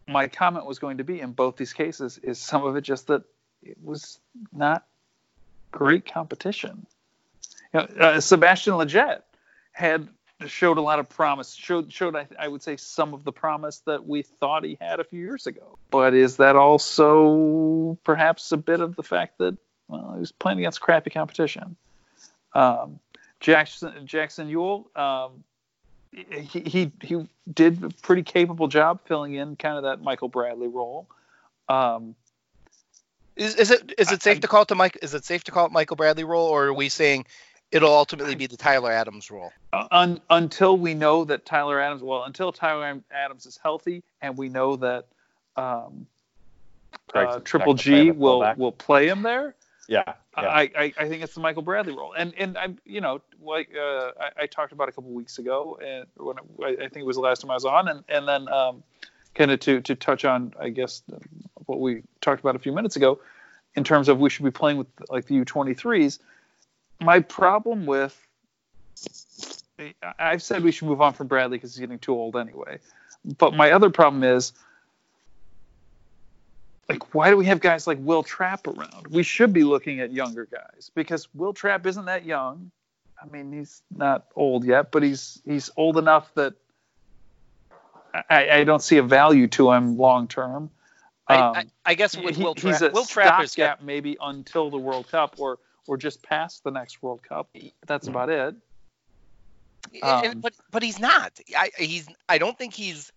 my 0.08 0.28
comment 0.28 0.66
was 0.66 0.78
going 0.78 0.98
to 0.98 1.04
be 1.04 1.20
in 1.20 1.32
both 1.32 1.56
these 1.56 1.72
cases 1.72 2.18
is 2.18 2.38
some 2.38 2.64
of 2.64 2.76
it 2.76 2.82
just 2.82 3.06
that 3.08 3.22
it 3.62 3.76
was 3.82 4.20
not 4.52 4.84
great 5.72 6.10
competition. 6.10 6.86
You 7.72 7.80
know, 7.80 7.86
uh, 7.98 8.20
Sebastian 8.20 8.74
Lletget 8.74 9.22
had 9.72 10.08
showed 10.46 10.78
a 10.78 10.82
lot 10.82 10.98
of 10.98 11.08
promise. 11.08 11.54
Showed 11.54 11.92
showed 11.92 12.14
I, 12.14 12.26
I 12.38 12.48
would 12.48 12.62
say 12.62 12.76
some 12.76 13.14
of 13.14 13.24
the 13.24 13.32
promise 13.32 13.78
that 13.86 14.06
we 14.06 14.22
thought 14.22 14.64
he 14.64 14.76
had 14.80 15.00
a 15.00 15.04
few 15.04 15.20
years 15.20 15.46
ago. 15.46 15.78
But 15.90 16.14
is 16.14 16.36
that 16.36 16.56
also 16.56 17.98
perhaps 18.04 18.52
a 18.52 18.56
bit 18.56 18.80
of 18.80 18.96
the 18.96 19.02
fact 19.02 19.38
that 19.38 19.56
well 19.88 20.12
he 20.14 20.20
was 20.20 20.32
playing 20.32 20.58
against 20.58 20.80
crappy 20.80 21.10
competition? 21.10 21.76
Um, 22.54 23.00
Jackson 23.40 24.06
Jackson 24.06 24.48
Yueill, 24.48 24.96
um, 24.96 25.44
he, 26.12 26.60
he 26.60 26.92
he 27.02 27.28
did 27.52 27.82
a 27.84 27.90
pretty 28.02 28.22
capable 28.22 28.68
job 28.68 29.00
filling 29.06 29.34
in 29.34 29.56
kind 29.56 29.76
of 29.76 29.84
that 29.84 30.02
Michael 30.02 30.28
Bradley 30.28 30.68
role. 30.68 31.06
Um, 31.68 32.14
is, 33.36 33.54
is 33.56 33.70
it 33.70 33.94
is 33.98 34.12
it 34.12 34.22
safe 34.22 34.40
to 34.40 34.48
call 34.48 34.62
it 34.62 34.68
to 34.68 34.74
Mike? 34.74 34.98
Is 35.02 35.14
it 35.14 35.24
safe 35.24 35.44
to 35.44 35.50
call 35.50 35.66
it 35.66 35.72
Michael 35.72 35.96
Bradley 35.96 36.24
role, 36.24 36.48
or 36.48 36.66
are 36.66 36.74
we 36.74 36.88
saying 36.88 37.26
it'll 37.70 37.92
ultimately 37.92 38.34
be 38.34 38.46
the 38.46 38.56
Tyler 38.56 38.92
Adams 38.92 39.30
role? 39.30 39.52
un, 39.72 40.20
until 40.30 40.76
we 40.76 40.94
know 40.94 41.24
that 41.24 41.44
Tyler 41.44 41.80
Adams, 41.80 42.02
well, 42.02 42.24
until 42.24 42.52
Tyler 42.52 43.00
Adams 43.10 43.46
is 43.46 43.58
healthy, 43.62 44.02
and 44.22 44.36
we 44.36 44.48
know 44.48 44.76
that 44.76 45.06
um, 45.56 46.06
uh, 47.14 47.40
Triple 47.40 47.74
gonna 47.74 47.82
play 47.82 48.00
him 48.00 48.06
G 48.06 48.10
will 48.12 48.32
fullback. 48.32 48.58
will 48.58 48.72
play 48.72 49.08
him 49.08 49.22
there. 49.22 49.54
Yeah. 49.88 50.02
Yeah. 50.36 50.48
I, 50.48 50.70
I, 50.76 50.92
I 50.98 51.08
think 51.08 51.22
it's 51.22 51.34
the 51.34 51.40
Michael 51.40 51.62
Bradley 51.62 51.94
role, 51.94 52.12
and 52.12 52.34
and 52.36 52.58
I'm 52.58 52.78
you 52.84 53.00
know 53.00 53.22
like 53.40 53.70
uh, 53.74 54.10
I, 54.20 54.42
I 54.42 54.46
talked 54.46 54.72
about 54.72 54.88
a 54.88 54.92
couple 54.92 55.10
weeks 55.10 55.38
ago, 55.38 55.78
and 55.82 56.06
when 56.16 56.36
I, 56.62 56.84
I 56.84 56.88
think 56.88 56.96
it 56.96 57.06
was 57.06 57.16
the 57.16 57.22
last 57.22 57.40
time 57.40 57.50
I 57.50 57.54
was 57.54 57.64
on, 57.64 57.88
and 57.88 58.04
and 58.08 58.28
then 58.28 58.48
um, 58.48 58.82
kind 59.34 59.50
of 59.50 59.60
to 59.60 59.80
to 59.80 59.94
touch 59.94 60.26
on 60.26 60.52
I 60.60 60.68
guess 60.68 61.02
what 61.64 61.80
we 61.80 62.02
talked 62.20 62.40
about 62.40 62.54
a 62.54 62.58
few 62.58 62.72
minutes 62.72 62.96
ago, 62.96 63.18
in 63.76 63.84
terms 63.84 64.08
of 64.10 64.18
we 64.18 64.28
should 64.28 64.44
be 64.44 64.50
playing 64.50 64.76
with 64.76 64.88
like 65.08 65.26
the 65.26 65.42
U23s. 65.42 66.18
My 67.00 67.20
problem 67.20 67.86
with 67.86 68.18
I've 70.18 70.42
said 70.42 70.64
we 70.64 70.72
should 70.72 70.88
move 70.88 71.02
on 71.02 71.12
from 71.12 71.26
Bradley 71.26 71.58
because 71.58 71.74
he's 71.74 71.80
getting 71.80 71.98
too 71.98 72.14
old 72.14 72.36
anyway. 72.36 72.78
But 73.38 73.54
my 73.54 73.72
other 73.72 73.90
problem 73.90 74.24
is 74.24 74.52
like 76.88 77.14
why 77.14 77.30
do 77.30 77.36
we 77.36 77.46
have 77.46 77.60
guys 77.60 77.86
like 77.86 77.98
Will 78.00 78.22
Trapp 78.22 78.66
around? 78.66 79.08
We 79.10 79.22
should 79.22 79.52
be 79.52 79.64
looking 79.64 80.00
at 80.00 80.12
younger 80.12 80.46
guys 80.46 80.90
because 80.94 81.28
Will 81.34 81.52
Trapp 81.52 81.86
isn't 81.86 82.06
that 82.06 82.24
young. 82.24 82.70
I 83.20 83.26
mean, 83.26 83.52
he's 83.52 83.82
not 83.94 84.26
old 84.36 84.64
yet, 84.64 84.90
but 84.90 85.02
he's 85.02 85.40
he's 85.44 85.70
old 85.76 85.98
enough 85.98 86.32
that 86.34 86.54
I, 88.30 88.50
I 88.50 88.64
don't 88.64 88.82
see 88.82 88.96
a 88.98 89.02
value 89.02 89.46
to 89.48 89.72
him 89.72 89.96
long 89.98 90.28
term. 90.28 90.70
I, 91.28 91.36
Um, 91.36 91.56
I, 91.56 91.66
I 91.84 91.94
guess 91.94 92.16
with 92.16 92.36
he- 92.36 92.42
Will 92.44 92.54
a 92.64 92.90
Will 92.92 93.04
Trapp 93.04 93.42
is 93.42 93.52
stopgap 93.52 93.82
maybe 93.82 94.16
until 94.20 94.70
the 94.70 94.78
World 94.78 95.08
Cup 95.10 95.36
or 95.38 95.58
or 95.86 95.96
just 95.96 96.22
past 96.22 96.64
the 96.64 96.70
next 96.70 97.02
World 97.02 97.22
Cup. 97.22 97.48
That's 97.86 98.08
about 98.08 98.28
it. 98.30 98.38
and- 99.92 100.02
Um, 100.02 100.40
but 100.40 100.54
but 100.70 100.82
he's 100.82 100.98
not. 100.98 101.38
I 101.56 101.70
he's 101.78 102.08
I 102.28 102.38
don't 102.38 102.58
think 102.58 102.74
he's 102.74 103.12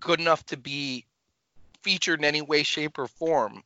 good 0.00 0.20
enough 0.20 0.44
to 0.46 0.56
be 0.56 1.04
featured 1.82 2.18
in 2.18 2.24
any 2.24 2.42
way, 2.42 2.62
shape, 2.62 2.98
or 2.98 3.06
form. 3.06 3.62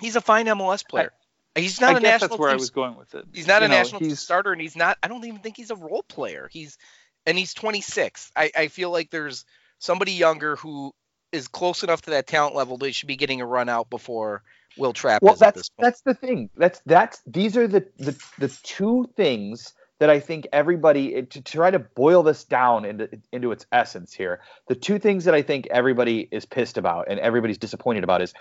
He's 0.00 0.16
a 0.16 0.20
fine 0.20 0.46
MLS 0.46 0.86
player. 0.86 1.12
he's 1.54 1.80
not 1.80 1.94
I 1.94 1.98
a 1.98 2.00
guess 2.00 2.20
national 2.20 2.28
that's 2.28 2.38
where 2.40 2.50
I 2.50 2.54
was 2.54 2.70
going 2.70 2.96
with 2.96 3.14
it. 3.14 3.24
He's 3.32 3.46
not 3.46 3.62
You 3.62 3.66
a 3.66 3.68
know, 3.68 3.74
national 3.76 4.00
team 4.00 4.08
he's- 4.10 4.20
starter, 4.20 4.52
and 4.52 4.60
he's 4.60 4.76
not. 4.76 4.98
I 5.02 5.08
don't 5.08 5.24
even 5.24 5.40
think 5.40 5.56
he's 5.56 5.70
a 5.70 5.76
role 5.76 6.02
player. 6.02 6.48
He's 6.52 6.78
and 7.26 7.36
he's 7.36 7.54
26. 7.54 8.30
I, 8.36 8.50
I 8.56 8.68
feel 8.68 8.90
like 8.90 9.10
there's 9.10 9.44
somebody 9.78 10.12
younger 10.12 10.56
who 10.56 10.94
is 11.32 11.48
close 11.48 11.82
enough 11.82 12.02
to 12.02 12.10
that 12.10 12.26
talent 12.28 12.54
level 12.54 12.76
that 12.78 12.94
should 12.94 13.08
be 13.08 13.16
getting 13.16 13.40
a 13.40 13.46
run 13.46 13.68
out 13.68 13.90
before 13.90 14.42
Will 14.76 14.92
Trapp 14.92 15.22
well 15.22 15.34
that's 15.34 15.56
this 15.56 15.68
point. 15.70 15.84
that's 15.84 16.00
the 16.02 16.14
thing. 16.14 16.50
That's 16.56 16.80
that's 16.86 17.22
these 17.26 17.56
are 17.56 17.66
the 17.66 17.86
the, 17.98 18.16
the 18.38 18.48
two 18.62 19.08
things 19.16 19.74
that 19.98 20.10
i 20.10 20.20
think 20.20 20.46
everybody 20.52 21.22
to 21.22 21.40
try 21.40 21.70
to 21.70 21.78
boil 21.78 22.22
this 22.22 22.44
down 22.44 22.84
into 22.84 23.08
into 23.32 23.50
its 23.50 23.64
essence 23.72 24.12
here 24.12 24.40
the 24.68 24.74
two 24.74 24.98
things 24.98 25.24
that 25.24 25.34
i 25.34 25.40
think 25.40 25.66
everybody 25.70 26.28
is 26.30 26.44
pissed 26.44 26.76
about 26.76 27.06
and 27.08 27.18
everybody's 27.20 27.56
disappointed 27.56 28.04
about 28.04 28.20
is 28.20 28.34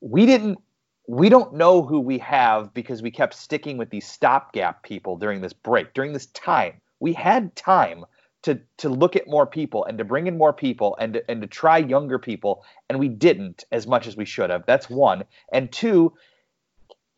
we 0.00 0.26
didn't 0.26 0.58
we 1.08 1.28
don't 1.28 1.54
know 1.54 1.82
who 1.82 2.00
we 2.00 2.18
have 2.18 2.72
because 2.74 3.02
we 3.02 3.10
kept 3.10 3.34
sticking 3.34 3.76
with 3.76 3.90
these 3.90 4.06
stopgap 4.06 4.82
people 4.82 5.16
during 5.16 5.40
this 5.40 5.52
break 5.52 5.94
during 5.94 6.12
this 6.12 6.26
time. 6.26 6.80
We 7.00 7.12
had 7.12 7.54
time 7.54 8.04
to 8.46 8.58
to 8.78 8.88
look 8.88 9.14
at 9.16 9.28
more 9.28 9.46
people 9.46 9.84
and 9.84 9.98
to 9.98 10.04
bring 10.04 10.26
in 10.26 10.36
more 10.38 10.52
people 10.52 10.96
and 10.98 11.12
to, 11.14 11.30
and 11.30 11.40
to 11.42 11.46
try 11.46 11.78
younger 11.78 12.18
people 12.18 12.64
and 12.88 12.98
we 12.98 13.08
didn't 13.08 13.64
as 13.70 13.86
much 13.86 14.06
as 14.06 14.16
we 14.16 14.24
should 14.24 14.50
have 14.50 14.64
that's 14.66 14.88
one 14.90 15.22
and 15.52 15.70
two 15.70 16.12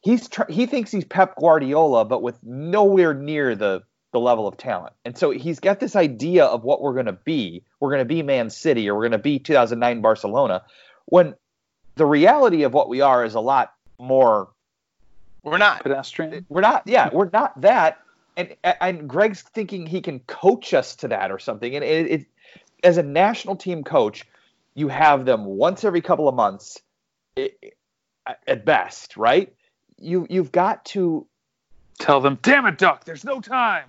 he's 0.00 0.28
tr- 0.28 0.50
he 0.50 0.66
thinks 0.66 0.90
he's 0.90 1.04
Pep 1.04 1.36
Guardiola 1.36 2.04
but 2.04 2.22
with 2.22 2.42
nowhere 2.42 3.14
near 3.14 3.54
the 3.54 3.82
the 4.12 4.20
level 4.20 4.48
of 4.48 4.56
talent 4.56 4.94
and 5.04 5.16
so 5.16 5.30
he's 5.30 5.60
got 5.60 5.80
this 5.80 5.94
idea 5.94 6.44
of 6.44 6.64
what 6.64 6.80
we're 6.80 6.94
going 6.94 7.06
to 7.06 7.12
be 7.12 7.62
we're 7.78 7.90
going 7.90 8.00
to 8.00 8.04
be 8.06 8.22
Man 8.22 8.50
City 8.50 8.88
or 8.88 8.94
we're 8.94 9.02
going 9.02 9.12
to 9.12 9.18
be 9.18 9.38
2009 9.38 10.00
Barcelona 10.00 10.62
when 11.06 11.34
the 11.96 12.06
reality 12.06 12.62
of 12.62 12.72
what 12.72 12.88
we 12.88 13.00
are 13.00 13.24
is 13.24 13.34
a 13.34 13.40
lot 13.40 13.74
more 13.98 14.48
We're 15.42 15.58
not. 15.58 15.82
pedestrian. 15.82 16.46
we're 16.48 16.60
not 16.62 16.84
yeah 16.86 17.10
we're 17.12 17.28
not 17.32 17.60
that 17.60 17.98
and 18.38 18.56
and 18.80 19.06
Greg's 19.08 19.42
thinking 19.42 19.84
he 19.86 20.00
can 20.00 20.20
coach 20.20 20.72
us 20.72 20.96
to 20.96 21.08
that 21.08 21.30
or 21.30 21.38
something 21.38 21.74
and 21.74 21.84
it, 21.84 22.10
it 22.10 22.26
as 22.82 22.96
a 22.96 23.02
national 23.02 23.56
team 23.56 23.84
coach 23.84 24.24
you 24.74 24.88
have 24.88 25.24
them 25.26 25.44
once 25.44 25.84
every 25.84 26.00
couple 26.00 26.28
of 26.28 26.34
months 26.34 26.80
i- 27.36 27.50
i- 28.26 28.36
at 28.46 28.64
best 28.64 29.16
right 29.16 29.52
you 29.98 30.26
you've 30.30 30.52
got 30.52 30.84
to 30.86 31.26
Tell 32.00 32.20
them, 32.20 32.38
damn 32.42 32.64
it, 32.66 32.78
Duck, 32.78 33.04
there's 33.04 33.24
no 33.24 33.40
time. 33.40 33.88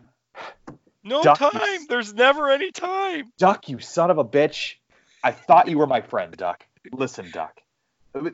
No 1.03 1.21
Duck- 1.21 1.37
time. 1.37 1.85
There's 1.87 2.11
never 2.11 2.49
any 2.49 2.71
time. 2.71 3.31
duck 3.37 3.69
you 3.69 3.77
son 3.79 4.09
of 4.09 4.17
a 4.17 4.25
bitch 4.25 4.75
i 5.23 5.31
thought 5.31 5.67
you 5.67 5.77
were 5.77 5.85
my 5.85 6.01
friend 6.01 6.35
duck 6.35 6.65
listen 6.91 7.29
duck 7.31 7.61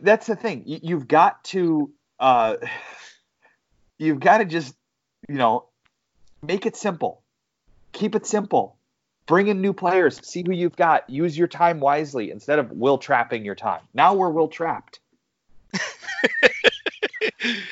that's 0.01 0.28
the 0.28 0.36
thing 0.38 0.63
you, 0.65 0.80
you've 0.82 1.08
got 1.10 1.43
to 1.43 1.91
uh 2.21 2.56
you've 3.99 4.19
got 4.21 4.38
to 4.39 4.45
just 4.45 4.73
you 5.28 5.36
know 5.36 5.65
make 6.41 6.65
it 6.65 6.76
simple 6.76 7.21
keep 7.91 8.15
it 8.15 8.26
simple 8.26 8.76
bring 9.26 9.48
in 9.48 9.62
new 9.62 9.74
players 9.74 10.19
see 10.26 10.43
who 10.45 10.52
you've 10.52 10.76
got 10.76 11.10
use 11.10 11.38
your 11.38 11.48
time 11.48 11.80
wisely 11.80 12.32
instead 12.32 12.60
of 12.60 12.71
will 12.71 12.98
trapping 12.98 13.45
your 13.45 13.56
time 13.56 13.82
now 13.93 14.13
we're 14.13 14.30
will 14.30 14.48
trapped 14.48 15.00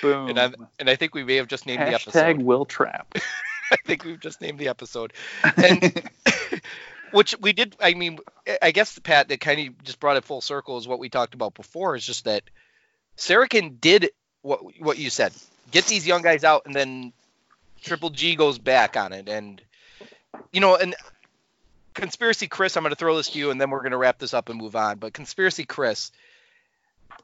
Boom. 0.02 0.30
And, 0.30 0.40
I'm, 0.40 0.56
and 0.80 0.90
I 0.90 0.96
think 0.96 1.16
we 1.16 1.24
may 1.24 1.38
have 1.38 1.48
just 1.48 1.66
named 1.66 1.82
the 1.82 1.92
Hashtag 1.92 2.08
episode. 2.08 2.44
Will 2.44 2.66
Trap. 2.66 3.16
I 3.72 3.78
think 3.86 4.04
we've 4.04 4.20
just 4.20 4.42
named 4.42 4.60
the 4.60 4.68
episode. 4.68 5.14
And 5.44 6.10
which 7.12 7.36
we 7.40 7.54
did. 7.54 7.76
I 7.80 7.94
mean, 7.94 8.20
I 8.62 8.72
guess 8.72 8.94
the 8.94 9.02
Pat 9.02 9.30
that 9.30 9.40
kind 9.40 9.68
of 9.68 9.84
just 9.84 10.00
brought 10.00 10.18
it 10.18 10.26
full 10.26 10.42
circle 10.42 10.78
is 10.78 10.88
what 10.88 11.00
we 11.00 11.10
talked 11.10 11.34
about 11.34 11.56
before. 11.56 11.96
Is 11.96 12.06
just 12.06 12.26
that 12.26 12.44
Sarachan 13.18 13.82
did 13.82 14.12
what 14.42 14.62
what 14.80 14.98
you 14.98 15.10
said. 15.10 15.34
Get 15.72 15.86
these 15.86 16.06
young 16.06 16.22
guys 16.22 16.44
out, 16.44 16.64
and 16.66 16.76
then 16.76 17.14
Triple 17.84 18.10
G 18.10 18.36
goes 18.36 18.58
back 18.60 18.98
on 18.98 19.14
it. 19.14 19.30
And 19.30 19.62
you 20.52 20.62
know, 20.62 20.76
and 20.76 20.96
conspiracy 21.94 22.48
Chris, 22.48 22.76
I'm 22.76 22.84
going 22.84 22.92
to 22.92 22.96
throw 22.96 23.16
this 23.16 23.30
to 23.30 23.40
you, 23.40 23.52
and 23.52 23.60
then 23.62 23.70
we're 23.70 23.80
going 23.82 23.92
to 23.92 23.98
wrap 23.98 24.20
this 24.20 24.34
up 24.34 24.50
and 24.50 24.58
move 24.60 24.76
on. 24.76 24.98
But 24.98 25.14
conspiracy 25.14 25.66
Chris. 25.66 26.12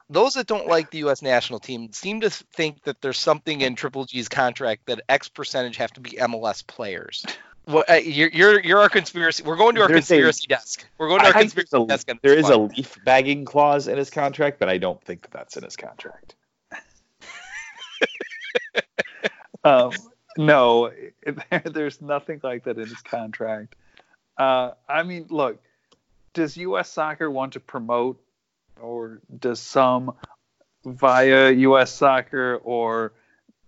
Those 0.08 0.34
that 0.34 0.48
don't 0.48 0.66
like 0.66 0.90
the 0.90 0.98
U.S. 0.98 1.22
national 1.22 1.60
team 1.60 1.92
seem 1.92 2.20
to 2.22 2.30
think 2.30 2.82
that 2.82 3.00
there's 3.00 3.18
something 3.18 3.60
in 3.60 3.76
Triple 3.76 4.04
G's 4.06 4.28
contract 4.28 4.86
that 4.86 5.00
X 5.08 5.28
percentage 5.28 5.76
have 5.76 5.92
to 5.92 6.00
be 6.00 6.10
MLS 6.10 6.66
players. 6.66 7.24
Well, 7.66 7.84
uh, 7.88 7.94
you're, 7.94 8.28
you're 8.30 8.60
you're 8.60 8.80
our 8.80 8.88
conspiracy. 8.88 9.44
We're 9.44 9.56
going 9.56 9.76
to 9.76 9.82
our 9.82 9.88
There's 9.88 10.10
a- 10.10 10.14
conspiracy 10.14 10.46
desk. 10.48 10.84
We're 10.98 11.08
going 11.08 11.20
to 11.20 11.26
our 11.26 11.36
I 11.36 11.40
conspiracy 11.42 11.68
there's 11.72 11.84
a, 11.84 11.86
desk. 11.86 12.10
on 12.10 12.18
there 12.22 12.38
a 12.38 12.56
leaf 12.58 12.96
bagging 13.04 13.44
clause 13.44 13.86
in 13.86 13.98
his 13.98 14.10
contract 14.10 14.58
but 14.58 14.68
i 14.68 14.78
don't 14.78 15.02
think 15.04 15.22
that 15.22 15.30
that's 15.30 15.56
in 15.56 15.62
his 15.64 15.76
contract 15.76 16.34
Um, 19.62 19.92
no, 20.40 20.90
there's 21.64 22.00
nothing 22.00 22.40
like 22.42 22.64
that 22.64 22.78
in 22.78 22.86
his 22.86 23.02
contract. 23.02 23.76
Uh, 24.36 24.72
I 24.88 25.02
mean, 25.02 25.26
look, 25.28 25.62
does 26.32 26.56
U.S. 26.56 26.90
Soccer 26.90 27.30
want 27.30 27.52
to 27.54 27.60
promote, 27.60 28.22
or 28.80 29.20
does 29.38 29.60
some 29.60 30.12
via 30.84 31.50
U.S. 31.50 31.92
Soccer, 31.92 32.56
or 32.64 33.12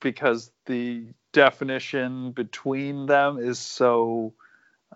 because 0.01 0.51
the 0.67 1.05
definition 1.33 2.33
between 2.33 3.07
them 3.07 3.39
is 3.39 3.59
so 3.59 4.33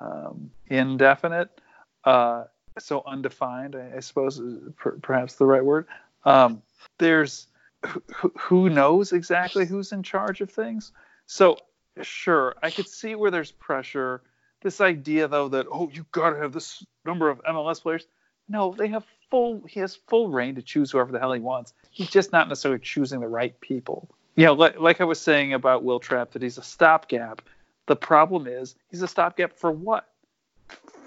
um, 0.00 0.50
indefinite, 0.68 1.60
uh, 2.04 2.44
so 2.78 3.02
undefined, 3.06 3.76
I, 3.76 4.00
suppose 4.00 4.40
per, 4.76 4.92
perhaps 5.02 5.34
the 5.34 5.46
right 5.46 5.64
word. 5.64 5.86
Um, 6.24 6.62
there's 6.98 7.46
who, 7.84 8.32
who 8.38 8.70
knows 8.70 9.12
exactly 9.12 9.66
who's 9.66 9.92
in 9.92 10.02
charge 10.02 10.40
of 10.40 10.50
things. 10.50 10.92
So 11.26 11.58
sure, 12.02 12.54
I 12.62 12.70
could 12.70 12.88
see 12.88 13.14
where 13.14 13.30
there's 13.30 13.52
pressure. 13.52 14.22
This 14.62 14.80
idea 14.80 15.28
though 15.28 15.48
that 15.50 15.66
oh 15.70 15.90
you 15.92 16.06
gotta 16.12 16.38
have 16.38 16.52
this 16.52 16.84
number 17.04 17.28
of 17.28 17.42
MLS 17.44 17.82
players. 17.82 18.06
No, 18.48 18.72
they 18.72 18.88
have 18.88 19.04
full 19.30 19.62
he 19.68 19.80
has 19.80 19.96
full 19.96 20.28
reign 20.28 20.54
to 20.56 20.62
choose 20.62 20.90
whoever 20.90 21.12
the 21.12 21.18
hell 21.18 21.32
he 21.32 21.40
wants. 21.40 21.72
He's 21.90 22.10
just 22.10 22.32
not 22.32 22.48
necessarily 22.48 22.80
choosing 22.80 23.20
the 23.20 23.28
right 23.28 23.58
people. 23.60 24.08
You 24.36 24.46
know, 24.46 24.52
like, 24.52 24.78
like 24.78 25.00
I 25.00 25.04
was 25.04 25.18
saying 25.18 25.54
about 25.54 25.82
Will 25.82 25.98
Trapp, 25.98 26.32
that 26.32 26.42
he's 26.42 26.58
a 26.58 26.62
stopgap. 26.62 27.40
The 27.86 27.96
problem 27.96 28.46
is 28.46 28.74
he's 28.90 29.02
a 29.02 29.08
stopgap 29.08 29.54
for 29.56 29.72
what? 29.72 30.06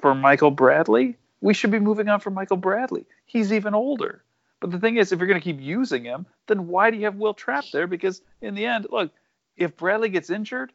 For 0.01 0.15
Michael 0.15 0.51
Bradley? 0.51 1.15
We 1.41 1.53
should 1.53 1.71
be 1.71 1.79
moving 1.79 2.09
on 2.09 2.19
from 2.19 2.33
Michael 2.33 2.57
Bradley. 2.57 3.05
He's 3.25 3.53
even 3.53 3.75
older. 3.75 4.23
But 4.59 4.71
the 4.71 4.79
thing 4.79 4.97
is, 4.97 5.11
if 5.11 5.19
you're 5.19 5.27
going 5.27 5.39
to 5.39 5.43
keep 5.43 5.61
using 5.61 6.03
him, 6.03 6.25
then 6.47 6.67
why 6.67 6.89
do 6.89 6.97
you 6.97 7.05
have 7.05 7.15
Will 7.15 7.33
Trapp 7.33 7.65
there? 7.71 7.87
Because 7.87 8.21
in 8.41 8.55
the 8.55 8.65
end, 8.65 8.87
look, 8.89 9.11
if 9.55 9.77
Bradley 9.77 10.09
gets 10.09 10.29
injured, 10.29 10.73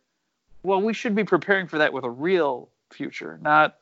well, 0.65 0.83
we 0.83 0.93
should 0.93 1.15
be 1.15 1.25
preparing 1.25 1.69
for 1.69 1.79
that 1.79 1.93
with 1.93 2.05
a 2.05 2.11
real 2.11 2.69
future, 2.91 3.39
not, 3.41 3.77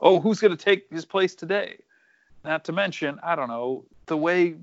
oh, 0.00 0.20
who's 0.20 0.40
going 0.40 0.56
to 0.56 0.62
take 0.62 0.90
his 0.90 1.04
place 1.04 1.34
today? 1.34 1.76
Not 2.44 2.64
to 2.64 2.72
mention, 2.72 3.20
I 3.22 3.36
don't 3.36 3.48
know, 3.48 3.84
the 4.06 4.16
way 4.16 4.56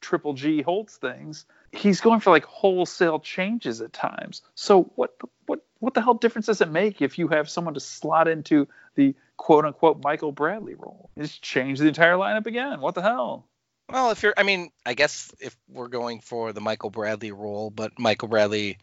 Triple 0.00 0.34
G 0.34 0.62
holds 0.62 0.96
things, 0.96 1.46
he's 1.70 2.00
going 2.00 2.20
for 2.20 2.30
like 2.30 2.44
wholesale 2.44 3.18
changes 3.18 3.80
at 3.80 3.92
times. 3.92 4.42
So 4.54 4.90
what 4.96 5.16
what 5.46 5.64
what 5.78 5.94
the 5.94 6.02
hell 6.02 6.14
difference 6.14 6.46
does 6.46 6.60
it 6.60 6.70
make 6.70 7.00
if 7.00 7.18
you 7.18 7.28
have 7.28 7.48
someone 7.48 7.74
to 7.74 7.80
slot 7.80 8.28
into 8.28 8.68
the 8.94 9.14
quote 9.36 9.64
unquote 9.64 10.02
Michael 10.02 10.32
Bradley 10.32 10.74
role? 10.74 11.08
Just 11.16 11.40
change 11.40 11.78
the 11.78 11.86
entire 11.86 12.14
lineup 12.14 12.46
again. 12.46 12.80
What 12.80 12.94
the 12.94 13.02
hell? 13.02 13.46
Well, 13.88 14.10
if 14.10 14.22
you're, 14.22 14.34
I 14.36 14.42
mean, 14.42 14.70
I 14.86 14.94
guess 14.94 15.32
if 15.40 15.56
we're 15.68 15.88
going 15.88 16.20
for 16.20 16.52
the 16.52 16.60
Michael 16.60 16.90
Bradley 16.90 17.30
role, 17.32 17.70
but 17.70 17.98
Michael 17.98 18.28
Bradley, 18.28 18.78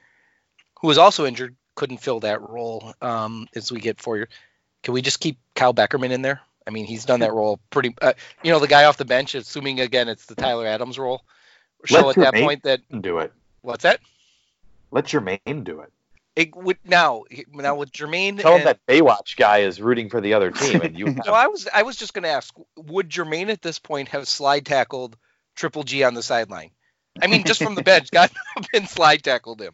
who 0.82 0.88
was 0.88 0.98
also 0.98 1.26
injured, 1.26 1.56
couldn't 1.80 2.00
fill 2.00 2.20
that 2.20 2.42
role 2.42 2.94
um, 3.02 3.48
as 3.56 3.72
we 3.72 3.80
get 3.80 4.02
four 4.02 4.18
years. 4.18 4.28
Can 4.84 4.94
we 4.94 5.02
just 5.02 5.22
keep 5.22 5.38
Kyle 5.56 5.74
Beckerman 5.74 6.12
in 6.12 6.22
there? 6.22 6.42
I 6.68 6.72
mean, 6.72 6.86
he's 6.86 7.06
done 7.06 7.22
that 7.22 7.34
role 7.34 7.58
pretty. 7.70 7.96
Uh, 8.02 8.13
you 8.44 8.52
know, 8.52 8.60
the 8.60 8.68
guy 8.68 8.84
off 8.84 8.98
the 8.98 9.06
bench, 9.06 9.34
assuming 9.34 9.80
again 9.80 10.10
it's 10.10 10.26
the 10.26 10.36
Tyler 10.36 10.68
Adams 10.68 11.00
role. 11.00 11.24
Show 11.86 12.08
Let 12.08 12.18
at 12.18 12.34
that 12.34 12.44
point 12.44 12.63
that 12.63 12.82
do 13.02 13.20
it. 13.20 13.32
what's 13.62 13.84
that? 13.84 14.02
Let 14.92 15.06
Jermaine 15.06 15.63
do 15.63 15.80
it. 15.80 15.94
It 16.36 16.54
would 16.54 16.78
now 16.84 17.24
now 17.54 17.76
with 17.76 17.94
Jermaine. 17.94 18.42
Tell 18.42 18.58
him 18.58 18.65
that 18.65 18.86
Baywatch 18.86 19.38
guy 19.38 19.60
is 19.60 19.82
rooting 19.82 20.10
for 20.10 20.20
the 20.20 20.34
other 20.34 20.52
team, 20.52 20.82
and 20.82 21.00
you. 21.00 21.06
No, 21.26 21.34
I 21.34 21.48
was 21.48 21.70
I 21.74 21.84
was 21.84 21.96
just 21.96 22.13
going 22.13 22.24
to 22.24 22.30
ask, 22.30 22.54
would 22.76 23.10
Jermaine 23.10 23.50
at 23.50 23.62
this 23.62 23.80
point 23.80 24.10
have 24.10 24.28
slide 24.28 24.65
tackled 24.65 25.15
Triple 25.56 25.84
G 25.84 26.04
on 26.04 26.13
the 26.13 26.24
sideline? 26.24 26.72
I 27.22 27.28
mean, 27.28 27.46
just 27.46 27.63
from 27.63 27.76
the 27.76 27.84
bench, 27.84 28.12
got 28.12 28.32
up 28.58 28.65
and 28.74 28.88
slide 28.88 29.24
tackled 29.24 29.62
him. 29.62 29.74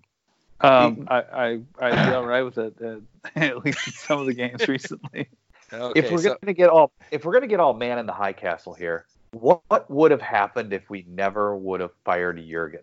Um, 0.66 1.08
I, 1.10 1.18
I 1.22 1.60
I'd 1.80 2.10
be 2.10 2.16
all 2.16 2.26
right 2.26 2.44
with 2.44 2.58
it 2.58 2.76
uh, 2.84 2.98
at 3.36 3.64
least 3.64 3.88
in 3.88 3.94
some 3.94 4.20
of 4.20 4.26
the 4.26 4.34
games 4.34 4.68
recently. 4.68 5.28
Okay, 5.72 6.00
if 6.00 6.12
we're 6.12 6.18
so- 6.20 6.38
gonna 6.42 6.54
get 6.54 6.70
all, 6.70 6.92
if 7.12 7.26
we're 7.26 7.34
gonna 7.34 7.48
get 7.48 7.60
all 7.60 7.74
man 7.74 7.98
in 7.98 8.06
the 8.06 8.14
high 8.14 8.34
castle 8.34 8.74
here, 8.74 9.06
what, 9.32 9.62
what 9.68 9.90
would 9.90 10.12
have 10.12 10.22
happened 10.22 10.74
if 10.74 10.90
we 10.90 11.06
never 11.08 11.56
would 11.56 11.82
have 11.82 11.92
fired 12.04 12.42
Jurgen? 12.48 12.82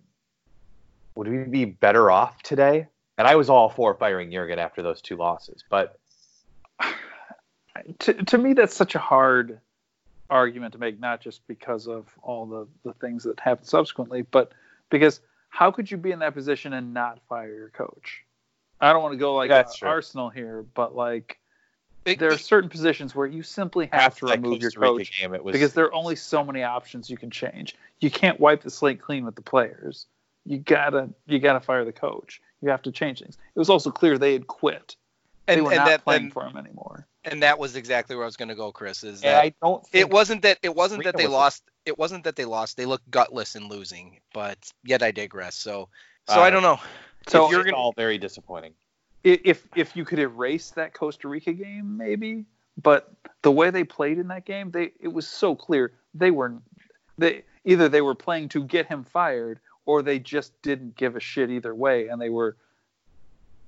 Would 1.14 1.28
we 1.28 1.44
be 1.44 1.64
better 1.64 2.10
off 2.10 2.42
today? 2.42 2.86
And 3.18 3.28
I 3.28 3.36
was 3.36 3.50
all 3.50 3.68
for 3.68 3.94
firing 3.94 4.30
Jurgen 4.30 4.58
after 4.58 4.82
those 4.82 5.00
two 5.00 5.16
losses, 5.16 5.64
but 5.68 5.98
to, 8.00 8.14
to 8.14 8.38
me 8.38 8.52
that's 8.52 8.74
such 8.74 8.94
a 8.94 8.98
hard 8.98 9.60
argument 10.30 10.72
to 10.72 10.78
make 10.78 10.98
not 10.98 11.20
just 11.20 11.46
because 11.46 11.86
of 11.86 12.06
all 12.22 12.46
the, 12.46 12.66
the 12.84 12.94
things 12.94 13.22
that 13.24 13.38
happened 13.38 13.68
subsequently 13.68 14.22
but 14.22 14.52
because 14.88 15.20
how 15.52 15.70
could 15.70 15.90
you 15.90 15.98
be 15.98 16.10
in 16.10 16.20
that 16.20 16.32
position 16.32 16.72
and 16.72 16.94
not 16.94 17.20
fire 17.28 17.52
your 17.52 17.68
coach 17.68 18.24
i 18.80 18.92
don't 18.92 19.02
want 19.02 19.12
to 19.12 19.18
go 19.18 19.34
like 19.34 19.50
That's 19.50 19.82
uh, 19.82 19.86
arsenal 19.86 20.30
here 20.30 20.64
but 20.74 20.96
like 20.96 21.38
It- 22.06 22.18
there 22.18 22.32
are 22.32 22.38
certain 22.38 22.70
positions 22.70 23.14
where 23.14 23.26
you 23.26 23.42
simply 23.42 23.88
have 23.92 24.16
to 24.16 24.26
remove 24.26 24.62
your 24.62 24.70
Costa 24.70 24.80
coach 24.80 25.20
game, 25.20 25.34
it 25.34 25.44
was 25.44 25.52
because 25.52 25.74
there 25.74 25.84
are 25.84 25.94
only 25.94 26.16
so 26.16 26.42
many 26.42 26.62
options 26.62 27.10
you 27.10 27.16
can 27.18 27.30
change 27.30 27.76
you 28.00 28.10
can't 28.10 28.40
wipe 28.40 28.62
the 28.62 28.70
slate 28.70 29.00
clean 29.00 29.24
with 29.24 29.34
the 29.34 29.42
players 29.42 30.06
you 30.46 30.58
gotta 30.58 31.10
you 31.26 31.38
gotta 31.38 31.60
fire 31.60 31.84
the 31.84 31.92
coach 31.92 32.40
you 32.62 32.70
have 32.70 32.82
to 32.82 32.90
change 32.90 33.20
things 33.20 33.36
it 33.54 33.58
was 33.58 33.70
also 33.70 33.90
clear 33.90 34.18
they 34.18 34.32
had 34.32 34.46
quit 34.46 34.96
they 35.46 35.54
and, 35.54 35.64
were 35.64 35.70
and 35.70 35.78
not 35.78 35.86
that 35.88 36.04
playing 36.04 36.24
and, 36.24 36.32
for 36.32 36.46
him 36.46 36.56
anymore 36.56 37.06
and 37.24 37.42
that 37.42 37.58
was 37.58 37.76
exactly 37.76 38.16
where 38.16 38.24
I 38.24 38.26
was 38.26 38.36
going 38.36 38.48
to 38.48 38.54
go, 38.54 38.72
Chris. 38.72 39.04
Is 39.04 39.22
and 39.22 39.30
that 39.30 39.44
I 39.44 39.54
don't. 39.62 39.86
Think 39.86 40.00
it 40.00 40.10
wasn't 40.10 40.42
that 40.42 40.58
it 40.62 40.74
wasn't 40.74 41.04
that 41.04 41.16
they 41.16 41.26
was 41.26 41.32
a- 41.32 41.36
lost. 41.36 41.62
It 41.84 41.98
wasn't 41.98 42.24
that 42.24 42.36
they 42.36 42.44
lost. 42.44 42.76
They 42.76 42.86
looked 42.86 43.10
gutless 43.10 43.56
in 43.56 43.68
losing, 43.68 44.20
but 44.32 44.58
yet 44.84 45.02
I 45.02 45.10
digress. 45.10 45.56
So 45.56 45.88
so 46.28 46.40
Uh, 46.40 46.44
I 46.44 46.50
don't 46.50 46.62
know. 46.62 46.78
so 47.26 47.46
if 47.46 47.50
you're 47.50 47.60
it's 47.60 47.70
gonna, 47.70 47.82
all 47.82 47.92
very 47.92 48.18
disappointing. 48.18 48.74
if 49.24 49.66
if 49.76 49.96
you 49.96 50.04
could 50.04 50.18
erase 50.18 50.70
that 50.70 50.94
Costa 50.94 51.28
Rica 51.28 51.52
game, 51.52 51.96
maybe. 51.96 52.44
But 52.80 53.12
the 53.42 53.52
way 53.52 53.70
they 53.70 53.84
played 53.84 54.18
in 54.18 54.28
that 54.28 54.44
game, 54.44 54.70
they 54.70 54.92
it 55.00 55.12
was 55.12 55.28
so 55.28 55.54
clear 55.54 55.92
they 56.14 56.30
were 56.30 56.54
they 57.18 57.42
either 57.64 57.88
they 57.88 58.00
were 58.00 58.14
playing 58.14 58.48
to 58.50 58.64
get 58.64 58.86
him 58.86 59.04
fired 59.04 59.60
or 59.84 60.02
they 60.02 60.18
just 60.18 60.60
didn't 60.62 60.96
give 60.96 61.16
a 61.16 61.20
shit 61.20 61.50
either 61.50 61.74
way, 61.74 62.08
and 62.08 62.20
they 62.20 62.30
were 62.30 62.56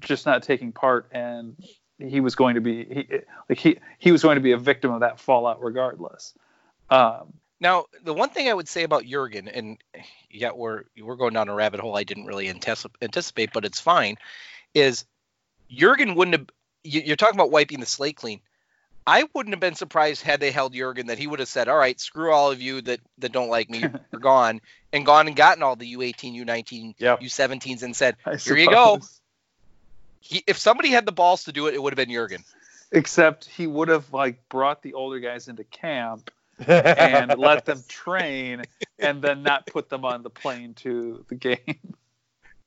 just 0.00 0.26
not 0.26 0.42
taking 0.42 0.72
part, 0.72 1.08
and 1.12 1.56
he 1.98 2.20
was 2.20 2.34
going 2.34 2.54
to 2.54 2.60
be 2.60 2.84
he 2.84 3.08
like 3.48 3.58
he 3.58 3.78
he 3.98 4.12
was 4.12 4.22
going 4.22 4.36
to 4.36 4.40
be 4.40 4.52
a 4.52 4.58
victim 4.58 4.92
of 4.92 5.00
that 5.00 5.18
fallout 5.20 5.62
regardless. 5.62 6.34
Um, 6.90 7.32
Now, 7.60 7.86
the 8.02 8.12
one 8.14 8.30
thing 8.30 8.48
I 8.48 8.54
would 8.54 8.68
say 8.68 8.82
about 8.82 9.04
Jurgen, 9.04 9.48
and 9.48 9.78
yeah, 10.30 10.50
we're 10.54 10.84
we're 11.00 11.16
going 11.16 11.34
down 11.34 11.48
a 11.48 11.54
rabbit 11.54 11.80
hole 11.80 11.96
I 11.96 12.04
didn't 12.04 12.26
really 12.26 12.52
anticip- 12.52 12.94
anticipate, 13.00 13.52
but 13.52 13.64
it's 13.64 13.80
fine. 13.80 14.16
Is 14.74 15.04
Jurgen 15.70 16.14
wouldn't 16.14 16.36
have? 16.36 16.46
you- 16.82 17.02
You're 17.02 17.16
talking 17.16 17.36
about 17.36 17.50
wiping 17.50 17.80
the 17.80 17.86
slate 17.86 18.16
clean. 18.16 18.40
I 19.06 19.24
wouldn't 19.34 19.52
have 19.54 19.60
been 19.60 19.74
surprised 19.74 20.22
had 20.22 20.40
they 20.40 20.50
held 20.50 20.72
Jurgen 20.74 21.08
that 21.08 21.18
he 21.18 21.26
would 21.26 21.38
have 21.38 21.48
said, 21.48 21.68
"All 21.68 21.76
right, 21.76 21.98
screw 22.00 22.32
all 22.32 22.50
of 22.50 22.60
you 22.60 22.80
that 22.82 23.00
that 23.18 23.32
don't 23.32 23.50
like 23.50 23.70
me, 23.70 23.78
you're 24.12 24.20
gone," 24.20 24.60
and 24.92 25.06
gone 25.06 25.26
and 25.28 25.36
gotten 25.36 25.62
all 25.62 25.76
the 25.76 25.94
U18, 25.94 26.34
U19, 26.44 26.94
Yep. 26.98 27.20
U17s 27.20 27.82
and 27.82 27.94
said, 27.94 28.16
I 28.26 28.36
Here 28.36 28.56
you 28.56 28.68
go. 28.70 29.00
he, 30.20 30.42
"If 30.46 30.58
somebody 30.58 30.88
had 30.90 31.06
the 31.06 31.12
balls 31.12 31.44
to 31.44 31.52
do 31.52 31.66
it, 31.66 31.74
it 31.74 31.82
would 31.82 31.92
have 31.92 31.96
been 32.04 32.10
Jurgen." 32.14 32.44
Except 32.92 33.44
he 33.46 33.66
would 33.66 33.88
have 33.88 34.12
like 34.12 34.48
brought 34.48 34.82
the 34.82 34.94
older 34.94 35.18
guys 35.20 35.48
into 35.48 35.64
camp 35.64 36.30
and 36.66 37.38
let 37.38 37.64
them 37.64 37.82
train 37.88 38.62
and 38.98 39.22
then 39.22 39.42
not 39.42 39.66
put 39.66 39.88
them 39.88 40.04
on 40.04 40.22
the 40.22 40.30
plane 40.30 40.74
to 40.74 41.24
the 41.28 41.34
game. 41.34 41.78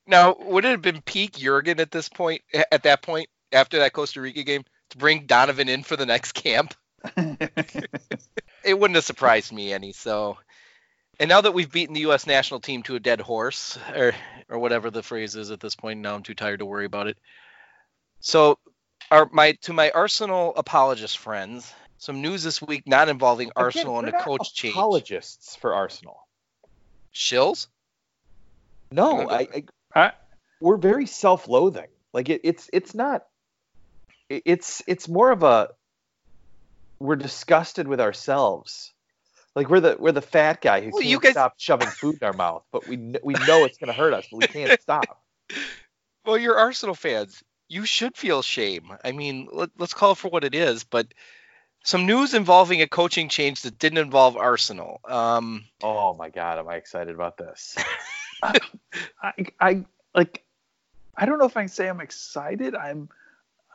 Now, 0.05 0.35
would 0.39 0.63
it 0.63 0.71
have 0.71 0.81
been 0.81 1.01
peak 1.01 1.37
Jurgen 1.37 1.79
at 1.79 1.91
this 1.91 2.07
point? 2.07 2.41
At 2.71 2.83
that 2.83 3.01
point, 3.01 3.29
after 3.51 3.79
that 3.79 3.93
Costa 3.93 4.21
Rica 4.21 4.43
game, 4.43 4.63
to 4.91 4.97
bring 4.97 5.25
Donovan 5.25 5.67
in 5.67 5.83
for 5.83 5.97
the 5.97 6.05
next 6.05 6.31
camp? 6.31 6.73
It 8.67 8.77
wouldn't 8.77 8.95
have 8.95 9.05
surprised 9.05 9.53
me 9.53 9.71
any. 9.71 9.93
So, 9.93 10.37
and 11.21 11.29
now 11.29 11.39
that 11.39 11.53
we've 11.53 11.71
beaten 11.71 11.93
the 11.93 12.01
U.S. 12.01 12.27
national 12.27 12.59
team 12.59 12.83
to 12.83 12.95
a 12.95 12.99
dead 12.99 13.21
horse, 13.21 13.79
or 13.95 14.13
or 14.49 14.59
whatever 14.59 14.91
the 14.91 15.03
phrase 15.03 15.37
is 15.37 15.51
at 15.51 15.61
this 15.61 15.75
point, 15.75 16.01
now 16.01 16.15
I'm 16.15 16.23
too 16.23 16.33
tired 16.33 16.59
to 16.59 16.65
worry 16.65 16.85
about 16.85 17.07
it. 17.07 17.17
So, 18.19 18.59
our 19.09 19.29
my 19.31 19.53
to 19.61 19.71
my 19.71 19.89
Arsenal 19.91 20.53
apologist 20.57 21.17
friends, 21.17 21.73
some 21.97 22.21
news 22.21 22.43
this 22.43 22.61
week 22.61 22.83
not 22.87 23.09
involving 23.09 23.51
Arsenal 23.55 23.99
and 23.99 24.07
Again, 24.07 24.19
a 24.21 24.23
coach 24.23 24.53
change. 24.53 24.73
Apologists 24.73 25.55
for 25.55 25.73
Arsenal. 25.73 26.27
Shills? 27.13 27.67
No, 28.91 29.29
I, 29.29 29.39
I 29.53 29.63
I, 29.95 30.11
we're 30.61 30.77
very 30.77 31.05
self-loathing. 31.07 31.87
Like 32.13 32.29
it, 32.29 32.41
it's 32.43 32.69
it's 32.71 32.93
not. 32.95 33.25
it- 34.29 34.43
It's 34.45 34.81
it's 34.87 35.07
more 35.07 35.31
of 35.31 35.43
a. 35.43 35.69
We're 36.99 37.15
disgusted 37.15 37.87
with 37.87 37.99
ourselves. 37.99 38.93
Like 39.55 39.69
we're 39.69 39.79
the 39.79 39.97
we're 39.99 40.11
the 40.11 40.21
fat 40.21 40.61
guy 40.61 40.81
who 40.81 40.91
Well, 40.91 41.01
can't 41.01 41.09
you 41.11 41.19
guys- 41.19 41.31
stop 41.31 41.53
shoving 41.57 41.87
food 41.89 42.17
in 42.21 42.25
our 42.27 42.33
mouth, 42.33 42.63
but 42.71 42.87
we 42.87 42.97
we 43.23 43.33
know 43.47 43.65
it's 43.65 43.77
gonna 43.77 43.93
hurt 43.93 44.13
us, 44.13 44.27
but 44.31 44.37
we 44.37 44.47
can't 44.47 44.79
stop. 44.87 45.21
Well, 46.25 46.37
you're 46.37 46.57
Arsenal 46.57 46.95
fans. 46.95 47.43
You 47.69 47.85
should 47.85 48.15
feel 48.15 48.41
shame. 48.41 48.93
I 49.03 49.11
mean, 49.11 49.49
let, 49.51 49.71
let's 49.77 49.93
call 49.93 50.13
it 50.13 50.17
for 50.17 50.29
what 50.29 50.43
it 50.45 50.55
is. 50.55 50.83
But 50.85 51.07
some 51.87 52.05
news 52.05 52.33
involving 52.33 52.81
a 52.81 52.87
coaching 52.87 53.29
change 53.29 53.61
that 53.61 53.79
didn't 53.79 53.99
involve 53.99 54.35
Arsenal. 54.35 54.99
Um, 55.05 55.63
Oh 55.81 56.13
my 56.15 56.29
god, 56.29 56.59
am 56.59 56.67
I 56.67 56.75
excited 56.75 57.15
about 57.15 57.37
this? 57.37 57.77
I, 58.43 59.33
I 59.61 59.85
like. 60.13 60.43
I 61.15 61.25
don't 61.25 61.39
know 61.39 61.45
if 61.45 61.55
I 61.55 61.61
can 61.61 61.69
say 61.69 61.87
I'm 61.87 62.01
excited. 62.01 62.75
I'm. 62.75 63.07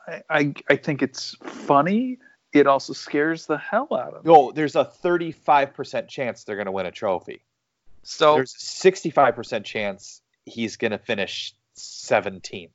I, 0.07 0.21
I, 0.29 0.53
I 0.69 0.75
think 0.75 1.01
it's 1.01 1.35
funny. 1.41 2.19
It 2.53 2.67
also 2.67 2.93
scares 2.93 3.47
the 3.47 3.57
hell 3.57 3.87
out 3.91 4.13
of 4.13 4.23
me. 4.23 4.31
No, 4.31 4.51
there's 4.51 4.75
a 4.75 4.85
35% 4.85 6.07
chance 6.07 6.43
they're 6.43 6.55
gonna 6.55 6.71
win 6.71 6.85
a 6.85 6.91
trophy. 6.91 7.41
so 8.03 8.35
There's 8.35 8.53
a 8.53 8.91
65% 8.91 9.63
chance 9.63 10.21
he's 10.45 10.77
gonna 10.77 10.99
finish 10.99 11.55
17th. 11.77 12.69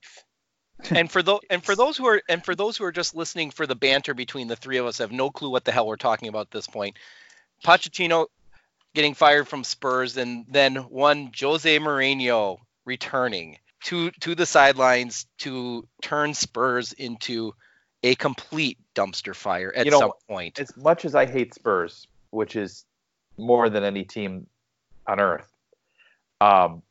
And 0.91 1.11
for 1.11 1.23
those 1.23 1.41
and 1.51 1.65
for 1.65 1.75
those 1.75 1.97
who 1.97 2.07
are 2.07 2.23
and 2.29 2.45
for 2.45 2.55
those 2.55 2.77
who 2.77 2.85
are 2.85 2.93
just 2.93 3.15
listening 3.15 3.51
for 3.51 3.67
the 3.67 3.75
banter 3.75 4.15
between 4.15 4.49
the 4.49 4.57
three 4.57 4.79
of 4.79 4.87
us 4.87 4.99
have 4.99 5.13
no 5.13 5.31
clue 5.31 5.51
what 5.51 5.65
the 5.65 5.73
hell 5.73 5.87
we're 5.87 5.97
talking 5.97 6.29
about 6.29 6.43
at 6.43 6.51
this 6.51 6.67
point. 6.67 6.97
Pochettino 7.65 8.27
getting 8.95 9.15
fired 9.15 9.49
from 9.49 9.65
Spurs 9.65 10.17
and 10.17 10.47
then 10.49 10.77
one 10.77 11.31
Jose 11.39 11.79
Mourinho 11.79 12.59
returning 12.85 13.59
to 13.85 14.11
to 14.21 14.35
the 14.35 14.47
sidelines 14.47 15.27
to 15.39 15.87
turn 16.03 16.35
Spurs 16.35 16.93
into 16.93 17.55
a 18.03 18.15
complete 18.15 18.79
dumpster 18.95 19.35
fire 19.35 19.73
at 19.75 19.85
You 19.85 19.91
know, 19.91 19.99
some 19.99 20.13
point. 20.29 20.59
as 20.61 20.77
much 20.77 21.05
as 21.05 21.15
I 21.15 21.27
hate 21.27 21.55
Spurs, 21.55 22.07
which 22.31 22.57
is 22.57 22.85
more 23.37 23.69
than 23.69 23.83
any 23.85 24.05
team 24.05 24.47
on 25.07 25.21
earth, 25.21 25.51
um, 26.41 26.83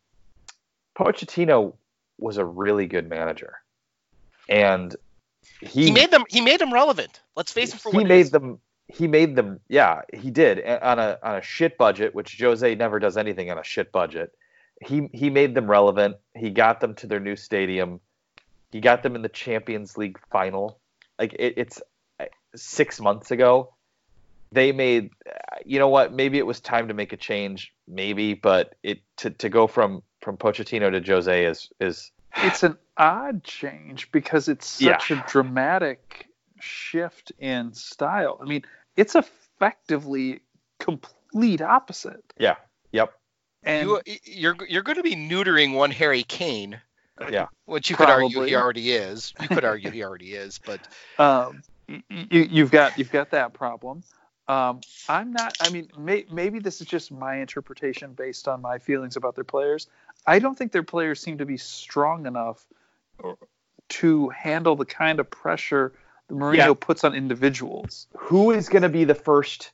Pochettino 0.97 1.73
was 2.17 2.37
a 2.37 2.45
really 2.45 2.87
good 2.87 3.09
manager, 3.09 3.59
and 4.49 4.95
he, 5.61 5.85
He 5.85 5.91
made 5.91 6.11
them 6.11 6.23
he 6.29 6.41
made 6.41 6.59
them 6.59 6.73
relevant. 6.73 7.21
Let's 7.35 7.51
face 7.51 7.73
it 7.73 7.79
for 7.79 7.91
he 7.91 7.97
what 7.97 8.05
it 8.05 8.09
made 8.09 8.19
is. 8.21 8.31
them. 8.31 8.59
He 8.87 9.07
made 9.07 9.35
them. 9.35 9.59
Yeah, 9.67 10.01
he 10.13 10.31
did 10.31 10.65
on 10.65 10.99
a 10.99 11.17
on 11.21 11.35
a 11.35 11.41
shit 11.41 11.77
budget, 11.77 12.15
which 12.15 12.39
Jose 12.39 12.75
never 12.75 12.99
does 12.99 13.17
anything 13.17 13.51
on 13.51 13.57
a 13.57 13.63
shit 13.63 13.91
budget. 13.91 14.31
He 14.85 15.09
he 15.13 15.29
made 15.29 15.55
them 15.55 15.69
relevant. 15.69 16.17
He 16.35 16.51
got 16.51 16.79
them 16.79 16.95
to 16.95 17.07
their 17.07 17.19
new 17.19 17.35
stadium. 17.35 17.99
He 18.71 18.79
got 18.79 19.03
them 19.03 19.15
in 19.15 19.21
the 19.21 19.29
Champions 19.29 19.97
League 19.97 20.19
final. 20.31 20.79
Like 21.19 21.33
it, 21.33 21.55
it's 21.57 21.81
uh, 22.19 22.25
six 22.55 22.99
months 23.01 23.31
ago. 23.31 23.73
They 24.51 24.71
made. 24.71 25.09
uh, 25.27 25.31
You 25.65 25.79
know 25.79 25.89
what? 25.89 26.13
Maybe 26.13 26.37
it 26.37 26.45
was 26.45 26.61
time 26.61 26.87
to 26.87 26.93
make 26.93 27.11
a 27.11 27.17
change. 27.17 27.73
Maybe, 27.87 28.33
but 28.35 28.75
it 28.83 28.99
to, 29.17 29.31
to 29.31 29.49
go 29.49 29.67
from 29.67 30.03
from 30.21 30.37
Pochettino 30.37 30.91
to 30.91 31.11
Jose 31.11 31.45
is 31.45 31.69
is 31.81 32.11
It's 32.37 32.63
an 32.63 32.77
odd 32.97 33.43
change 33.43 34.11
because 34.11 34.47
it's 34.47 34.67
such 34.67 35.11
a 35.11 35.23
dramatic 35.27 36.27
shift 36.59 37.31
in 37.39 37.73
style. 37.73 38.39
I 38.41 38.45
mean, 38.45 38.63
it's 38.95 39.15
effectively 39.15 40.41
complete 40.79 41.61
opposite. 41.61 42.23
yeah. 42.37 42.55
Yep. 42.93 43.13
And 43.63 43.89
you, 43.89 44.01
you're 44.23 44.55
you're 44.69 44.81
going 44.83 44.95
to 44.95 45.03
be 45.03 45.15
neutering 45.15 45.73
one 45.73 45.91
Harry 45.91 46.23
Kane, 46.23 46.79
Yeah. 47.29 47.47
which 47.65 47.89
you 47.89 47.97
could 47.97 48.09
argue 48.09 48.43
he 48.43 48.55
already 48.55 48.91
is. 48.91 49.33
You 49.41 49.49
could 49.49 49.65
argue 49.65 49.91
he 49.91 50.03
already 50.03 50.33
is, 50.33 50.59
but 50.65 50.79
um, 51.19 51.63
you, 51.87 52.47
you've 52.49 52.71
got 52.71 52.97
you've 52.97 53.11
got 53.11 53.31
that 53.31 53.53
problem. 53.53 54.03
Um, 54.47 54.79
I'm 55.09 55.33
not. 55.33 55.57
I 55.59 55.69
mean, 55.69 55.89
may, 55.97 56.25
maybe 56.31 56.59
this 56.59 56.79
is 56.79 56.87
just 56.87 57.11
my 57.11 57.35
interpretation 57.41 58.13
based 58.13 58.47
on 58.47 58.61
my 58.61 58.77
feelings 58.79 59.17
about 59.17 59.35
their 59.35 59.43
players. 59.43 59.87
I 60.25 60.39
don't 60.39 60.57
think 60.57 60.71
their 60.71 60.83
players 60.83 61.19
seem 61.19 61.39
to 61.39 61.45
be 61.45 61.57
strong 61.57 62.25
enough 62.25 62.65
or- 62.69 62.76
to 63.89 64.29
handle 64.29 64.75
the 64.75 64.85
kind 64.85 65.19
of 65.19 65.29
pressure 65.29 65.93
the 66.27 66.35
Mourinho 66.35 66.55
Yeah. 66.57 66.73
puts 66.79 67.03
on 67.03 67.15
individuals. 67.15 68.07
Who 68.17 68.51
is 68.51 68.67
going 68.69 68.81
to 68.81 68.89
be 68.89 69.05
the 69.05 69.15
first 69.15 69.71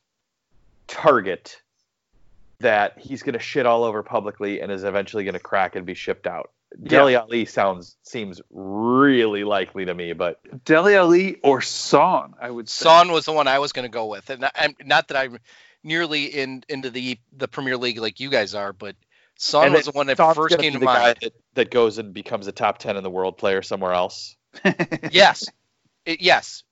target 0.88 1.62
that 2.60 2.98
he's 3.00 3.24
going 3.24 3.34
to 3.34 3.40
shit 3.40 3.66
all 3.66 3.84
over 3.84 4.04
publicly 4.04 4.62
and 4.62 4.72
is 4.72 4.84
eventually 4.84 5.24
going 5.24 5.34
to 5.34 5.40
crack 5.40 5.76
and 5.76 5.86
be 5.86 5.94
shipped 5.96 6.28
out? 6.28 6.52
Dele 6.82 7.16
Alli 7.16 7.46
sounds 7.46 7.98
seems 8.02 8.42
really 8.50 9.44
likely 9.44 9.86
to 9.86 9.94
me, 9.94 10.14
but 10.14 10.40
Dele 10.66 10.96
Alli 10.96 11.40
or 11.44 11.62
Son, 11.62 12.34
I 12.42 12.50
would 12.50 12.68
say. 12.68 12.84
Son 12.84 13.12
was 13.12 13.26
the 13.26 13.32
one 13.32 13.48
I 13.48 13.60
was 13.60 13.74
going 13.74 13.84
to 13.84 13.90
go 13.90 14.08
with, 14.08 14.30
and 14.32 14.42
not, 14.42 14.54
I'm 14.56 14.76
not 14.84 15.08
that 15.10 15.18
I'm 15.18 15.38
nearly 15.84 16.26
in 16.26 16.64
into 16.70 16.90
the 16.90 17.20
the 17.38 17.48
Premier 17.48 17.78
League 17.78 18.00
like 18.00 18.20
you 18.20 18.32
guys 18.32 18.56
are, 18.56 18.74
but 18.74 18.96
Son 19.44 19.66
and 19.66 19.74
was 19.74 19.86
the 19.86 19.92
one 19.92 20.08
that 20.08 20.18
Son's 20.18 20.36
first 20.38 20.58
came 20.58 20.74
to 20.74 20.80
mind. 20.80 21.18
that, 21.22 21.34
that 21.56 21.70
goes 21.72 21.98
and 21.98 22.14
becomes 22.14 22.48
a 22.48 22.52
top 22.52 22.78
ten 22.78 22.96
in 22.98 23.04
the 23.04 23.10
world 23.10 23.38
player 23.38 23.62
somewhere 23.62 23.92
else, 23.94 24.36
Yes, 25.12 25.50
It- 26.06 26.22
yes, 26.22 26.64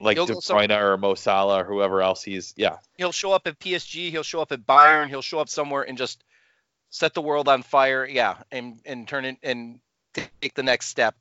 like 0.00 0.16
He'll 0.16 0.26
De 0.26 0.34
Bruyne 0.34 0.70
or 0.70 0.96
Mo 0.96 1.14
Salah 1.14 1.62
or 1.62 1.64
whoever 1.64 2.00
else 2.02 2.22
he's. 2.22 2.54
Yeah, 2.56 2.76
he'll 2.96 3.12
show 3.12 3.32
up 3.32 3.46
at 3.46 3.58
PSG, 3.58 4.10
he'll 4.10 4.22
show 4.22 4.40
up 4.40 4.52
at 4.52 4.64
Bayern, 4.66 5.08
he'll 5.08 5.22
show 5.22 5.40
up 5.40 5.48
somewhere 5.48 5.82
and 5.82 5.98
just 5.98 6.22
set 6.90 7.14
the 7.14 7.20
world 7.22 7.48
on 7.48 7.62
fire. 7.62 8.06
Yeah, 8.06 8.36
and 8.52 8.80
and 8.84 9.08
turn 9.08 9.24
it 9.24 9.36
and 9.42 9.80
take 10.40 10.54
the 10.54 10.62
next 10.62 10.86
step. 10.86 11.16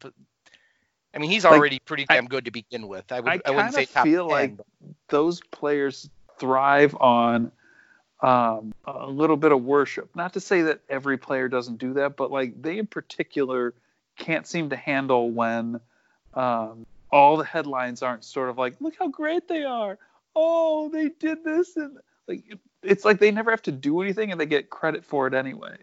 I 1.14 1.18
mean, 1.18 1.32
he's 1.32 1.44
Like, 1.44 1.54
already 1.54 1.80
pretty 1.80 2.06
I- 2.08 2.16
damn 2.16 2.28
good 2.28 2.46
to 2.46 2.52
begin 2.52 2.88
with. 2.88 3.12
I 3.12 3.20
would 3.20 3.30
I 3.34 3.40
I, 3.46 3.50
wouldn't 3.52 3.74
say 3.74 3.86
top 3.86 4.04
feel 4.06 4.28
10, 4.28 4.32
like 4.32 4.58
but- 4.58 4.66
those 5.10 5.42
players 5.52 6.08
thrive 6.40 6.96
on 7.00 7.52
um, 8.22 8.74
a 8.86 9.08
little 9.08 9.38
bit 9.38 9.52
of 9.52 9.64
worship. 9.64 10.10
Not 10.16 10.34
to 10.34 10.40
say 10.40 10.64
that 10.64 10.82
every 10.90 11.18
player 11.18 11.48
doesn't 11.48 11.78
do 11.78 11.94
that, 11.94 12.18
but 12.18 12.32
like 12.32 12.62
they 12.62 12.78
in 12.78 12.88
particular 12.88 13.74
can't 14.18 14.46
seem 14.46 14.70
to 14.72 14.76
handle 14.76 15.32
when 15.32 15.80
um, 16.34 16.86
all 17.12 17.38
the 17.38 17.46
headlines 17.46 18.04
aren't 18.04 18.24
sort 18.24 18.50
of 18.50 18.58
like, 18.58 18.76
look 18.82 18.96
how 19.00 19.08
great 19.08 19.48
they 19.48 19.64
are. 19.64 19.98
Oh, 20.36 20.90
they 20.90 21.10
did 21.10 21.44
this, 21.44 21.76
and 21.78 21.98
like 22.28 22.44
it's 22.84 23.06
like 23.06 23.20
they 23.20 23.32
never 23.32 23.52
have 23.52 23.62
to 23.64 23.72
do 23.72 24.02
anything 24.02 24.32
and 24.32 24.40
they 24.40 24.46
get 24.46 24.70
credit 24.70 25.04
for 25.06 25.28
it 25.28 25.34
anyway. 25.34 25.78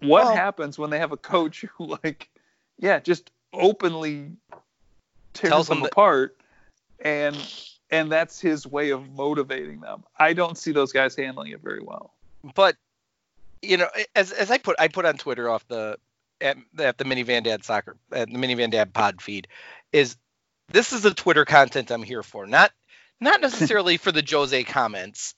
What 0.00 0.24
Well- 0.24 0.34
happens 0.34 0.78
when 0.78 0.90
they 0.90 0.98
have 0.98 1.12
a 1.12 1.16
coach 1.16 1.64
who 1.76 1.96
like, 2.02 2.28
yeah, 2.78 2.98
just 2.98 3.30
openly 3.52 4.32
tears 5.34 5.50
Tells 5.50 5.68
them 5.68 5.78
them 5.78 5.86
apart 5.86 6.36
and 7.00 7.36
and 7.90 8.10
that's 8.10 8.40
his 8.40 8.66
way 8.66 8.90
of 8.90 9.10
motivating 9.10 9.80
them. 9.80 10.04
I 10.18 10.32
don't 10.32 10.56
see 10.56 10.72
those 10.72 10.92
guys 10.92 11.16
handling 11.16 11.52
it 11.52 11.60
very 11.62 11.82
well. 11.82 12.14
but 12.54 12.76
you 13.62 13.76
know, 13.76 13.88
as 14.14 14.32
as 14.32 14.50
I 14.50 14.58
put 14.58 14.76
I 14.78 14.88
put 14.88 15.04
on 15.04 15.18
Twitter 15.18 15.48
off 15.50 15.66
the 15.68 15.98
at, 16.40 16.56
at 16.78 16.98
the 16.98 17.04
mini 17.04 17.22
Van 17.22 17.42
Dad 17.42 17.64
soccer 17.64 17.96
at 18.12 18.30
the 18.30 18.38
mini 18.38 18.54
Van 18.54 18.70
Dad 18.70 18.94
pod 18.94 19.20
feed 19.20 19.48
is 19.92 20.16
this 20.68 20.92
is 20.92 21.02
the 21.02 21.12
Twitter 21.12 21.44
content 21.44 21.90
I'm 21.90 22.02
here 22.02 22.22
for, 22.22 22.46
not 22.46 22.72
not 23.20 23.40
necessarily 23.40 23.96
for 23.96 24.12
the 24.12 24.24
Jose 24.28 24.64
comments, 24.64 25.34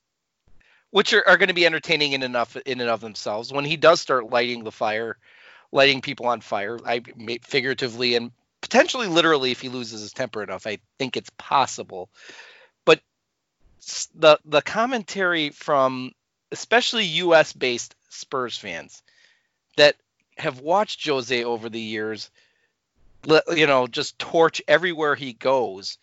which 0.91 1.13
are, 1.13 1.27
are 1.27 1.37
going 1.37 1.49
to 1.49 1.55
be 1.55 1.67
entertaining 1.67 2.13
in 2.13 2.23
enough 2.23 2.57
in 2.57 2.81
and 2.81 2.91
of 2.91 3.01
themselves. 3.01 3.53
When 3.53 3.65
he 3.65 3.77
does 3.77 4.01
start 4.01 4.31
lighting 4.31 4.63
the 4.63 4.73
fire, 4.73 5.17
lighting 5.73 6.01
people 6.01 6.27
on 6.27 6.41
fire, 6.41 6.79
I 6.87 7.03
figuratively 7.43 8.15
and 8.15 8.31
potentially 8.63 9.09
literally, 9.09 9.51
if 9.51 9.61
he 9.61 9.69
loses 9.69 10.01
his 10.01 10.13
temper 10.13 10.43
enough, 10.43 10.67
I 10.67 10.79
think 10.99 11.19
it's 11.19 11.31
possible. 11.37 12.09
But 12.87 13.01
the 14.15 14.39
the 14.47 14.63
commentary 14.63 15.51
from 15.51 16.13
especially 16.51 17.05
U.S. 17.05 17.53
based 17.53 17.95
Spurs 18.09 18.57
fans 18.57 19.03
that 19.77 19.97
have 20.39 20.61
watched 20.61 21.07
Jose 21.07 21.45
over 21.45 21.69
the 21.69 21.81
years, 21.81 22.31
you 23.27 23.67
know, 23.67 23.87
just 23.87 24.19
torch 24.19 24.63
everywhere 24.67 25.15
he 25.15 25.35
goes. 25.35 25.99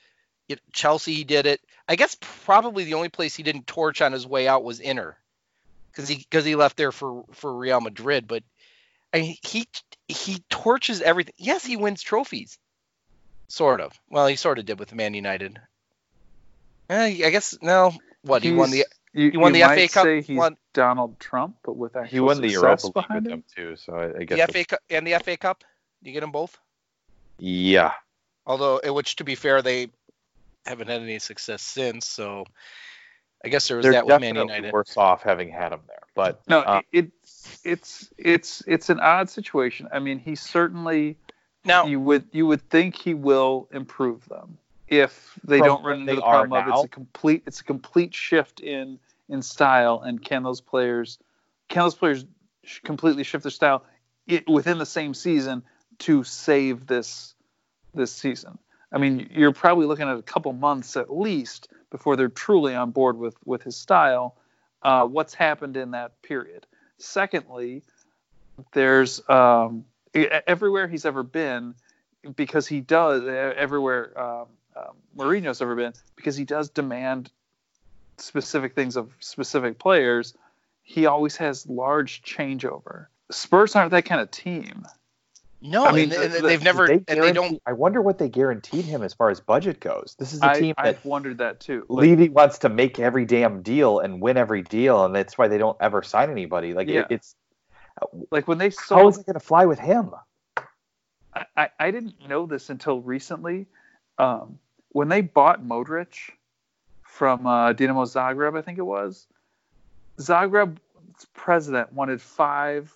It, 0.48 0.60
Chelsea 0.72 1.14
he 1.14 1.24
did 1.24 1.46
it. 1.46 1.62
I 1.88 1.96
guess 1.96 2.18
probably 2.20 2.84
the 2.84 2.96
only 2.96 3.10
place 3.10 3.36
he 3.36 3.44
didn't 3.44 3.68
torch 3.68 4.02
on 4.02 4.12
his 4.12 4.28
way 4.28 4.48
out 4.48 4.64
was 4.64 4.80
Inter, 4.80 5.16
because 5.92 6.08
he 6.08 6.18
because 6.18 6.46
he 6.46 6.56
left 6.56 6.78
there 6.78 6.92
for 6.92 7.24
for 7.32 7.54
Real 7.56 7.82
Madrid. 7.82 8.28
But 8.28 8.44
I 9.14 9.22
mean, 9.22 9.38
he 9.44 9.68
he 10.10 10.44
torches 10.50 11.02
everything. 11.02 11.34
Yes, 11.38 11.64
he 11.66 11.78
wins 11.78 12.02
trophies, 12.02 12.58
sort 13.48 13.80
of. 13.80 13.94
Well, 14.10 14.28
he 14.28 14.36
sort 14.36 14.60
of 14.60 14.66
did 14.66 14.80
with 14.80 14.94
Man 14.94 15.14
United. 15.14 15.60
Eh, 16.90 17.22
I 17.26 17.30
guess 17.30 17.58
no. 17.62 17.94
What 18.24 18.44
he 18.44 18.52
won 18.52 18.70
the 18.72 18.78
He's- 18.78 18.90
you, 19.12 19.32
he 19.32 19.38
won 19.38 19.54
the 19.54 19.62
FA 19.64 19.88
Cup, 19.88 20.04
Say 20.04 20.22
he's 20.22 20.38
won- 20.38 20.58
Donald 20.74 21.20
Trump, 21.20 21.56
but 21.64 21.76
with 21.76 21.96
actual 21.96 22.12
he 22.12 22.20
won 22.20 22.42
the 22.42 22.50
success 22.50 22.62
Europa 22.84 22.86
League 22.88 22.94
behind 22.94 23.24
with 23.26 23.34
him. 23.34 23.40
them 23.40 23.44
too, 23.56 23.76
so 23.76 23.94
I, 23.96 24.20
I 24.20 24.24
guess 24.24 24.48
the 24.48 24.54
FA 24.54 24.66
Cup 24.66 24.80
and 24.92 25.08
the 25.08 25.14
FA 25.20 25.36
Cup. 25.38 25.64
You 26.04 26.12
get 26.14 26.20
them 26.22 26.32
both. 26.32 26.58
yeah. 27.40 27.94
Although, 28.46 28.80
which 28.94 29.18
to 29.18 29.24
be 29.24 29.36
fair, 29.36 29.62
they 29.62 29.90
haven't 30.66 30.88
had 30.90 31.02
any 31.02 31.20
success 31.20 31.62
since. 31.62 32.08
So 32.08 32.46
I 33.44 33.50
guess 33.50 33.68
there 33.68 33.78
was 33.78 33.84
They're 33.84 33.94
that 33.94 34.06
with 34.06 34.22
Man 34.22 34.34
definitely 34.36 34.56
United. 34.56 34.74
worse 34.74 34.96
off 34.98 35.22
having 35.24 35.50
had 35.50 35.72
him 35.74 35.82
there, 35.88 36.02
but 36.20 36.42
No, 36.50 36.60
uh, 36.60 36.82
it, 36.92 37.12
it's 37.64 38.10
it's 38.18 38.62
it's 38.68 38.90
an 38.90 39.00
odd 39.00 39.30
situation. 39.30 39.88
I 39.94 40.00
mean, 40.00 40.20
he 40.20 40.36
certainly 40.36 41.18
Now, 41.64 41.86
you 41.86 42.00
would 42.02 42.26
you 42.34 42.46
would 42.46 42.62
think 42.70 42.96
he 42.96 43.14
will 43.14 43.70
improve 43.72 44.28
them 44.28 44.58
if 44.90 45.40
they 45.46 45.62
don't 45.62 45.84
run 45.84 46.02
into 46.02 46.16
the 46.16 46.22
problem 46.22 46.54
of 46.54 46.68
it's 46.68 46.84
a 46.84 46.88
complete 46.90 47.44
it's 47.48 47.62
a 47.62 47.64
complete 47.64 48.14
shift 48.14 48.60
in 48.60 49.00
in 49.30 49.42
style 49.42 50.02
and 50.02 50.22
can 50.22 50.44
those 50.44 50.60
players 50.60 51.20
can 51.70 51.84
those 51.84 51.96
players 51.96 52.26
completely 52.84 53.24
shift 53.24 53.44
their 53.44 53.52
style 53.52 53.86
it, 54.28 54.48
within 54.48 54.78
the 54.78 54.86
same 54.86 55.14
season 55.14 55.64
to 56.00 56.24
save 56.24 56.86
this 56.86 57.34
this 57.94 58.12
season. 58.12 58.58
I 58.92 58.98
mean, 58.98 59.30
you're 59.34 59.54
probably 59.54 59.86
looking 59.86 60.10
at 60.10 60.18
a 60.18 60.22
couple 60.22 60.52
months 60.52 60.98
at 60.98 61.16
least 61.16 61.70
before 61.92 62.16
they're 62.16 62.28
truly 62.28 62.76
on 62.76 62.92
board 62.92 63.18
with 63.18 63.36
with 63.46 63.64
his 63.64 63.78
style. 63.78 64.36
Uh, 64.82 65.06
what's 65.06 65.34
happened 65.34 65.78
in 65.78 65.92
that 65.92 66.22
period? 66.22 66.66
Secondly, 66.98 67.84
there's 68.74 69.28
um, 69.30 69.86
everywhere 70.14 70.88
he's 70.88 71.06
ever 71.06 71.24
been 71.24 71.76
because 72.36 72.68
he 72.68 72.82
does 72.82 73.26
everywhere 73.28 74.20
um, 74.20 74.48
um, 74.76 74.96
Mourinho's 75.18 75.62
ever 75.62 75.76
been 75.76 75.94
because 76.16 76.36
he 76.36 76.46
does 76.46 76.70
demand 76.70 77.32
specific 78.18 78.76
things 78.76 78.96
of 78.96 79.12
specific 79.20 79.80
players. 79.80 80.34
He 80.84 81.06
always 81.06 81.38
has 81.38 81.68
large 81.68 82.22
changeover. 82.24 83.08
Spurs 83.32 83.76
aren't 83.76 83.92
that 83.92 84.06
kind 84.06 84.22
of 84.22 84.32
team. 84.32 84.86
No, 85.62 85.86
I 85.86 85.92
mean, 85.92 86.12
and, 86.12 86.24
and 86.24 86.34
the- 86.34 86.42
they've 86.42 86.64
never, 86.64 86.88
They 86.88 87.04
and 87.08 87.22
they 87.22 87.34
don't. 87.34 87.62
I 87.66 87.74
wonder 87.74 88.02
what 88.02 88.18
they 88.18 88.30
guaranteed 88.30 88.86
him 88.86 89.04
as 89.04 89.14
far 89.14 89.30
as 89.30 89.40
budget 89.40 89.80
goes. 89.80 90.16
This 90.18 90.34
is 90.34 90.42
a 90.42 90.52
I, 90.52 90.60
team 90.60 90.74
that 90.78 90.86
I've 90.86 91.06
wondered 91.06 91.40
that 91.40 91.60
too. 91.60 91.86
Like, 91.90 92.04
Levy 92.04 92.30
wants 92.30 92.60
to 92.60 92.70
make 92.70 93.00
every 93.00 93.26
damn 93.26 93.62
deal 93.62 94.00
and 94.00 94.22
win 94.22 94.38
every 94.38 94.62
deal, 94.62 95.04
and 95.06 95.14
that's 95.14 95.38
why 95.38 95.48
they 95.48 95.58
don't 95.58 95.78
ever 95.82 96.02
sign 96.02 96.30
anybody. 96.30 96.74
Like 96.74 96.88
Yeah. 96.88 97.02
it, 97.02 97.08
it's 97.10 97.36
like 98.32 98.48
when 98.48 98.58
they 98.58 98.70
how 98.70 98.86
sold 98.86 99.14
is 99.14 99.20
it 99.20 99.26
going 99.26 99.34
to 99.34 99.40
fly 99.40 99.66
with 99.66 99.80
him? 99.80 100.12
I, 101.34 101.46
I, 101.58 101.70
I 101.80 101.92
didn't 101.92 102.28
know 102.28 102.46
this 102.46 102.70
until 102.70 103.02
recently. 103.02 103.68
Um, 104.18 104.60
when 104.90 105.10
they 105.10 105.22
bought 105.22 105.64
Modric 105.64 106.32
from 107.04 107.46
uh, 107.46 107.74
Dinamo 107.74 108.06
Zagreb, 108.06 108.58
I 108.58 108.62
think 108.62 108.78
it 108.78 108.84
was, 108.84 109.28
Zagreb's 110.18 110.80
president 111.34 111.92
wanted 111.94 112.22
five 112.22 112.96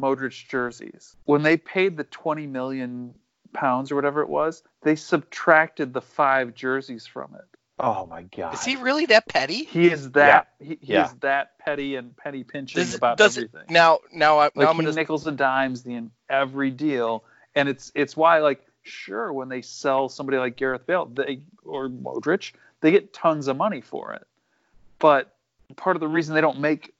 Modric 0.00 0.46
jerseys. 0.48 1.16
When 1.24 1.42
they 1.42 1.56
paid 1.56 1.96
the 1.96 2.04
20 2.04 2.46
million 2.46 3.14
pounds 3.52 3.90
or 3.90 3.94
whatever 3.96 4.22
it 4.22 4.28
was, 4.28 4.62
they 4.82 4.96
subtracted 4.96 5.92
the 5.92 6.02
five 6.02 6.54
jerseys 6.54 7.06
from 7.06 7.34
it. 7.34 7.44
Oh 7.78 8.06
my 8.06 8.22
god! 8.22 8.54
Is 8.54 8.64
he 8.64 8.76
really 8.76 9.04
that 9.06 9.28
petty? 9.28 9.64
He 9.64 9.90
is 9.90 10.10
that 10.12 10.48
he, 10.58 10.78
he 10.80 10.94
Yeah. 10.94 11.04
is 11.04 11.12
that 11.20 11.58
petty 11.58 11.96
and 11.96 12.16
penny 12.16 12.42
pinching 12.42 12.80
Does, 12.80 12.94
about 12.94 13.18
does 13.18 13.36
everything. 13.36 13.62
it, 13.62 13.70
now, 13.70 13.98
now, 14.12 14.38
I, 14.38 14.44
now 14.44 14.50
like 14.54 14.68
I'm 14.70 14.76
he 14.76 14.82
gonna. 14.84 14.94
nickels 14.94 15.26
and 15.26 15.36
dimes 15.36 15.82
the 15.82 15.94
in 15.94 16.10
every 16.30 16.70
deal, 16.70 17.24
and 17.54 17.68
it's 17.68 17.92
it's 17.94 18.16
why 18.16 18.38
like 18.38 18.62
sure 18.82 19.30
when 19.30 19.50
they 19.50 19.60
sell 19.60 20.08
somebody 20.08 20.38
like 20.38 20.56
Gareth 20.56 20.86
Bale 20.86 21.04
they 21.06 21.42
or 21.64 21.88
Modric 21.90 22.52
they 22.80 22.92
get 22.92 23.12
tons 23.12 23.46
of 23.48 23.56
money 23.58 23.82
for 23.82 24.14
it, 24.14 24.26
but 24.98 25.34
part 25.76 25.96
of 25.96 26.00
the 26.00 26.08
reason 26.08 26.34
they 26.34 26.40
don't 26.40 26.60
make 26.60 26.94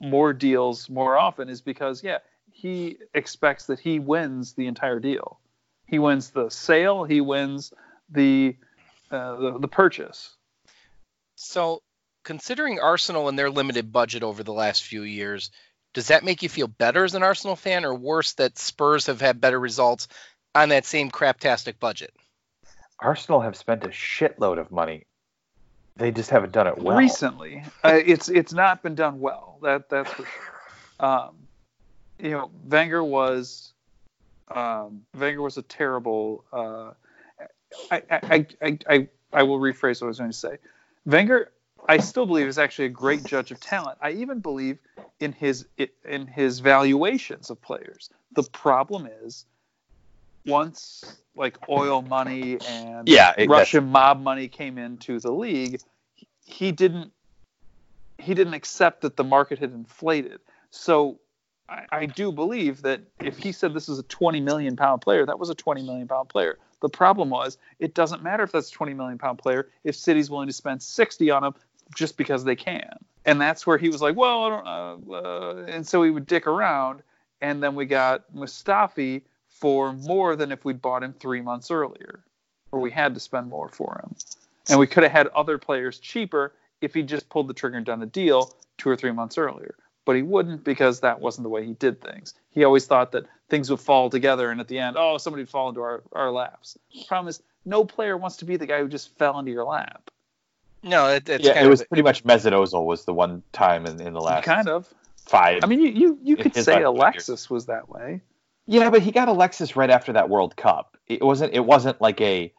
more 0.00 0.32
deals 0.32 0.90
more 0.90 1.16
often 1.16 1.48
is 1.48 1.60
because 1.60 2.02
yeah 2.02 2.18
he 2.56 2.96
expects 3.12 3.66
that 3.66 3.78
he 3.78 3.98
wins 3.98 4.54
the 4.54 4.66
entire 4.66 4.98
deal, 4.98 5.38
he 5.84 5.98
wins 5.98 6.30
the 6.30 6.48
sale, 6.48 7.04
he 7.04 7.20
wins 7.20 7.72
the 8.08 8.56
uh, 9.10 9.36
the, 9.36 9.58
the 9.58 9.68
purchase. 9.68 10.34
So 11.34 11.82
considering 12.24 12.80
Arsenal 12.80 13.28
and 13.28 13.38
their 13.38 13.50
limited 13.50 13.92
budget 13.92 14.22
over 14.22 14.42
the 14.42 14.54
last 14.54 14.82
few 14.82 15.02
years, 15.02 15.50
does 15.92 16.08
that 16.08 16.24
make 16.24 16.42
you 16.42 16.48
feel 16.48 16.66
better 16.66 17.04
as 17.04 17.14
an 17.14 17.22
Arsenal 17.22 17.56
fan 17.56 17.84
or 17.84 17.94
worse 17.94 18.32
that 18.34 18.58
Spurs 18.58 19.06
have 19.06 19.20
had 19.20 19.40
better 19.40 19.60
results 19.60 20.08
on 20.54 20.70
that 20.70 20.86
same 20.86 21.10
craptastic 21.10 21.78
budget? 21.78 22.14
Arsenal 22.98 23.42
have 23.42 23.54
spent 23.54 23.84
a 23.84 23.88
shitload 23.88 24.58
of 24.58 24.70
money. 24.70 25.04
They 25.96 26.10
just 26.10 26.30
haven't 26.30 26.52
done 26.52 26.66
it 26.66 26.78
well. 26.78 26.96
recently. 26.96 27.64
uh, 27.84 28.00
it's 28.04 28.30
it's 28.30 28.54
not 28.54 28.82
been 28.82 28.94
done 28.94 29.20
well. 29.20 29.58
That 29.62 29.90
that's 29.90 30.10
for 30.10 30.24
sure. 30.24 31.06
Um, 31.06 31.45
you 32.18 32.30
know, 32.30 32.50
Wenger 32.64 33.02
was 33.04 33.72
um, 34.54 35.02
Wenger 35.18 35.42
was 35.42 35.56
a 35.58 35.62
terrible. 35.62 36.44
Uh, 36.52 36.92
I, 37.90 38.02
I, 38.10 38.46
I, 38.62 38.78
I, 38.88 39.08
I 39.32 39.42
will 39.42 39.58
rephrase 39.58 40.00
what 40.00 40.06
I 40.06 40.08
was 40.08 40.18
going 40.18 40.30
to 40.30 40.36
say. 40.36 40.58
Wenger, 41.04 41.52
I 41.88 41.98
still 41.98 42.26
believe 42.26 42.46
is 42.46 42.58
actually 42.58 42.86
a 42.86 42.90
great 42.90 43.24
judge 43.24 43.50
of 43.50 43.60
talent. 43.60 43.98
I 44.00 44.12
even 44.12 44.40
believe 44.40 44.78
in 45.20 45.32
his 45.32 45.66
in 46.04 46.26
his 46.26 46.60
valuations 46.60 47.50
of 47.50 47.60
players. 47.60 48.10
The 48.32 48.42
problem 48.44 49.08
is 49.24 49.44
once 50.46 51.20
like 51.34 51.58
oil 51.68 52.02
money 52.02 52.58
and 52.64 53.08
Yeah, 53.08 53.34
it- 53.36 53.48
Russian 53.48 53.90
mob 53.90 54.20
money 54.20 54.48
came 54.48 54.78
into 54.78 55.20
the 55.20 55.32
league, 55.32 55.80
he 56.44 56.72
didn't 56.72 57.12
he 58.18 58.34
didn't 58.34 58.54
accept 58.54 59.02
that 59.02 59.16
the 59.16 59.24
market 59.24 59.58
had 59.58 59.72
inflated. 59.72 60.40
So 60.70 61.20
I, 61.68 61.84
I 61.90 62.06
do 62.06 62.32
believe 62.32 62.82
that 62.82 63.00
if 63.20 63.38
he 63.38 63.52
said 63.52 63.74
this 63.74 63.88
is 63.88 63.98
a 63.98 64.02
20 64.04 64.40
million 64.40 64.76
pound 64.76 65.02
player, 65.02 65.26
that 65.26 65.38
was 65.38 65.50
a 65.50 65.54
20 65.54 65.82
million 65.82 66.08
pound 66.08 66.28
player. 66.28 66.58
The 66.80 66.88
problem 66.88 67.30
was 67.30 67.58
it 67.78 67.94
doesn't 67.94 68.22
matter 68.22 68.42
if 68.42 68.52
that's 68.52 68.68
a 68.68 68.72
20 68.72 68.94
million 68.94 69.18
pound 69.18 69.38
player 69.38 69.68
if 69.84 69.96
City's 69.96 70.30
willing 70.30 70.46
to 70.46 70.52
spend 70.52 70.82
60 70.82 71.30
on 71.30 71.44
him 71.44 71.54
just 71.94 72.16
because 72.16 72.44
they 72.44 72.56
can. 72.56 72.98
And 73.24 73.40
that's 73.40 73.66
where 73.66 73.78
he 73.78 73.88
was 73.88 74.02
like, 74.02 74.16
well, 74.16 74.44
I 74.44 74.48
don't, 74.48 74.66
uh, 74.66 75.14
uh, 75.14 75.66
and 75.68 75.86
so 75.86 76.02
he 76.02 76.10
would 76.10 76.26
dick 76.26 76.46
around. 76.46 77.02
And 77.40 77.62
then 77.62 77.74
we 77.74 77.86
got 77.86 78.32
Mustafi 78.34 79.22
for 79.48 79.92
more 79.92 80.36
than 80.36 80.52
if 80.52 80.64
we'd 80.64 80.80
bought 80.80 81.02
him 81.02 81.14
three 81.14 81.40
months 81.40 81.70
earlier, 81.70 82.20
or 82.72 82.80
we 82.80 82.90
had 82.90 83.14
to 83.14 83.20
spend 83.20 83.48
more 83.48 83.68
for 83.68 84.00
him. 84.02 84.14
And 84.68 84.78
we 84.78 84.86
could 84.86 85.02
have 85.02 85.12
had 85.12 85.28
other 85.28 85.58
players 85.58 85.98
cheaper 85.98 86.54
if 86.80 86.94
he 86.94 87.02
just 87.02 87.28
pulled 87.28 87.48
the 87.48 87.54
trigger 87.54 87.76
and 87.76 87.86
done 87.86 88.02
a 88.02 88.06
deal 88.06 88.54
two 88.78 88.88
or 88.88 88.96
three 88.96 89.12
months 89.12 89.38
earlier. 89.38 89.74
But 90.06 90.16
he 90.16 90.22
wouldn't 90.22 90.64
because 90.64 91.00
that 91.00 91.20
wasn't 91.20 91.42
the 91.42 91.50
way 91.50 91.66
he 91.66 91.74
did 91.74 92.00
things. 92.00 92.32
He 92.50 92.64
always 92.64 92.86
thought 92.86 93.12
that 93.12 93.26
things 93.50 93.68
would 93.68 93.80
fall 93.80 94.08
together 94.08 94.50
and 94.50 94.60
at 94.60 94.68
the 94.68 94.78
end, 94.78 94.96
oh, 94.98 95.18
somebody 95.18 95.42
would 95.42 95.50
fall 95.50 95.68
into 95.68 95.82
our, 95.82 96.02
our 96.12 96.30
laps. 96.30 96.78
The 96.94 97.04
problem 97.06 97.28
is, 97.28 97.42
no 97.66 97.84
player 97.84 98.16
wants 98.16 98.38
to 98.38 98.44
be 98.46 98.56
the 98.56 98.66
guy 98.66 98.78
who 98.78 98.88
just 98.88 99.18
fell 99.18 99.38
into 99.38 99.50
your 99.50 99.64
lap. 99.64 100.10
No, 100.82 101.08
it, 101.08 101.28
it's 101.28 101.44
yeah, 101.44 101.54
kind 101.54 101.66
it 101.66 101.68
was 101.68 101.80
of 101.80 101.88
pretty 101.88 102.02
much 102.02 102.22
Mesut 102.24 102.52
Ozil 102.52 102.84
was 102.84 103.04
the 103.04 103.12
one 103.12 103.42
time 103.52 103.84
in, 103.86 104.00
in 104.00 104.14
the 104.14 104.20
last 104.20 104.44
kind 104.44 104.68
of. 104.68 104.88
five. 105.16 105.64
I 105.64 105.66
mean, 105.66 105.80
you 105.80 105.90
you, 105.90 106.18
you 106.22 106.36
could 106.36 106.54
say 106.54 106.60
last 106.60 106.78
few 106.78 106.88
Alexis 106.88 107.50
was 107.50 107.66
that 107.66 107.88
way. 107.88 108.20
yeah, 108.66 108.90
but 108.90 109.02
he 109.02 109.10
got 109.10 109.26
Alexis 109.26 109.74
right 109.74 109.90
after 109.90 110.12
that 110.12 110.28
World 110.28 110.54
Cup. 110.54 110.96
It 111.08 111.22
wasn't 111.22 111.54
it 111.54 111.64
wasn't 111.64 112.00
like 112.00 112.20
a 112.20 112.52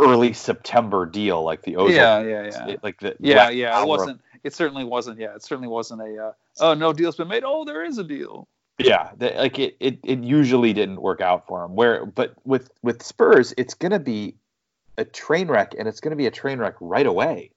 early 0.00 0.32
September 0.32 1.04
deal 1.04 1.42
like 1.42 1.62
the 1.62 1.74
Ozil. 1.74 1.94
Yeah, 1.94 2.22
yeah, 2.22 2.44
yeah. 2.44 2.68
It- 2.68 2.82
like 2.82 3.00
the 3.00 3.16
Yeah, 3.20 3.50
yeah. 3.50 3.82
It 3.82 3.86
wasn't. 3.86 4.20
It 4.44 4.54
certainly 4.54 4.84
wasn't. 4.84 5.18
Yeah, 5.18 5.34
it 5.34 5.42
certainly 5.42 5.68
wasn't 5.68 6.02
a. 6.02 6.26
Uh, 6.28 6.32
oh, 6.60 6.74
no 6.74 6.92
deal's 6.92 7.16
been 7.16 7.28
made. 7.28 7.42
Oh, 7.44 7.64
there 7.64 7.84
is 7.84 7.98
a 7.98 8.04
deal. 8.04 8.48
Yeah, 8.78 9.10
the, 9.16 9.30
like 9.30 9.58
it, 9.58 9.76
it, 9.80 9.98
it 10.04 10.22
usually 10.22 10.72
didn't 10.74 11.00
work 11.00 11.20
out 11.20 11.46
for 11.46 11.64
him. 11.64 11.74
Where, 11.74 12.04
but 12.04 12.34
with 12.44 12.70
with 12.82 13.02
Spurs, 13.02 13.54
it's 13.56 13.72
gonna 13.74 13.98
be 13.98 14.34
a 14.98 15.04
train 15.04 15.48
wreck, 15.48 15.74
and 15.78 15.88
it's 15.88 16.00
gonna 16.00 16.16
be 16.16 16.26
a 16.26 16.30
train 16.30 16.58
wreck 16.58 16.74
right 16.80 17.06
away, 17.06 17.50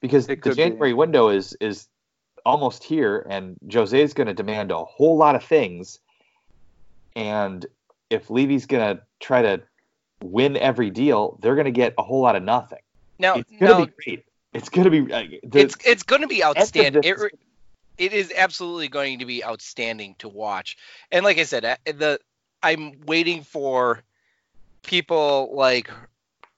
because 0.00 0.24
It 0.24 0.28
the 0.28 0.36
could 0.36 0.56
be. 0.56 0.62
January 0.62 0.92
window 0.92 1.28
is 1.28 1.56
is 1.60 1.86
almost 2.44 2.82
here, 2.82 3.26
and 3.30 3.56
Jose 3.72 4.00
is 4.00 4.12
gonna 4.12 4.34
demand 4.34 4.72
a 4.72 4.84
whole 4.84 5.16
lot 5.16 5.36
of 5.36 5.44
things, 5.44 6.00
and 7.14 7.64
if 8.10 8.28
Levy's 8.28 8.66
gonna 8.66 9.00
try 9.20 9.42
to 9.42 9.62
win 10.22 10.56
every 10.56 10.90
deal, 10.90 11.38
they're 11.42 11.56
gonna 11.56 11.70
get 11.70 11.94
a 11.96 12.02
whole 12.02 12.22
lot 12.22 12.34
of 12.34 12.42
nothing. 12.42 12.80
now. 13.18 13.36
It's 13.36 13.50
gonna 13.52 13.72
now 13.72 13.84
be 13.84 13.92
great. 14.04 14.24
It's 14.56 14.68
gonna 14.68 14.90
be. 14.90 15.12
Uh, 15.12 15.24
the, 15.42 15.60
it's 15.60 15.76
it's 15.84 16.02
going 16.02 16.22
to 16.22 16.28
be 16.28 16.42
outstanding. 16.42 17.02
It, 17.04 17.32
it 17.98 18.12
is 18.12 18.32
absolutely 18.34 18.88
going 18.88 19.20
to 19.20 19.26
be 19.26 19.44
outstanding 19.44 20.16
to 20.18 20.28
watch. 20.28 20.76
And 21.10 21.24
like 21.24 21.38
I 21.38 21.44
said, 21.44 21.78
the 21.84 22.18
I'm 22.62 23.00
waiting 23.06 23.42
for 23.42 24.02
people 24.82 25.50
like 25.54 25.90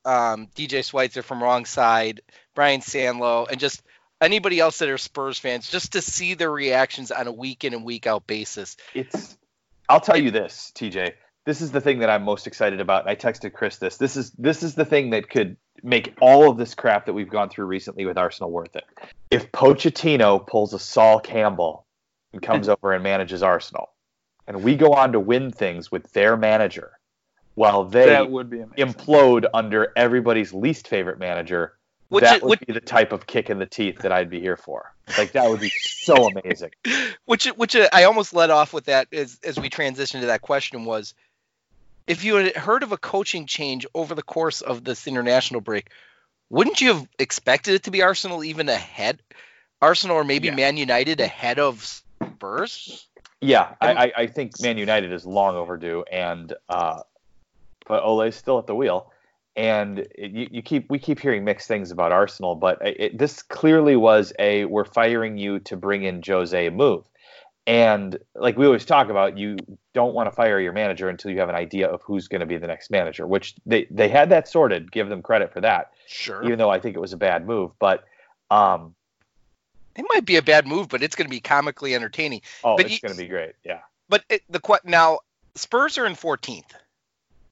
um, 0.04 0.48
DJ 0.54 0.84
Schweitzer 0.84 1.22
from 1.22 1.42
Wrong 1.42 1.64
Side, 1.64 2.22
Brian 2.54 2.80
Sanlow, 2.80 3.48
and 3.50 3.60
just 3.60 3.82
anybody 4.20 4.60
else 4.60 4.78
that 4.78 4.88
are 4.88 4.98
Spurs 4.98 5.38
fans, 5.38 5.68
just 5.70 5.92
to 5.92 6.02
see 6.02 6.34
their 6.34 6.50
reactions 6.50 7.10
on 7.10 7.26
a 7.26 7.32
week 7.32 7.64
in 7.64 7.74
and 7.74 7.84
week 7.84 8.06
out 8.06 8.26
basis. 8.26 8.76
it's 8.94 9.36
I'll 9.88 10.00
tell 10.00 10.20
you 10.20 10.30
this, 10.30 10.72
TJ. 10.74 11.14
This 11.48 11.62
is 11.62 11.70
the 11.70 11.80
thing 11.80 12.00
that 12.00 12.10
I'm 12.10 12.24
most 12.24 12.46
excited 12.46 12.78
about. 12.78 13.08
I 13.08 13.16
texted 13.16 13.54
Chris 13.54 13.78
this. 13.78 13.96
This 13.96 14.18
is 14.18 14.32
this 14.32 14.62
is 14.62 14.74
the 14.74 14.84
thing 14.84 15.08
that 15.10 15.30
could 15.30 15.56
make 15.82 16.14
all 16.20 16.50
of 16.50 16.58
this 16.58 16.74
crap 16.74 17.06
that 17.06 17.14
we've 17.14 17.30
gone 17.30 17.48
through 17.48 17.64
recently 17.64 18.04
with 18.04 18.18
Arsenal 18.18 18.50
worth 18.50 18.76
it. 18.76 18.84
If 19.30 19.50
Pochettino 19.50 20.46
pulls 20.46 20.74
a 20.74 20.78
Sol 20.78 21.20
Campbell 21.20 21.86
and 22.34 22.42
comes 22.42 22.68
over 22.82 22.92
and 22.92 23.02
manages 23.02 23.42
Arsenal, 23.42 23.88
and 24.46 24.62
we 24.62 24.76
go 24.76 24.92
on 24.92 25.12
to 25.12 25.20
win 25.20 25.50
things 25.50 25.90
with 25.90 26.12
their 26.12 26.36
manager, 26.36 26.98
while 27.54 27.84
they 27.84 28.04
that 28.10 28.30
would 28.30 28.50
be 28.50 28.58
implode 28.76 29.46
under 29.54 29.90
everybody's 29.96 30.52
least 30.52 30.86
favorite 30.86 31.18
manager, 31.18 31.78
Which 32.10 32.24
that 32.24 32.36
is- 32.36 32.42
would 32.42 32.60
which- 32.60 32.66
be 32.66 32.74
the 32.74 32.80
type 32.80 33.10
of 33.10 33.26
kick 33.26 33.48
in 33.48 33.58
the 33.58 33.64
teeth 33.64 34.00
that 34.00 34.12
I'd 34.12 34.28
be 34.28 34.38
here 34.40 34.58
for. 34.58 34.92
Like 35.16 35.32
that 35.32 35.48
would 35.48 35.60
be 35.60 35.72
so 35.80 36.28
amazing. 36.28 36.72
which 37.24 37.46
which 37.46 37.74
uh, 37.74 37.88
I 37.90 38.04
almost 38.04 38.34
led 38.34 38.50
off 38.50 38.74
with 38.74 38.84
that 38.84 39.08
as 39.14 39.40
as 39.42 39.58
we 39.58 39.70
transitioned 39.70 40.20
to 40.20 40.26
that 40.26 40.42
question 40.42 40.84
was 40.84 41.14
if 42.08 42.24
you 42.24 42.36
had 42.36 42.56
heard 42.56 42.82
of 42.82 42.92
a 42.92 42.96
coaching 42.96 43.46
change 43.46 43.86
over 43.94 44.14
the 44.14 44.22
course 44.22 44.60
of 44.62 44.82
this 44.82 45.06
international 45.06 45.60
break, 45.60 45.90
wouldn't 46.50 46.80
you 46.80 46.94
have 46.94 47.08
expected 47.18 47.74
it 47.74 47.82
to 47.84 47.90
be 47.90 48.02
Arsenal 48.02 48.42
even 48.42 48.68
ahead? 48.68 49.20
Arsenal 49.80 50.16
or 50.16 50.24
maybe 50.24 50.48
Yeah. 50.48 50.56
Man 50.56 50.76
United 50.76 51.20
ahead 51.20 51.58
of 51.58 51.84
Spurs? 51.84 53.06
Yeah, 53.40 53.74
I, 53.80 53.92
I, 54.06 54.12
I 54.16 54.26
think 54.26 54.60
Man 54.60 54.78
United 54.78 55.12
is 55.12 55.24
long 55.24 55.54
overdue, 55.54 56.04
and 56.10 56.52
uh, 56.68 57.02
but 57.86 58.02
Ole's 58.02 58.34
still 58.34 58.58
at 58.58 58.66
the 58.66 58.74
wheel, 58.74 59.12
and 59.54 60.00
it, 60.00 60.32
you, 60.32 60.48
you 60.50 60.62
keep 60.62 60.90
we 60.90 60.98
keep 60.98 61.20
hearing 61.20 61.44
mixed 61.44 61.68
things 61.68 61.92
about 61.92 62.10
Arsenal, 62.10 62.56
but 62.56 62.78
it- 62.84 63.16
this 63.16 63.42
clearly 63.42 63.94
was 63.94 64.32
a 64.40 64.64
we're 64.64 64.84
firing 64.84 65.38
you 65.38 65.60
to 65.60 65.76
bring 65.76 66.02
in 66.02 66.20
Jose 66.26 66.68
move, 66.70 67.04
and 67.68 68.18
like 68.34 68.56
we 68.56 68.64
always 68.64 68.86
talk 68.86 69.10
about, 69.10 69.36
you 69.36 69.58
don't 69.92 70.14
want 70.14 70.26
to 70.26 70.30
fire 70.34 70.58
your 70.58 70.72
manager 70.72 71.10
until 71.10 71.30
you 71.30 71.38
have 71.40 71.50
an 71.50 71.54
idea 71.54 71.86
of 71.86 72.00
who's 72.00 72.26
going 72.26 72.40
to 72.40 72.46
be 72.46 72.56
the 72.56 72.66
next 72.66 72.90
manager, 72.90 73.26
which 73.26 73.54
they 73.66 73.86
they 73.90 74.08
had 74.08 74.30
that 74.30 74.48
sorted. 74.48 74.90
Give 74.90 75.10
them 75.10 75.20
credit 75.20 75.52
for 75.52 75.60
that, 75.60 75.90
Sure. 76.06 76.42
even 76.44 76.58
though 76.58 76.70
I 76.70 76.80
think 76.80 76.96
it 76.96 77.00
was 77.00 77.12
a 77.12 77.18
bad 77.18 77.46
move, 77.46 77.72
but 77.78 78.04
um, 78.50 78.94
It 79.96 80.06
might 80.08 80.24
be 80.24 80.36
a 80.36 80.42
bad 80.42 80.66
move, 80.66 80.88
but 80.88 81.02
it's 81.02 81.14
going 81.14 81.26
to 81.26 81.30
be 81.30 81.40
comically 81.40 81.94
entertaining. 81.94 82.40
oh, 82.64 82.76
But 82.78 82.86
it's 82.86 82.94
you- 82.94 83.00
going 83.06 83.14
to 83.14 83.22
be 83.22 83.28
great, 83.28 83.52
yeah. 83.64 83.80
But 84.08 84.24
it, 84.30 84.42
the 84.48 84.80
now 84.84 85.18
Spurs 85.54 85.98
are 85.98 86.06
in 86.06 86.14
14th. 86.14 86.72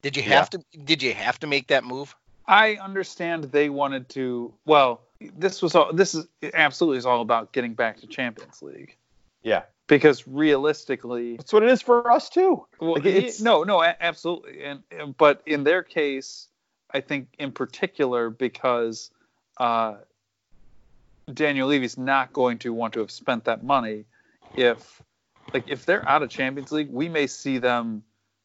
Did 0.01 0.17
you 0.17 0.23
have 0.23 0.49
to 0.51 0.65
did 0.85 1.03
you 1.03 1.13
have 1.13 1.39
to 1.41 1.47
make 1.47 1.67
that 1.67 1.85
move? 1.85 2.17
I 2.47 2.77
understand 2.77 3.45
they 3.45 3.69
wanted 3.69 4.09
to. 4.11 4.55
Well, 4.65 5.03
this 5.21 5.61
was 5.61 5.75
all. 5.75 5.93
This 5.93 6.15
is 6.15 6.27
absolutely 6.55 6.99
is 6.99 7.05
all 7.05 7.21
about 7.21 7.53
getting 7.53 7.75
back 7.75 7.99
to 8.01 8.07
Champions 8.07 8.63
League 8.63 8.97
Yeah, 9.43 9.63
because 9.89 10.27
realistically, 10.27 11.37
that's 11.37 11.53
what 11.53 11.63
it 11.63 11.69
is 11.71 11.83
for 11.83 12.11
us 12.11 12.29
too. 12.29 12.67
Well, 12.81 12.95
Like, 12.95 13.07
it's- 13.07 13.41
no, 13.41 13.63
no, 13.63 13.83
absolutely, 13.83 14.65
and, 14.65 14.83
and 14.91 15.17
but 15.17 15.43
in 15.47 15.65
their 15.65 15.83
case, 15.83 16.49
I 16.91 17.01
think 17.01 17.29
in 17.39 17.53
particular 17.53 18.31
because 18.31 19.11
uh, 19.59 19.97
Daniel 21.33 21.69
Levy's 21.69 21.99
not 21.99 22.33
going 22.33 22.59
to 22.59 22.73
want 22.73 22.95
to 22.95 23.01
have 23.01 23.11
spent 23.11 23.45
that 23.45 23.65
money 23.65 24.05
if, 24.57 25.03
like, 25.53 25.65
if 25.69 25.85
they're 25.85 26.09
out 26.09 26.23
of 26.23 26.31
Champions 26.31 26.73
League, 26.73 26.91
we 26.91 27.09
may 27.09 27.27
see 27.27 27.59
them 27.59 28.03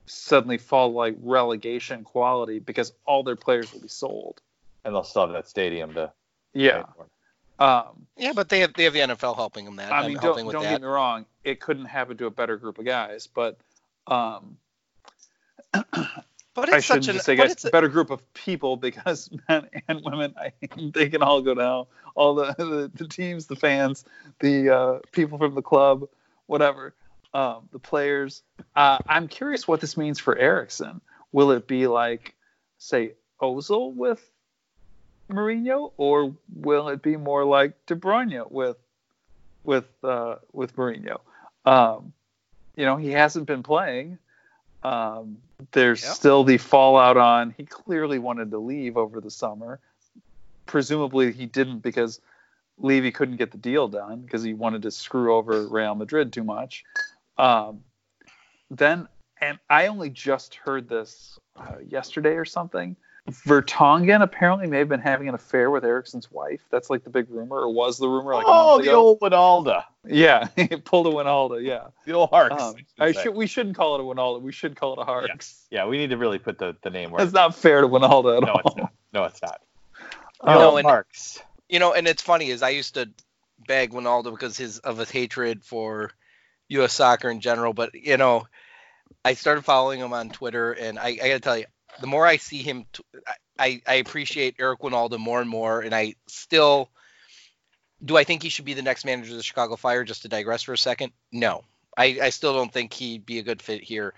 suddenly 0.07 0.57
fall 0.57 0.91
like 0.93 1.15
relegation 1.21 2.03
quality 2.03 2.59
because 2.59 2.91
all 3.05 3.23
their 3.23 3.35
players 3.35 3.71
will 3.71 3.79
be 3.81 3.87
sold. 3.87 4.41
and 4.83 4.93
they'll 4.95 5.03
still 5.03 5.21
have 5.23 5.31
that 5.33 5.47
stadium 5.47 5.93
to 5.93 6.11
Yeah. 6.53 6.83
Um, 7.59 8.07
Yeah, 8.17 8.33
but 8.33 8.49
they 8.49 8.59
have 8.61 8.73
they 8.73 8.85
have 8.85 8.93
the 8.93 8.99
NFL 8.99 9.35
helping 9.35 9.65
them 9.65 9.75
that. 9.77 9.91
I 9.93 10.07
mean, 10.07 10.17
don't, 10.17 10.45
with 10.45 10.53
don't 10.53 10.63
that. 10.63 10.71
get 10.71 10.81
me 10.81 10.87
wrong, 10.87 11.25
it 11.43 11.59
couldn't 11.59 11.85
happen 11.85 12.17
to 12.17 12.25
a 12.25 12.31
better 12.31 12.57
group 12.57 12.79
of 12.79 12.85
guys, 12.85 13.27
but 13.27 13.57
um, 14.07 14.57
But 16.53 16.67
I 16.69 16.77
it's 16.77 16.85
shouldn't 16.85 17.05
such 17.05 17.15
an 17.15 17.21
say 17.21 17.35
guys, 17.37 17.63
a- 17.63 17.69
better 17.69 17.87
group 17.87 18.09
of 18.09 18.33
people 18.33 18.75
because 18.75 19.29
men 19.49 19.69
and 19.87 20.01
women, 20.03 20.33
I, 20.37 20.51
they 20.77 21.09
can 21.09 21.23
all 21.23 21.41
go 21.41 21.55
hell. 21.55 21.89
All 22.13 22.35
the, 22.35 22.53
the, 22.57 22.91
the 22.93 23.07
teams, 23.07 23.47
the 23.47 23.55
fans, 23.55 24.03
the 24.39 24.69
uh, 24.69 24.99
people 25.13 25.37
from 25.37 25.55
the 25.55 25.61
club, 25.61 26.09
whatever, 26.47 26.93
um, 27.33 27.69
the 27.71 27.79
players. 27.79 28.43
Uh, 28.75 28.97
I'm 29.07 29.29
curious 29.29 29.65
what 29.65 29.79
this 29.79 29.95
means 29.95 30.19
for 30.19 30.37
Eriksen. 30.37 30.99
Will 31.31 31.51
it 31.51 31.67
be 31.67 31.87
like, 31.87 32.35
say, 32.77 33.13
Ozil 33.41 33.93
with 33.95 34.21
Mourinho, 35.31 35.91
or 35.97 36.35
will 36.53 36.89
it 36.89 37.01
be 37.01 37.17
more 37.17 37.45
like 37.45 37.73
De 37.85 37.95
Bruyne 37.95 38.49
with 38.51 38.77
with 39.63 39.85
uh, 40.03 40.35
with 40.53 40.75
Mourinho? 40.75 41.19
Um, 41.65 42.13
you 42.75 42.85
know, 42.85 42.97
he 42.97 43.11
hasn't 43.11 43.45
been 43.45 43.63
playing. 43.63 44.17
Um, 44.83 45.37
there's 45.71 46.03
Yeah. 46.03 46.13
still 46.13 46.43
the 46.43 46.57
fallout 46.57 47.17
on. 47.17 47.53
He 47.55 47.65
clearly 47.65 48.19
wanted 48.19 48.51
to 48.51 48.57
leave 48.57 48.97
over 48.97 49.21
the 49.21 49.29
summer. 49.31 49.79
Presumably, 50.65 51.31
he 51.31 51.45
didn't 51.45 51.79
because 51.79 52.19
Levy 52.77 53.11
couldn't 53.11 53.37
get 53.37 53.51
the 53.51 53.57
deal 53.57 53.87
done 53.87 54.21
because 54.21 54.41
he 54.41 54.53
wanted 54.53 54.81
to 54.83 54.91
screw 54.91 55.35
over 55.35 55.67
Real 55.67 55.93
Madrid 55.95 56.33
too 56.33 56.43
much. 56.43 56.83
Um, 57.37 57.83
then, 58.71 59.07
and 59.39 59.59
I 59.69 59.87
only 59.87 60.09
just 60.09 60.55
heard 60.55 60.87
this 60.87 61.37
uh, 61.55 61.77
yesterday 61.85 62.35
or 62.35 62.45
something. 62.45 62.95
Vertonghen 63.29 64.21
apparently 64.23 64.67
may 64.67 64.79
have 64.79 64.89
been 64.89 64.99
having 64.99 65.29
an 65.29 65.35
affair 65.35 65.69
with 65.69 65.85
Eriksen's 65.85 66.31
wife. 66.31 66.61
That's 66.71 66.89
like 66.89 67.03
the 67.03 67.09
big 67.09 67.29
rumor, 67.29 67.57
or 67.57 67.69
was 67.73 67.97
the 67.97 68.07
rumor 68.09 68.33
like 68.33 68.45
oh, 68.47 68.77
the 68.81 68.89
ago? 68.89 68.95
old 68.99 69.19
Wynalda. 69.19 69.83
Yeah, 70.05 70.47
he 70.55 70.67
pulled 70.67 71.05
a 71.07 71.11
Wynalda. 71.11 71.63
Yeah, 71.63 71.87
The 72.05 72.13
old 72.13 72.31
Harkes. 72.31 72.61
um, 72.61 72.75
I 72.99 73.05
I 73.07 73.11
should 73.11 73.35
We 73.35 73.45
shouldn't 73.47 73.75
call 73.75 73.95
it 73.95 74.01
a 74.01 74.03
Wynalda. 74.03 74.41
We 74.41 74.51
should 74.51 74.75
call 74.75 74.93
it 74.93 74.99
a 74.99 75.05
Harkes. 75.05 75.65
Yeah, 75.69 75.85
we 75.85 75.97
need 75.97 76.09
to 76.09 76.17
really 76.17 76.39
put 76.39 76.57
the, 76.57 76.75
the 76.81 76.89
name 76.89 77.11
where 77.11 77.19
That's 77.23 77.33
not 77.33 77.55
fair 77.55 77.81
to 77.81 77.87
Wynalda 77.87 78.37
at 78.37 78.43
No, 78.43 78.53
all. 78.53 78.61
it's 78.65 78.75
not. 78.75 78.91
No, 79.13 79.23
it's 79.25 79.41
not. 79.41 79.61
Um, 80.43 80.55
No, 80.55 80.71
Oh, 80.71 80.77
and- 80.77 80.87
Harkes. 80.87 81.39
You 81.69 81.77
know, 81.79 81.93
and 81.93 82.07
it's 82.07 82.21
funny 82.23 82.49
is 82.49 82.63
I 82.63 82.69
used 82.69 82.95
to 82.95 83.09
bag 83.67 83.91
Ronaldo 83.91 84.31
because 84.31 84.57
his 84.57 84.79
of 84.79 84.97
his 84.97 85.09
hatred 85.11 85.63
for 85.63 86.11
U.S. 86.69 86.91
soccer 86.93 87.29
in 87.29 87.39
general, 87.39 87.73
but 87.73 87.93
you 87.93 88.17
know, 88.17 88.47
I 89.23 89.35
started 89.35 89.63
following 89.63 89.99
him 89.99 90.11
on 90.11 90.29
Twitter, 90.31 90.73
and 90.73 90.97
I, 90.99 91.09
I 91.09 91.15
got 91.15 91.23
to 91.35 91.39
tell 91.39 91.57
you, 91.57 91.65
the 91.99 92.07
more 92.07 92.25
I 92.25 92.37
see 92.37 92.61
him, 92.61 92.85
t- 92.93 93.03
I, 93.59 93.81
I 93.87 93.95
appreciate 93.95 94.55
Eric 94.59 94.79
Wynalda 94.79 95.19
more 95.19 95.41
and 95.41 95.49
more, 95.49 95.81
and 95.81 95.93
I 95.93 96.15
still 96.27 96.89
do. 98.03 98.17
I 98.17 98.23
think 98.23 98.43
he 98.43 98.49
should 98.49 98.65
be 98.65 98.73
the 98.73 98.81
next 98.81 99.05
manager 99.05 99.31
of 99.31 99.37
the 99.37 99.43
Chicago 99.43 99.75
Fire. 99.75 100.03
Just 100.03 100.23
to 100.23 100.27
digress 100.27 100.63
for 100.63 100.73
a 100.73 100.77
second, 100.77 101.11
no, 101.31 101.63
I, 101.97 102.17
I 102.21 102.29
still 102.29 102.53
don't 102.53 102.71
think 102.71 102.93
he'd 102.93 103.25
be 103.25 103.39
a 103.39 103.43
good 103.43 103.61
fit 103.61 103.83
here. 103.83 104.13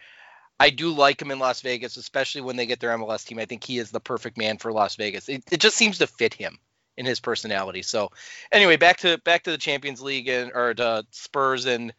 I 0.60 0.70
do 0.70 0.92
like 0.92 1.22
him 1.22 1.32
in 1.32 1.40
Las 1.40 1.62
Vegas, 1.62 1.98
especially 1.98 2.42
when 2.42 2.56
they 2.56 2.66
get 2.66 2.80
their 2.80 2.96
MLS 2.98 3.26
team. 3.26 3.40
I 3.40 3.46
think 3.46 3.64
he 3.64 3.80
is 3.80 3.92
the 3.92 4.00
perfect 4.00 4.38
man 4.38 4.58
for 4.58 4.72
Las 4.72 4.96
Vegas. 4.96 5.28
It, 5.28 5.44
it 5.52 5.60
just 5.60 5.76
seems 5.76 5.98
to 5.98 6.08
fit 6.08 6.34
him 6.34 6.60
in 6.96 7.06
his 7.06 7.20
personality. 7.20 7.82
So, 7.82 8.12
anyway, 8.52 8.78
back 8.78 8.98
to 8.98 9.18
back 9.20 9.44
to 9.44 9.52
the 9.52 9.58
Champions 9.58 10.02
League 10.02 10.28
and 10.28 10.52
or 10.54 10.74
the 10.74 11.06
Spurs 11.12 11.66
and 11.66 11.94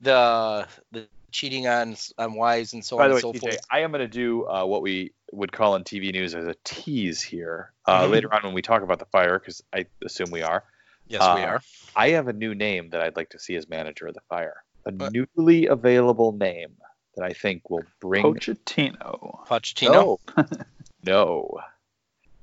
the 0.00 0.66
the 0.92 1.08
cheating 1.30 1.66
on 1.66 1.96
on 2.18 2.34
Wise 2.34 2.72
and 2.72 2.84
so 2.84 2.96
By 2.96 3.04
on 3.04 3.10
the 3.10 3.14
way, 3.14 3.20
and 3.24 3.40
so 3.42 3.46
TJ, 3.46 3.50
forth. 3.52 3.60
I 3.70 3.80
am 3.80 3.90
going 3.92 4.00
to 4.00 4.08
do 4.08 4.46
uh, 4.48 4.64
what 4.64 4.82
we 4.82 5.12
would 5.32 5.52
call 5.52 5.76
in 5.76 5.84
TV 5.84 6.12
news 6.12 6.34
as 6.34 6.46
a 6.46 6.54
tease 6.64 7.22
here 7.22 7.72
uh, 7.86 8.04
Mhm. 8.06 8.10
later 8.10 8.34
on 8.34 8.42
when 8.42 8.52
we 8.54 8.62
talk 8.62 8.82
about 8.82 8.98
the 8.98 9.06
fire, 9.06 9.38
because 9.38 9.62
I 9.72 9.86
assume 10.04 10.30
we 10.30 10.42
are. 10.42 10.64
Yes, 11.06 11.20
we 11.20 11.42
uh, 11.42 11.46
are. 11.46 11.62
I 11.96 12.10
have 12.10 12.28
a 12.28 12.32
new 12.32 12.54
name 12.54 12.90
that 12.90 13.00
I'd 13.00 13.16
like 13.16 13.30
to 13.30 13.38
see 13.38 13.56
as 13.56 13.68
manager 13.68 14.06
of 14.06 14.14
the 14.14 14.20
fire. 14.28 14.62
A 14.86 14.92
What? 14.92 15.12
newly 15.12 15.66
available 15.66 16.32
name 16.32 16.76
that 17.16 17.24
I 17.24 17.32
think 17.32 17.68
will 17.68 17.84
bring. 18.00 18.22
Pochettino. 18.24 19.46
Pochettino. 19.46 19.92
No. 19.92 20.18
no. 21.04 21.60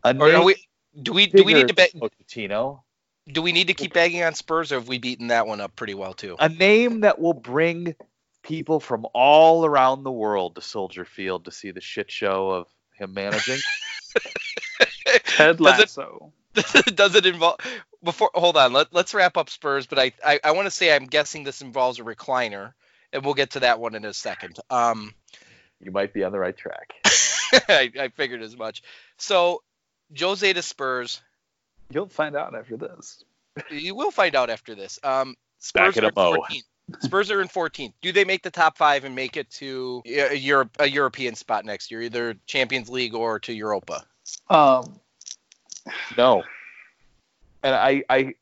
Or 0.04 0.34
are 0.34 0.44
we, 0.44 0.56
do 1.02 1.14
we 1.14 1.28
do 1.28 1.44
we 1.44 1.54
need 1.54 1.68
to 1.68 1.74
bet? 1.74 1.94
Pochettino. 1.94 2.82
Do 3.30 3.42
we 3.42 3.52
need 3.52 3.68
to 3.68 3.74
keep 3.74 3.94
bagging 3.94 4.24
on 4.24 4.36
Spurs, 4.36 4.72
or 4.72 4.76
have 4.76 4.88
we 4.88 5.00
beaten 5.00 5.28
that 5.28 5.48
one 5.48 5.60
up 5.60 5.76
pretty 5.76 5.94
well 5.94 6.14
too? 6.14 6.38
A 6.40 6.48
name 6.48 7.02
that 7.02 7.20
will 7.20 7.34
bring 7.34 7.94
people 8.48 8.80
from 8.80 9.06
all 9.14 9.66
around 9.66 10.04
the 10.04 10.12
world 10.12 10.56
to 10.56 10.62
Soldier 10.62 11.06
Field 11.06 11.46
to 11.46 11.52
see 11.52 11.72
the 11.72 11.82
shit 11.82 12.10
show 12.10 12.50
of 12.50 12.68
him 12.98 13.14
managing. 13.14 13.60
Ted 15.26 15.58
Does 15.58 15.80
it- 15.80 15.90
does 16.96 17.14
it 17.14 17.26
involve 17.28 17.58
before 18.04 18.32
hold 18.34 18.58
on 18.58 18.74
let, 18.74 18.92
let's 18.92 19.14
wrap 19.14 19.38
up 19.38 19.48
spurs 19.48 19.86
but 19.86 20.00
i 20.00 20.12
i, 20.26 20.40
I 20.44 20.52
want 20.54 20.66
to 20.66 20.72
say 20.72 20.96
i'm 20.96 21.06
guessing 21.06 21.44
this 21.44 21.62
involves 21.62 22.00
a 22.00 22.04
recliner 22.04 22.74
and 23.14 23.24
we'll 23.24 23.36
get 23.36 23.52
to 23.52 23.60
that 23.60 23.80
one 23.80 23.94
in 23.94 24.06
a 24.06 24.14
second 24.14 24.58
um 24.72 25.14
you 25.80 25.92
might 25.92 26.14
be 26.16 26.24
on 26.24 26.32
the 26.32 26.40
right 26.40 26.58
track. 26.58 26.94
I, 27.70 27.92
I 28.00 28.08
figured 28.16 28.42
as 28.42 28.58
much 28.58 28.82
so 29.18 29.62
jose 30.20 30.52
to 30.52 30.62
spurs 30.64 31.22
You'll 31.92 32.08
find 32.10 32.36
out 32.36 32.56
after 32.56 32.76
this. 32.76 33.24
you 33.70 33.94
will 33.94 34.10
find 34.12 34.36
out 34.36 34.50
after 34.50 34.74
this 34.74 34.98
um 35.04 35.36
spurs 35.60 35.94
Back 35.94 35.98
in 35.98 36.06
are 36.06 36.08
a 36.08 36.12
bow. 36.12 36.38
14th. 36.50 36.64
Spurs 37.00 37.30
are 37.32 37.42
in 37.42 37.48
14th 37.48 37.94
do 38.02 38.12
they 38.12 38.24
make 38.24 38.44
the 38.44 38.52
top 38.52 38.78
five 38.78 39.04
and 39.04 39.14
make 39.14 39.36
it 39.38 39.50
to 39.50 40.02
a, 40.06 40.36
Europe, 40.36 40.70
a 40.80 40.88
european 40.88 41.36
spot 41.36 41.66
next 41.66 41.92
year 41.92 42.02
either 42.02 42.36
champions 42.46 42.90
league 42.90 43.14
or 43.14 43.40
to 43.40 43.54
europa 43.54 44.04
Um, 44.50 45.00
No. 46.18 46.44
And 47.64 47.74
I, 47.76 48.04
I 48.10 48.34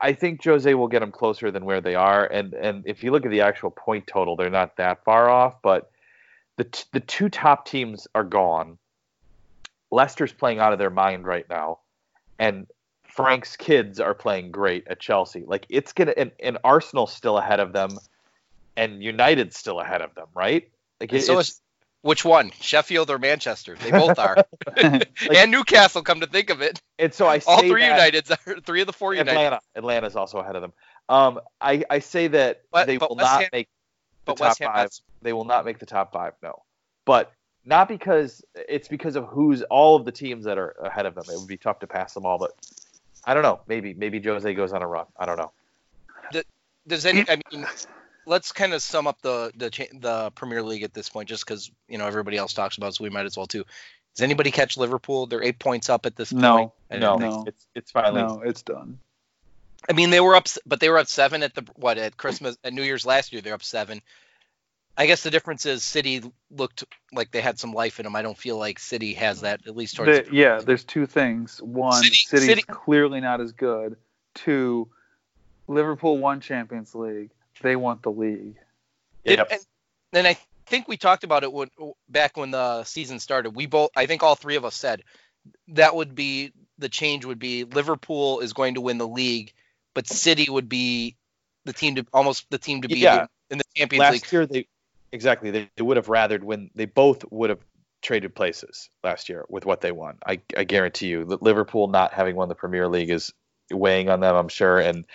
I 0.00 0.12
think 0.12 0.44
Jose 0.44 0.72
will 0.74 0.88
get 0.88 1.00
them 1.00 1.12
closer 1.12 1.50
than 1.50 1.64
where 1.64 1.80
they 1.80 1.94
are. 1.94 2.26
And 2.26 2.54
and 2.54 2.82
if 2.86 3.02
you 3.02 3.10
look 3.10 3.24
at 3.24 3.30
the 3.30 3.40
actual 3.40 3.70
point 3.70 4.06
total, 4.06 4.36
they're 4.36 4.50
not 4.50 4.76
that 4.76 5.04
far 5.04 5.28
off. 5.28 5.60
But 5.62 5.90
the 6.56 6.64
t- 6.64 6.84
the 6.92 7.00
two 7.00 7.28
top 7.28 7.66
teams 7.66 8.06
are 8.14 8.24
gone. 8.24 8.78
Leicester's 9.90 10.32
playing 10.32 10.58
out 10.58 10.72
of 10.72 10.78
their 10.78 10.90
mind 10.90 11.26
right 11.26 11.46
now, 11.48 11.80
and 12.38 12.66
Frank's 13.14 13.56
kids 13.56 14.00
are 14.00 14.14
playing 14.14 14.50
great 14.50 14.88
at 14.88 14.98
Chelsea. 15.00 15.44
Like 15.46 15.66
it's 15.68 15.92
gonna 15.92 16.14
and, 16.16 16.30
and 16.40 16.58
Arsenal's 16.64 17.12
still 17.12 17.36
ahead 17.38 17.60
of 17.60 17.72
them, 17.72 17.98
and 18.76 19.02
United's 19.02 19.56
still 19.56 19.80
ahead 19.80 20.00
of 20.02 20.14
them, 20.14 20.26
right? 20.34 20.68
Like 21.00 21.12
it- 21.12 21.22
so 21.22 21.38
is 21.38 21.60
which 22.02 22.24
one 22.24 22.50
sheffield 22.60 23.10
or 23.10 23.18
manchester 23.20 23.76
they 23.76 23.92
both 23.92 24.18
are 24.18 24.44
and 24.76 25.50
newcastle 25.52 26.02
come 26.02 26.18
to 26.18 26.26
think 26.26 26.50
of 26.50 26.60
it 26.60 26.82
and 26.98 27.14
so 27.14 27.26
I 27.28 27.40
all 27.46 27.60
three 27.60 27.82
Uniteds 27.82 28.28
are 28.44 28.58
three 28.66 28.80
of 28.80 28.88
the 28.88 28.92
four 28.92 29.14
United. 29.14 29.30
Atlanta. 29.30 29.60
Atlanta's 29.76 30.16
also 30.16 30.38
ahead 30.38 30.56
of 30.56 30.62
them. 30.62 30.72
Um, 31.08 31.40
I, 31.60 31.84
I 31.90 32.00
say 32.00 32.26
that 32.28 32.62
But- 32.72 32.88
they 32.88 32.96
but 32.96 33.10
will 33.10 33.16
West 33.18 33.30
not 33.30 33.40
Ham- 33.42 33.50
make 33.52 33.68
the 33.68 34.32
But 34.32 34.36
top 34.38 34.46
West 34.48 34.58
Ham, 34.60 34.72
five. 34.72 34.88
They 35.22 35.32
will 35.32 35.44
not 35.44 35.64
make 35.64 35.78
the 35.78 35.86
top 35.86 36.12
five. 36.12 36.32
No, 36.42 36.62
but 37.04 37.30
not 37.64 37.86
because 37.88 38.44
it's 38.54 38.88
because 38.88 39.14
of 39.14 39.26
who's 39.26 39.62
all 39.62 39.94
of 39.94 40.04
the 40.04 40.10
teams 40.12 40.44
that 40.46 40.58
are 40.58 40.70
ahead 40.82 41.06
of 41.06 41.14
them. 41.14 41.24
It 41.32 41.38
would 41.38 41.46
be 41.46 41.56
tough 41.56 41.78
to 41.80 41.86
pass 41.86 42.14
them 42.14 42.26
all, 42.26 42.38
but 42.38 42.50
I 43.24 43.34
don't 43.34 43.42
know. 43.42 43.60
Maybe 43.66 43.94
maybe 43.94 44.20
Jose 44.20 44.52
goes 44.54 44.72
on 44.72 44.82
a 44.82 44.86
run. 44.86 45.06
I 45.16 45.26
don't 45.26 45.38
know. 45.38 45.52
does 46.86 47.06
any? 47.06 47.24
I 47.28 47.38
mean, 47.52 47.66
let's 48.26 48.52
kind 48.52 48.72
of 48.72 48.82
sum 48.82 49.06
up 49.06 49.20
the 49.22 49.52
the 49.56 49.70
the 50.00 50.30
Premier 50.34 50.62
League 50.62 50.82
at 50.82 50.94
this 50.94 51.08
point, 51.08 51.28
just 51.28 51.46
because 51.46 51.70
you 51.88 51.98
know 51.98 52.06
everybody 52.06 52.36
else 52.36 52.52
talks 52.52 52.76
about, 52.76 52.88
it, 52.88 52.94
so 52.94 53.04
we 53.04 53.10
might 53.10 53.26
as 53.26 53.36
well 53.36 53.46
too. 53.46 53.64
Does 54.14 54.22
anybody 54.22 54.50
catch 54.50 54.76
Liverpool? 54.76 55.26
They're 55.26 55.42
eight 55.42 55.58
points 55.58 55.88
up 55.88 56.04
at 56.04 56.16
this 56.16 56.32
No. 56.32 56.56
point. 56.56 56.70
I 56.90 56.98
No, 56.98 57.16
No. 57.16 57.44
it's 57.46 57.66
it's 57.74 57.90
finally 57.90 58.22
no, 58.22 58.42
it's 58.44 58.62
done. 58.62 58.98
I 59.88 59.94
mean, 59.94 60.10
they 60.10 60.20
were 60.20 60.36
up, 60.36 60.46
but 60.64 60.80
they 60.80 60.88
were 60.90 60.98
up 60.98 61.08
seven 61.08 61.42
at 61.42 61.54
the 61.54 61.66
what 61.76 61.98
at 61.98 62.16
Christmas 62.16 62.56
at 62.62 62.72
New 62.72 62.82
Year's 62.82 63.06
last 63.06 63.32
year. 63.32 63.42
They're 63.42 63.54
up 63.54 63.64
seven. 63.64 64.02
I 64.96 65.06
guess 65.06 65.22
the 65.22 65.30
difference 65.30 65.64
is 65.64 65.82
City 65.82 66.22
looked 66.50 66.84
like 67.12 67.30
they 67.30 67.40
had 67.40 67.58
some 67.58 67.72
life 67.72 67.98
in 67.98 68.04
them. 68.04 68.14
I 68.14 68.22
don't 68.22 68.36
feel 68.36 68.58
like 68.58 68.78
City 68.78 69.14
has 69.14 69.40
that 69.40 69.66
at 69.66 69.74
least 69.76 69.96
towards. 69.96 70.28
The- 70.28 70.34
yeah, 70.34 70.58
there's 70.58 70.84
two 70.84 71.06
things. 71.06 71.60
One, 71.62 72.02
City- 72.02 72.14
City's 72.16 72.46
City- 72.46 72.62
clearly 72.62 73.20
not 73.20 73.40
as 73.40 73.52
good. 73.52 73.96
Two, 74.34 74.88
Liverpool 75.66 76.18
won 76.18 76.40
Champions 76.40 76.94
League. 76.94 77.30
They 77.62 77.76
want 77.76 78.02
the 78.02 78.10
league. 78.12 78.56
Did- 79.24 79.38
Yep. 79.38 79.48
and, 79.52 79.60
and 80.12 80.26
I 80.26 80.36
think 80.66 80.88
we 80.88 80.96
talked 80.96 81.24
about 81.24 81.42
it 81.42 81.52
when, 81.52 81.68
back 82.08 82.36
when 82.36 82.50
the 82.50 82.84
season 82.84 83.18
started. 83.18 83.50
We 83.56 83.66
both, 83.66 83.90
I 83.96 84.06
think 84.06 84.22
all 84.22 84.34
three 84.34 84.56
of 84.56 84.64
us 84.64 84.74
said 84.74 85.02
that 85.68 85.94
would 85.96 86.14
be 86.14 86.52
the 86.78 86.88
change 86.88 87.24
would 87.24 87.38
be 87.38 87.64
Liverpool 87.64 88.40
is 88.40 88.52
going 88.52 88.74
to 88.74 88.80
win 88.80 88.98
the 88.98 89.08
league, 89.08 89.52
but 89.94 90.06
City 90.06 90.50
would 90.50 90.68
be 90.68 91.16
the 91.64 91.72
team 91.72 91.94
to 91.94 92.06
almost 92.12 92.46
the 92.50 92.58
team 92.58 92.82
to 92.82 92.88
be 92.88 92.98
Yeah. 92.98 93.26
in 93.50 93.58
the 93.58 93.64
Champions 93.74 94.00
last 94.00 94.12
League. 94.12 94.32
year 94.32 94.46
they 94.46 94.66
exactly 95.12 95.50
they, 95.50 95.70
they 95.76 95.82
would 95.82 95.96
have 95.96 96.06
rathered 96.06 96.42
when 96.42 96.70
they 96.74 96.86
both 96.86 97.24
would 97.30 97.50
have 97.50 97.60
traded 98.00 98.34
places 98.34 98.90
last 99.04 99.28
year 99.28 99.44
with 99.48 99.64
what 99.64 99.80
they 99.80 99.92
won. 99.92 100.18
I, 100.26 100.40
I 100.56 100.64
guarantee 100.64 101.06
you 101.06 101.24
that 101.26 101.42
Liverpool 101.42 101.86
not 101.86 102.12
having 102.12 102.34
won 102.34 102.48
the 102.48 102.54
Premier 102.54 102.88
League 102.88 103.10
is 103.10 103.32
weighing 103.70 104.08
on 104.08 104.20
them, 104.20 104.34
I'm 104.34 104.48
sure. 104.48 104.78
And 104.78 105.06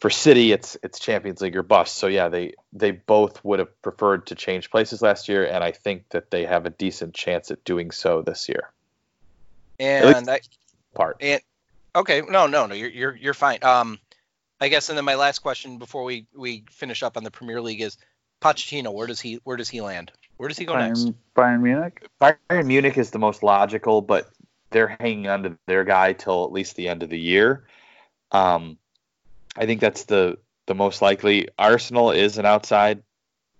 for 0.00 0.10
City, 0.10 0.52
it's 0.52 0.76
it's 0.82 0.98
Champions 0.98 1.40
League 1.40 1.56
or 1.56 1.62
bust. 1.62 1.96
So 1.96 2.06
yeah, 2.06 2.28
they 2.28 2.54
they 2.72 2.90
both 2.90 3.42
would 3.44 3.60
have 3.60 3.82
preferred 3.82 4.26
to 4.26 4.34
change 4.34 4.70
places 4.70 5.00
last 5.00 5.28
year, 5.28 5.46
and 5.46 5.62
I 5.62 5.72
think 5.72 6.08
that 6.10 6.30
they 6.30 6.44
have 6.44 6.66
a 6.66 6.70
decent 6.70 7.14
chance 7.14 7.50
at 7.50 7.64
doing 7.64 7.90
so 7.90 8.22
this 8.22 8.48
year. 8.48 8.70
And 9.78 10.28
I, 10.28 10.40
Part. 10.94 11.16
and 11.20 11.40
okay, 11.94 12.22
no, 12.28 12.46
no, 12.46 12.66
no, 12.66 12.74
you're 12.74 12.90
you're 12.90 13.16
you're 13.16 13.34
fine. 13.34 13.58
Um, 13.62 13.98
I 14.60 14.68
guess, 14.68 14.88
and 14.88 14.96
then 14.98 15.04
my 15.04 15.16
last 15.16 15.40
question 15.40 15.78
before 15.78 16.04
we 16.04 16.26
we 16.34 16.64
finish 16.70 17.02
up 17.02 17.16
on 17.16 17.24
the 17.24 17.30
Premier 17.30 17.60
League 17.60 17.80
is 17.80 17.96
Pochettino. 18.44 18.92
Where 18.92 19.06
does 19.06 19.20
he 19.20 19.40
where 19.44 19.56
does 19.56 19.70
he 19.70 19.80
land? 19.80 20.12
Where 20.36 20.48
does 20.48 20.58
he 20.58 20.66
go 20.66 20.76
next? 20.76 21.04
Bayern, 21.04 21.14
Bayern 21.34 21.62
Munich. 21.62 22.08
Bayern 22.20 22.66
Munich 22.66 22.98
is 22.98 23.10
the 23.10 23.18
most 23.18 23.42
logical, 23.42 24.02
but 24.02 24.30
they're 24.70 24.96
hanging 25.00 25.28
on 25.28 25.44
to 25.44 25.58
their 25.66 25.84
guy 25.84 26.12
till 26.12 26.44
at 26.44 26.52
least 26.52 26.76
the 26.76 26.88
end 26.88 27.02
of 27.02 27.08
the 27.08 27.18
year. 27.18 27.66
Um, 28.32 28.76
I 29.56 29.64
think 29.64 29.80
that's 29.80 30.04
the 30.04 30.38
the 30.66 30.74
most 30.74 31.00
likely. 31.00 31.48
Arsenal 31.58 32.10
is 32.10 32.36
an 32.36 32.44
outside 32.44 33.02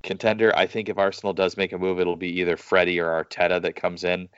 contender. 0.03 0.55
I 0.55 0.67
think 0.67 0.91
if 0.91 0.99
Arsenal 0.99 1.33
does 1.33 1.57
make 1.57 1.73
a 1.73 1.79
move, 1.79 1.99
it'll 1.99 2.17
be 2.17 2.41
either 2.41 2.57
Freddie 2.57 3.01
or 3.01 3.25
Arteta 3.25 3.63
that 3.63 3.77
comes 3.77 4.05
in. 4.05 4.29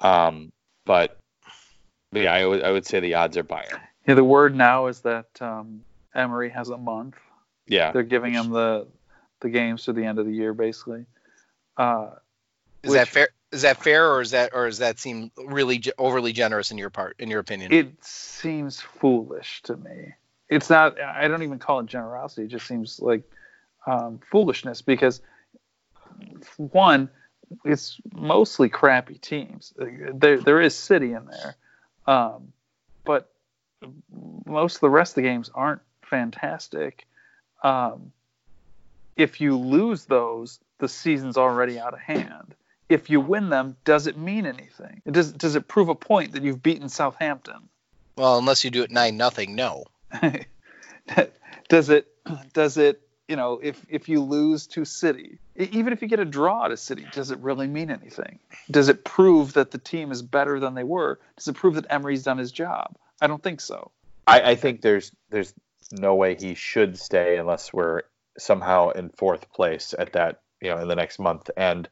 Um, 0.00 0.50
but 0.84 1.20
But 2.10 2.22
yeah, 2.22 2.32
I 2.32 2.44
would 2.46 2.62
I 2.64 2.72
would 2.72 2.86
say 2.86 2.98
the 2.98 3.14
odds 3.14 3.36
are 3.36 3.44
Bayern. 3.44 3.78
Yeah, 4.08 4.14
the 4.14 4.24
word 4.24 4.56
now 4.56 4.86
is 4.86 5.00
that 5.02 5.28
um, 5.40 5.82
Emery 6.14 6.48
has 6.50 6.70
a 6.70 6.78
month. 6.78 7.16
Yeah, 7.68 7.92
They're 7.92 8.04
giving 8.04 8.32
him 8.32 8.50
the 8.50 8.86
the 9.40 9.48
games 9.48 9.84
to 9.84 9.92
the 9.92 10.04
end 10.04 10.18
of 10.18 10.26
the 10.26 10.32
year, 10.32 10.54
basically. 10.54 11.04
Uh, 11.76 12.10
Is 12.82 12.92
that 12.92 13.08
fair? 13.08 13.28
Is 13.52 13.62
that 13.62 13.82
fair, 13.82 14.10
or 14.12 14.20
is 14.20 14.32
that, 14.32 14.50
or 14.54 14.66
does 14.66 14.78
that 14.78 14.98
seem 14.98 15.30
really 15.36 15.78
ge- 15.78 15.92
overly 15.98 16.32
generous 16.32 16.72
in 16.72 16.78
your 16.78 16.90
part, 16.90 17.16
in 17.18 17.30
your 17.30 17.40
opinion? 17.40 17.72
it 17.72 18.04
seems 18.04 18.80
foolish 18.80 19.62
to 19.62 19.76
me. 19.76 20.14
It's 20.48 20.68
not. 20.68 21.00
I 21.00 21.28
don't 21.28 21.42
even 21.42 21.58
call 21.58 21.80
it 21.80 21.86
generosity. 21.86 22.44
It 22.44 22.48
just 22.48 22.66
seems 22.66 23.00
like 23.00 23.22
um, 23.86 24.20
foolishness 24.30 24.82
because 24.82 25.20
one, 26.56 27.08
it's 27.64 28.00
mostly 28.12 28.68
crappy 28.68 29.18
teams. 29.18 29.72
There, 29.76 30.40
there 30.40 30.60
is 30.60 30.74
City 30.74 31.12
in 31.12 31.26
there, 31.26 31.56
um, 32.06 32.52
but 33.04 33.30
most 34.44 34.76
of 34.76 34.80
the 34.80 34.90
rest 34.90 35.12
of 35.12 35.16
the 35.16 35.22
games 35.22 35.50
aren't 35.54 35.82
fantastic. 36.02 37.06
Um, 37.62 38.12
if 39.16 39.40
you 39.40 39.56
lose 39.56 40.04
those, 40.04 40.60
the 40.78 40.88
season's 40.88 41.36
already 41.36 41.78
out 41.78 41.94
of 41.94 42.00
hand. 42.00 42.54
If 42.88 43.10
you 43.10 43.20
win 43.20 43.48
them, 43.48 43.76
does 43.84 44.06
it 44.06 44.16
mean 44.16 44.46
anything? 44.46 45.02
Does 45.10 45.32
does 45.32 45.56
it 45.56 45.66
prove 45.66 45.88
a 45.88 45.94
point 45.94 46.32
that 46.32 46.42
you've 46.42 46.62
beaten 46.62 46.88
Southampton? 46.88 47.68
well, 48.16 48.38
unless 48.38 48.64
you 48.64 48.70
do 48.70 48.82
it 48.82 48.90
nine 48.90 49.16
nothing, 49.16 49.54
no. 49.54 49.84
does 51.68 51.90
it 51.90 52.08
does 52.52 52.78
it 52.78 53.00
you 53.28 53.36
know 53.36 53.60
if 53.62 53.84
if 53.88 54.08
you 54.08 54.22
lose 54.22 54.66
to 54.68 54.84
city 54.84 55.38
even 55.56 55.92
if 55.92 56.00
you 56.00 56.08
get 56.08 56.20
a 56.20 56.24
draw 56.24 56.68
to 56.68 56.76
city 56.76 57.04
does 57.12 57.30
it 57.30 57.38
really 57.40 57.66
mean 57.66 57.90
anything 57.90 58.38
does 58.70 58.88
it 58.88 59.04
prove 59.04 59.52
that 59.54 59.72
the 59.72 59.78
team 59.78 60.12
is 60.12 60.22
better 60.22 60.60
than 60.60 60.74
they 60.74 60.84
were 60.84 61.18
does 61.36 61.48
it 61.48 61.54
prove 61.54 61.74
that 61.74 61.86
emery's 61.90 62.22
done 62.22 62.38
his 62.38 62.52
job 62.52 62.96
i 63.20 63.26
don't 63.26 63.42
think 63.42 63.60
so 63.60 63.90
I, 64.28 64.52
I 64.52 64.54
think 64.54 64.80
there's 64.80 65.10
there's 65.30 65.52
no 65.92 66.14
way 66.14 66.36
he 66.36 66.54
should 66.54 66.98
stay 66.98 67.36
unless 67.36 67.72
we're 67.72 68.02
somehow 68.38 68.90
in 68.90 69.10
fourth 69.10 69.50
place 69.52 69.94
at 69.98 70.12
that 70.12 70.40
you 70.60 70.70
know 70.70 70.78
in 70.78 70.88
the 70.88 70.96
next 70.96 71.18
month 71.18 71.50
and 71.56 71.88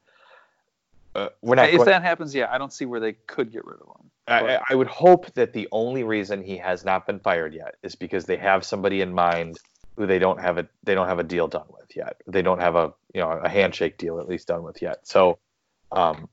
uh, 1.14 1.28
we're 1.42 1.54
not 1.54 1.68
if 1.68 1.76
going- 1.76 1.86
that 1.86 2.02
happens 2.02 2.34
yeah 2.34 2.48
i 2.50 2.58
don't 2.58 2.72
see 2.72 2.84
where 2.84 3.00
they 3.00 3.12
could 3.12 3.52
get 3.52 3.64
rid 3.64 3.80
of 3.80 3.86
him 3.86 4.10
I, 4.26 4.58
I 4.70 4.74
would 4.74 4.86
hope 4.86 5.32
that 5.34 5.52
the 5.52 5.68
only 5.70 6.02
reason 6.02 6.42
he 6.42 6.56
has 6.56 6.82
not 6.82 7.06
been 7.06 7.20
fired 7.20 7.52
yet 7.52 7.74
is 7.82 7.94
because 7.94 8.24
they 8.24 8.38
have 8.38 8.64
somebody 8.64 9.02
in 9.02 9.12
mind 9.12 9.58
who 9.96 10.06
they 10.06 10.18
don't 10.18 10.40
have 10.40 10.58
a 10.58 10.66
they 10.82 10.94
don't 10.94 11.08
have 11.08 11.18
a 11.18 11.24
deal 11.24 11.48
done 11.48 11.66
with 11.68 11.94
yet. 11.94 12.20
They 12.26 12.42
don't 12.42 12.60
have 12.60 12.76
a 12.76 12.94
you 13.12 13.20
know 13.20 13.30
a 13.30 13.48
handshake 13.48 13.98
deal 13.98 14.18
at 14.18 14.28
least 14.28 14.48
done 14.48 14.62
with 14.62 14.82
yet. 14.82 15.06
So, 15.06 15.38
um, 15.92 16.28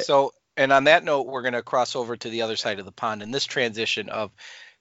So, 0.00 0.32
and 0.56 0.72
on 0.72 0.84
that 0.84 1.04
note, 1.04 1.26
we're 1.26 1.42
going 1.42 1.52
to 1.54 1.62
cross 1.62 1.96
over 1.96 2.16
to 2.16 2.30
the 2.30 2.42
other 2.42 2.56
side 2.56 2.78
of 2.78 2.84
the 2.84 2.92
pond 2.92 3.22
in 3.22 3.30
this 3.30 3.44
transition 3.44 4.08
of 4.08 4.30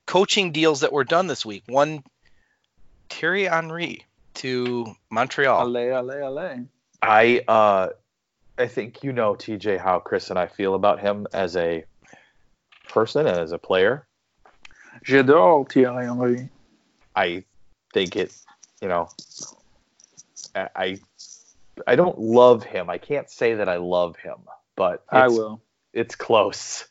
coaching 0.06 0.52
deals 0.52 0.82
that 0.82 0.94
were 0.94 1.04
done 1.04 1.28
this 1.28 1.46
week. 1.46 1.64
One, 1.68 2.04
Thierry 3.10 3.46
Henry 3.46 4.06
to 4.36 4.86
Montreal. 5.10 5.62
ale 5.62 5.78
ale 5.78 6.12
ale 6.12 6.68
I 7.02 7.44
uh, 7.48 7.90
I 8.58 8.68
think 8.68 9.04
you 9.04 9.12
know 9.12 9.34
TJ 9.36 9.80
how 9.80 10.00
Chris 10.00 10.30
and 10.30 10.38
I 10.40 10.48
feel 10.48 10.76
about 10.76 11.00
him 11.00 11.28
as 11.34 11.56
a 11.56 11.84
person 12.90 13.28
and 13.28 13.38
as 13.40 13.52
a 13.52 13.58
player. 13.58 14.08
j'adore 15.06 15.66
Thierry 15.72 16.06
Henry 16.06 16.50
I 17.16 17.44
think 17.94 18.16
it, 18.16 18.34
you 18.82 18.88
know, 18.88 19.10
I 20.56 20.70
I- 20.76 21.00
I 21.88 21.96
don't 21.96 22.20
love 22.20 22.64
him. 22.64 22.90
I 22.90 22.98
can't 22.98 23.30
say 23.30 23.56
that 23.56 23.68
I 23.70 23.78
love 23.78 24.16
him, 24.18 24.36
but 24.76 25.04
i 25.10 25.20
it's- 25.26 25.38
will 25.38 25.62
It's 25.94 26.16
close. 26.16 26.86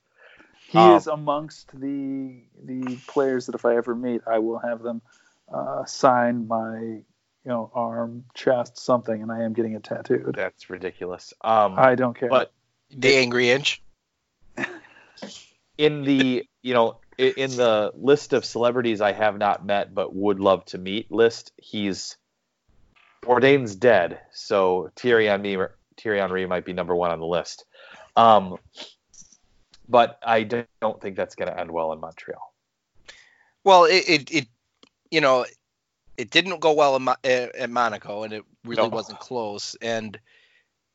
he 0.68 0.78
Um, 0.78 0.96
is 0.96 1.06
amongst 1.06 1.70
the 1.78 2.42
the 2.64 2.96
players 3.06 3.46
that 3.46 3.54
if 3.54 3.64
i 3.64 3.76
ever 3.76 3.94
meet 3.94 4.20
i 4.26 4.38
will 4.38 4.58
have 4.58 4.82
them 4.82 5.00
uh, 5.52 5.84
sign 5.84 6.46
my 6.46 7.02
you 7.44 7.50
know 7.50 7.70
arm 7.74 8.24
chest 8.34 8.78
something 8.78 9.22
and 9.22 9.32
i 9.32 9.42
am 9.42 9.52
getting 9.52 9.72
it 9.72 9.82
tattooed 9.82 10.34
That's 10.34 10.68
ridiculous. 10.70 11.32
Um, 11.40 11.74
i 11.78 11.94
don't 11.94 12.18
care 12.18 12.28
but 12.28 12.52
The 12.90 13.16
Angry 13.16 13.50
Inch. 13.50 13.82
in 15.78 16.02
the 16.02 16.44
you 16.62 16.74
know 16.74 16.98
in 17.20 17.50
the 17.56 17.92
list 17.94 18.32
of 18.32 18.44
celebrities 18.44 19.00
I 19.00 19.12
have 19.12 19.36
not 19.36 19.64
met 19.64 19.94
but 19.94 20.14
would 20.14 20.40
love 20.40 20.64
to 20.66 20.78
meet 20.78 21.10
list, 21.12 21.52
he's 21.58 22.16
Bourdain's 23.22 23.76
dead, 23.76 24.20
so 24.32 24.90
Thierry 24.96 25.26
Henry 25.26 25.58
Thierry 26.00 26.18
Henry 26.18 26.46
might 26.46 26.64
be 26.64 26.72
number 26.72 26.96
one 26.96 27.10
on 27.10 27.20
the 27.20 27.26
list. 27.26 27.64
Um, 28.16 28.56
but 29.88 30.18
I 30.22 30.44
don't 30.44 31.00
think 31.00 31.16
that's 31.16 31.34
going 31.34 31.48
to 31.48 31.58
end 31.58 31.70
well 31.70 31.92
in 31.92 32.00
Montreal. 32.00 32.54
Well, 33.64 33.84
it, 33.84 34.04
it, 34.08 34.30
it, 34.30 34.48
you 35.10 35.20
know, 35.20 35.44
it 36.20 36.30
didn't 36.30 36.60
go 36.60 36.72
well 36.74 36.96
in 36.96 37.02
Mo- 37.02 37.16
at, 37.24 37.54
at 37.56 37.70
Monaco, 37.70 38.22
and 38.24 38.32
it 38.32 38.44
really 38.64 38.82
No. 38.82 38.88
wasn't 38.88 39.18
close. 39.20 39.74
And 39.80 40.18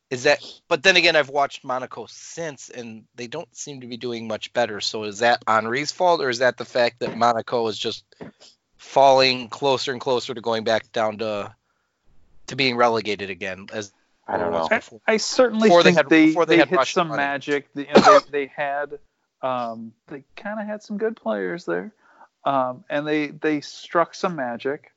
is 0.10 0.24
that? 0.24 0.40
But 0.68 0.84
then 0.84 0.96
again, 0.98 1.16
I've 1.16 1.30
watched 1.30 1.64
Monaco 1.64 2.06
since, 2.08 2.70
and 2.70 3.06
they 3.16 3.28
don't 3.28 3.54
seem 3.56 3.82
to 3.82 3.88
be 3.88 3.98
doing 3.98 4.28
much 4.28 4.54
better. 4.54 4.80
So 4.82 5.04
is 5.04 5.20
that 5.20 5.44
Henry's 5.48 5.92
fault, 5.92 6.22
or 6.22 6.30
is 6.30 6.40
that 6.40 6.58
the 6.58 6.66
fact 6.66 7.00
that 7.00 7.18
Monaco 7.18 7.68
is 7.68 7.78
just 7.78 8.04
falling 8.78 9.48
closer 9.50 9.92
and 9.92 10.02
closer 10.02 10.34
to 10.34 10.42
going 10.42 10.64
back 10.64 10.92
down 10.92 11.18
to 11.20 11.54
to 12.48 12.56
being 12.56 12.76
relegated 12.78 13.30
again? 13.30 13.68
As 13.74 13.92
I 14.28 14.38
don't 14.38 14.52
know. 14.52 14.68
I, 14.72 14.78
before? 14.78 15.02
I 15.08 15.18
certainly 15.18 15.70
Before 15.70 15.84
they 15.84 15.92
had- 15.94 16.10
they, 16.10 16.34
they 16.34 16.46
they 16.46 16.58
had 16.58 16.70
hit 16.70 16.78
Russian 16.78 16.94
some 17.02 17.08
money. 17.10 17.18
magic. 17.22 17.68
They, 17.74 17.88
you 17.88 17.94
know, 17.94 18.20
they, 18.20 18.46
they 18.46 18.52
had 18.56 19.00
um, 19.42 19.94
they 20.08 20.24
kind 20.36 20.60
of 20.60 20.66
had 20.68 20.82
some 20.84 20.98
good 20.98 21.16
players 21.16 21.66
there, 21.66 21.92
um, 22.44 22.84
and 22.90 23.06
they 23.08 23.28
they 23.28 23.62
struck 23.62 24.14
some 24.16 24.36
magic. 24.36 24.92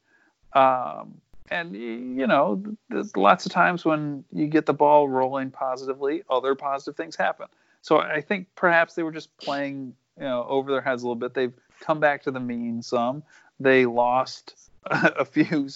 Um, 0.53 1.21
and 1.51 1.75
you 1.75 2.27
know, 2.27 2.63
th- 2.93 3.17
lots 3.17 3.47
of 3.47 3.53
times 3.53 3.85
when 3.85 4.25
you 4.33 4.47
get 4.47 4.67
the 4.67 4.75
ball 4.75 5.09
rolling 5.09 5.51
positively, 5.51 6.23
other 6.29 6.55
positive 6.55 6.97
things 6.97 7.17
happen. 7.17 7.47
So 7.81 7.99
I 7.99 8.21
think 8.21 8.49
perhaps 8.55 8.95
they 8.95 9.03
were 9.03 9.13
just 9.13 9.37
playing 9.39 9.95
you 10.17 10.25
know 10.25 10.45
over 10.49 10.71
their 10.71 10.81
heads 10.81 11.03
a 11.03 11.07
little 11.07 11.17
bit. 11.17 11.35
They've 11.35 11.55
come 11.81 12.01
back 12.01 12.25
to 12.25 12.31
the 12.31 12.41
mean 12.41 12.83
some. 12.83 13.23
They 13.61 13.87
lost 13.87 14.55
a 14.87 15.25
few, 15.25 15.69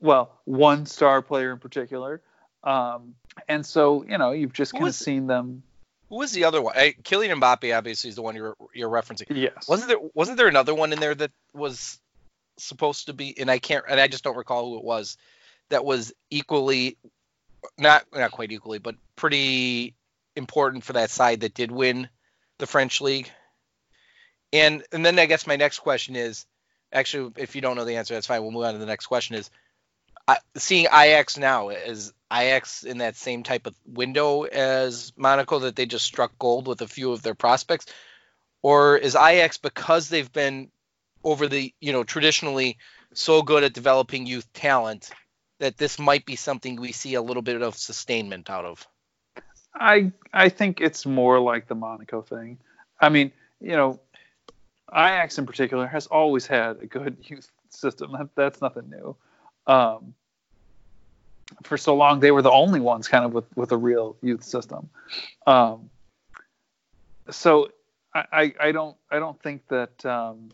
well, 0.00 0.32
one 0.44 0.86
star 0.86 1.22
player 1.22 1.52
in 1.52 1.58
particular. 1.58 2.20
Um, 2.64 3.14
and 3.48 3.64
so, 3.64 4.04
you 4.04 4.18
know, 4.18 4.32
you've 4.32 4.52
just 4.52 4.72
kind 4.72 4.86
of 4.86 4.94
seen 4.94 5.26
them. 5.26 5.62
Who 6.08 6.16
was 6.16 6.32
the 6.32 6.44
other 6.44 6.60
one? 6.60 6.76
I, 6.76 6.94
Kylian 7.02 7.40
Mbappe, 7.40 7.76
obviously, 7.76 8.10
is 8.10 8.16
the 8.16 8.22
one 8.22 8.36
you're 8.36 8.54
you're 8.74 8.90
referencing. 8.90 9.26
Yes. 9.30 9.66
Wasn't 9.66 9.88
there 9.88 9.98
wasn't 10.14 10.36
there 10.36 10.48
another 10.48 10.74
one 10.74 10.92
in 10.92 11.00
there 11.00 11.14
that 11.14 11.30
was 11.54 11.98
supposed 12.58 13.06
to 13.06 13.12
be 13.12 13.38
and 13.38 13.50
I 13.50 13.58
can't 13.58 13.84
and 13.88 14.00
I 14.00 14.08
just 14.08 14.24
don't 14.24 14.36
recall 14.36 14.70
who 14.70 14.78
it 14.78 14.84
was 14.84 15.16
that 15.70 15.84
was 15.84 16.12
equally 16.30 16.96
not 17.78 18.04
not 18.12 18.30
quite 18.30 18.52
equally 18.52 18.78
but 18.78 18.96
pretty 19.16 19.94
important 20.36 20.84
for 20.84 20.94
that 20.94 21.10
side 21.10 21.40
that 21.40 21.54
did 21.54 21.70
win 21.70 22.08
the 22.58 22.66
French 22.66 23.00
league. 23.00 23.30
And 24.52 24.84
and 24.92 25.04
then 25.04 25.18
I 25.18 25.26
guess 25.26 25.46
my 25.46 25.56
next 25.56 25.80
question 25.80 26.16
is 26.16 26.46
actually 26.92 27.32
if 27.36 27.54
you 27.54 27.62
don't 27.62 27.76
know 27.76 27.84
the 27.84 27.96
answer 27.96 28.14
that's 28.14 28.26
fine 28.26 28.42
we'll 28.42 28.50
move 28.50 28.64
on 28.64 28.74
to 28.74 28.78
the 28.78 28.86
next 28.86 29.06
question 29.06 29.36
is 29.36 29.50
seeing 30.56 30.86
Ajax 30.86 31.36
now 31.38 31.70
is 31.70 32.12
Ajax 32.32 32.84
in 32.84 32.98
that 32.98 33.16
same 33.16 33.42
type 33.42 33.66
of 33.66 33.74
window 33.86 34.42
as 34.42 35.12
Monaco 35.16 35.60
that 35.60 35.76
they 35.76 35.86
just 35.86 36.04
struck 36.04 36.38
gold 36.38 36.68
with 36.68 36.80
a 36.80 36.88
few 36.88 37.12
of 37.12 37.22
their 37.22 37.34
prospects 37.34 37.86
or 38.62 38.96
is 38.96 39.16
Ajax 39.16 39.58
because 39.58 40.08
they've 40.08 40.32
been 40.32 40.70
over 41.24 41.48
the 41.48 41.72
you 41.80 41.92
know 41.92 42.04
traditionally 42.04 42.78
so 43.14 43.42
good 43.42 43.62
at 43.62 43.72
developing 43.72 44.26
youth 44.26 44.50
talent 44.52 45.10
that 45.58 45.76
this 45.76 45.98
might 45.98 46.26
be 46.26 46.36
something 46.36 46.76
we 46.76 46.92
see 46.92 47.14
a 47.14 47.22
little 47.22 47.42
bit 47.42 47.62
of 47.62 47.76
sustainment 47.76 48.50
out 48.50 48.64
of. 48.64 48.86
I 49.74 50.12
I 50.32 50.48
think 50.48 50.80
it's 50.80 51.06
more 51.06 51.38
like 51.38 51.68
the 51.68 51.74
Monaco 51.74 52.22
thing. 52.22 52.58
I 53.00 53.08
mean, 53.08 53.32
you 53.60 53.76
know, 53.76 54.00
Ajax 54.92 55.38
in 55.38 55.46
particular 55.46 55.86
has 55.86 56.06
always 56.06 56.46
had 56.46 56.82
a 56.82 56.86
good 56.86 57.16
youth 57.22 57.50
system. 57.70 58.12
That, 58.12 58.28
that's 58.34 58.60
nothing 58.60 58.90
new. 58.90 59.16
Um, 59.66 60.14
for 61.62 61.76
so 61.76 61.94
long, 61.94 62.20
they 62.20 62.30
were 62.30 62.42
the 62.42 62.50
only 62.50 62.80
ones 62.80 63.08
kind 63.08 63.24
of 63.24 63.32
with, 63.32 63.44
with 63.56 63.72
a 63.72 63.76
real 63.76 64.16
youth 64.22 64.42
system. 64.42 64.88
Um, 65.46 65.90
so 67.30 67.70
I, 68.14 68.24
I, 68.32 68.54
I 68.60 68.72
don't 68.72 68.96
I 69.10 69.18
don't 69.18 69.40
think 69.40 69.66
that 69.68 70.04
um, 70.04 70.50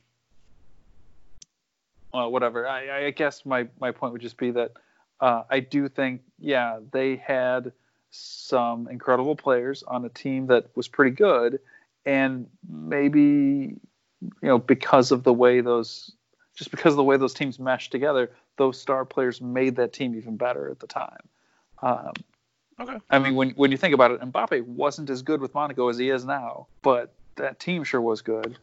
well, 2.13 2.31
whatever. 2.31 2.67
I, 2.67 3.07
I 3.07 3.11
guess 3.11 3.45
my, 3.45 3.69
my 3.81 3.91
point 3.91 4.13
would 4.13 4.23
just 4.23 4.37
be 4.37 4.51
that 4.53 4.73
uh, 5.21 5.43
I 5.51 5.61
do 5.61 5.89
think 5.89 6.23
yeah 6.39 6.79
they 6.93 7.17
had 7.17 7.73
some 8.11 8.89
incredible 8.89 9.37
players 9.37 9.83
on 9.83 10.05
a 10.05 10.09
team 10.09 10.47
that 10.47 10.67
was 10.75 10.89
pretty 10.89 11.15
good, 11.15 11.61
and 12.07 12.47
maybe 12.69 13.77
you 14.21 14.31
know 14.43 14.59
because 14.59 15.11
of 15.11 15.25
the 15.25 15.33
way 15.33 15.61
those 15.61 16.13
just 16.55 16.71
because 16.71 16.93
of 16.93 16.97
the 16.97 17.05
way 17.05 17.17
those 17.17 17.35
teams 17.35 17.59
meshed 17.59 17.93
together, 17.93 18.31
those 18.57 18.81
star 18.81 19.05
players 19.05 19.41
made 19.41 19.77
that 19.77 19.93
team 19.93 20.15
even 20.15 20.37
better 20.37 20.71
at 20.71 20.81
the 20.81 20.87
time. 20.87 21.29
Um, 21.83 22.13
Okay. 22.81 22.97
I 23.11 23.19
mean, 23.19 23.35
when 23.35 23.51
when 23.51 23.73
you 23.73 23.77
think 23.77 23.95
about 23.95 24.13
it, 24.13 24.21
Mbappe 24.21 24.63
wasn't 24.63 25.11
as 25.11 25.23
good 25.23 25.41
with 25.41 25.53
Monaco 25.55 25.89
as 25.89 25.99
he 25.99 26.11
is 26.11 26.25
now, 26.25 26.69
but 26.83 27.13
that 27.35 27.59
team 27.59 27.83
sure 27.83 28.01
was 28.01 28.23
good. 28.23 28.57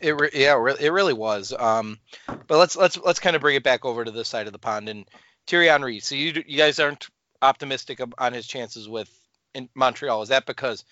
It 0.00 0.18
re- 0.18 0.30
yeah, 0.32 0.54
re- 0.54 0.76
it 0.78 0.90
really 0.90 1.12
was. 1.12 1.52
Um, 1.56 1.98
but 2.26 2.58
let's 2.58 2.76
let's 2.76 2.96
let's 2.98 3.20
kind 3.20 3.36
of 3.36 3.42
bring 3.42 3.56
it 3.56 3.64
back 3.64 3.84
over 3.84 4.04
to 4.04 4.10
this 4.10 4.28
side 4.28 4.46
of 4.46 4.52
the 4.52 4.58
pond 4.58 4.88
and 4.88 5.06
Thierry 5.46 5.68
Henry. 5.68 6.00
So 6.00 6.14
you 6.14 6.42
you 6.46 6.58
guys 6.58 6.78
aren't 6.78 7.08
optimistic 7.40 8.00
on 8.18 8.32
his 8.32 8.46
chances 8.46 8.88
with 8.88 9.10
in 9.54 9.68
Montreal. 9.74 10.22
Is 10.22 10.28
that 10.28 10.46
because 10.46 10.84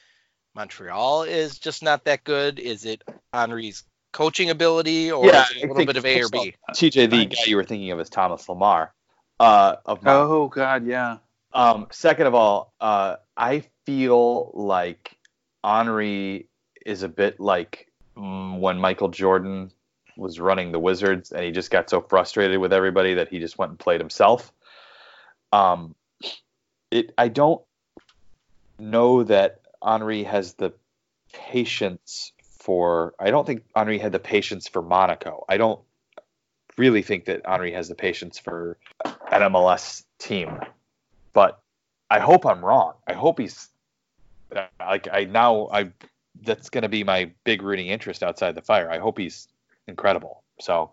Montreal 0.55 1.23
is 1.23 1.59
just 1.59 1.83
not 1.83 2.05
that 2.05 2.25
good? 2.25 2.59
Is 2.59 2.85
it 2.85 3.03
Henry's 3.33 3.85
coaching 4.13 4.51
ability, 4.51 5.13
or 5.13 5.27
Yeah, 5.27 5.43
is 5.43 5.51
it 5.53 5.57
a 5.59 5.65
I 5.65 5.67
little 5.69 5.87
bit 5.87 5.97
of 5.97 6.05
A 6.07 6.23
or 6.23 6.29
B? 6.29 6.55
TJ, 6.73 7.11
the 7.11 7.27
guy 7.27 7.43
you 7.47 7.57
were 7.57 7.65
thinking 7.65 7.91
of 7.93 8.01
is 8.01 8.09
Thomas 8.09 8.47
Lemar. 8.47 8.91
Uh, 9.39 9.77
of 9.87 10.03
my, 10.03 10.13
Oh 10.13 10.49
God, 10.49 10.87
yeah. 10.87 11.19
Um, 11.53 11.87
second 11.91 12.27
of 12.27 12.35
all, 12.35 12.73
uh, 12.81 13.17
I 13.37 13.65
feel 13.87 14.51
like 14.55 15.17
Henry 15.65 16.49
is 16.85 17.03
a 17.03 17.09
bit 17.09 17.41
like 17.41 17.90
when 18.15 18.79
Michael 18.79 19.09
Jordan 19.09 19.73
was 20.17 20.41
running 20.41 20.73
the 20.73 20.79
Wizards 20.79 21.33
and 21.33 21.45
he 21.45 21.51
just 21.51 21.71
got 21.71 21.89
so 21.89 22.01
frustrated 22.01 22.59
with 22.59 22.73
everybody 22.73 23.15
that 23.15 23.29
he 23.29 23.39
just 23.39 23.59
went 23.59 23.71
and 23.71 23.79
played 23.79 24.01
himself. 24.01 24.53
Um, 25.53 25.95
it 26.91 27.13
I 27.17 27.29
don't 27.29 27.63
know 28.79 29.25
that 29.25 29.61
Henry 29.83 30.25
has 30.25 30.55
the 30.55 30.73
patience 31.33 32.33
for. 32.43 33.15
I 33.19 33.31
don't 33.31 33.47
think 33.47 33.65
Henry 33.75 33.99
had 33.99 34.13
the 34.13 34.19
patience 34.19 34.69
for 34.69 34.83
Monaco. 34.83 35.45
I 35.49 35.57
don't 35.57 35.81
really 36.77 37.03
think 37.03 37.25
that 37.27 37.43
Henry 37.47 37.73
has 37.73 37.89
the 37.89 37.95
patience 37.95 38.39
for 38.39 38.77
an 39.05 39.43
MLS 39.43 40.05
team 40.19 40.61
but 41.33 41.61
I 42.11 42.19
hope 42.19 42.45
I'm 42.47 42.65
wrong. 42.65 42.95
I 43.07 43.13
hope 43.13 43.39
he's 43.39 43.69
like 44.81 45.09
I 45.13 45.25
now 45.25 45.69
I 45.73 45.91
that's 46.43 46.71
going 46.71 46.83
to 46.83 46.89
be 46.89 47.05
my 47.05 47.31
big 47.45 47.63
rooting 47.63 47.89
interest 47.89 48.23
outside 48.23 48.55
the 48.55 48.63
fire. 48.63 48.91
I 48.91 48.99
hope 48.99 49.19
he's 49.19 49.49
incredible. 49.87 50.43
So 50.61 50.93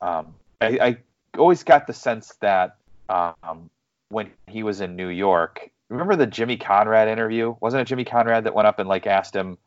um, 0.00 0.34
I, 0.60 0.78
I 0.80 0.96
always 1.38 1.62
got 1.62 1.86
the 1.86 1.92
sense 1.92 2.34
that 2.40 2.76
um, 3.08 3.70
when 4.08 4.30
he 4.46 4.62
was 4.62 4.80
in 4.80 4.96
New 4.96 5.08
York, 5.08 5.70
remember 5.88 6.16
the 6.16 6.26
Jimmy 6.26 6.56
Conrad 6.56 7.08
interview? 7.08 7.54
Wasn't 7.60 7.80
it 7.80 7.84
Jimmy 7.84 8.04
Conrad 8.04 8.44
that 8.44 8.54
went 8.54 8.66
up 8.66 8.78
and 8.78 8.88
like 8.88 9.06
asked 9.06 9.34
him, 9.34 9.58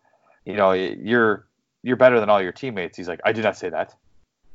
you 0.46 0.56
know, 0.56 0.72
you're 0.74 1.46
you're 1.84 1.96
better 1.96 2.20
than 2.20 2.30
all 2.30 2.42
your 2.42 2.52
teammates. 2.52 2.98
He's 2.98 3.08
like, 3.08 3.22
I 3.24 3.32
did 3.32 3.44
not 3.44 3.58
say 3.58 3.70
that. 3.70 3.96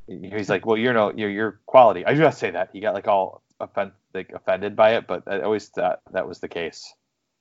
He's 0.07 0.49
like, 0.49 0.65
well, 0.65 0.77
you're 0.77 0.93
no, 0.93 1.11
you're 1.15 1.29
your 1.29 1.59
quality. 1.65 2.05
I 2.05 2.13
do 2.13 2.21
not 2.21 2.35
say 2.35 2.51
that. 2.51 2.69
He 2.73 2.79
got 2.79 2.93
like 2.93 3.07
all 3.07 3.41
offend, 3.59 3.91
like 4.13 4.31
offended 4.31 4.75
by 4.75 4.95
it, 4.95 5.07
but 5.07 5.23
I 5.27 5.41
always 5.41 5.67
thought 5.67 6.01
that 6.11 6.27
was 6.27 6.39
the 6.39 6.47
case. 6.47 6.93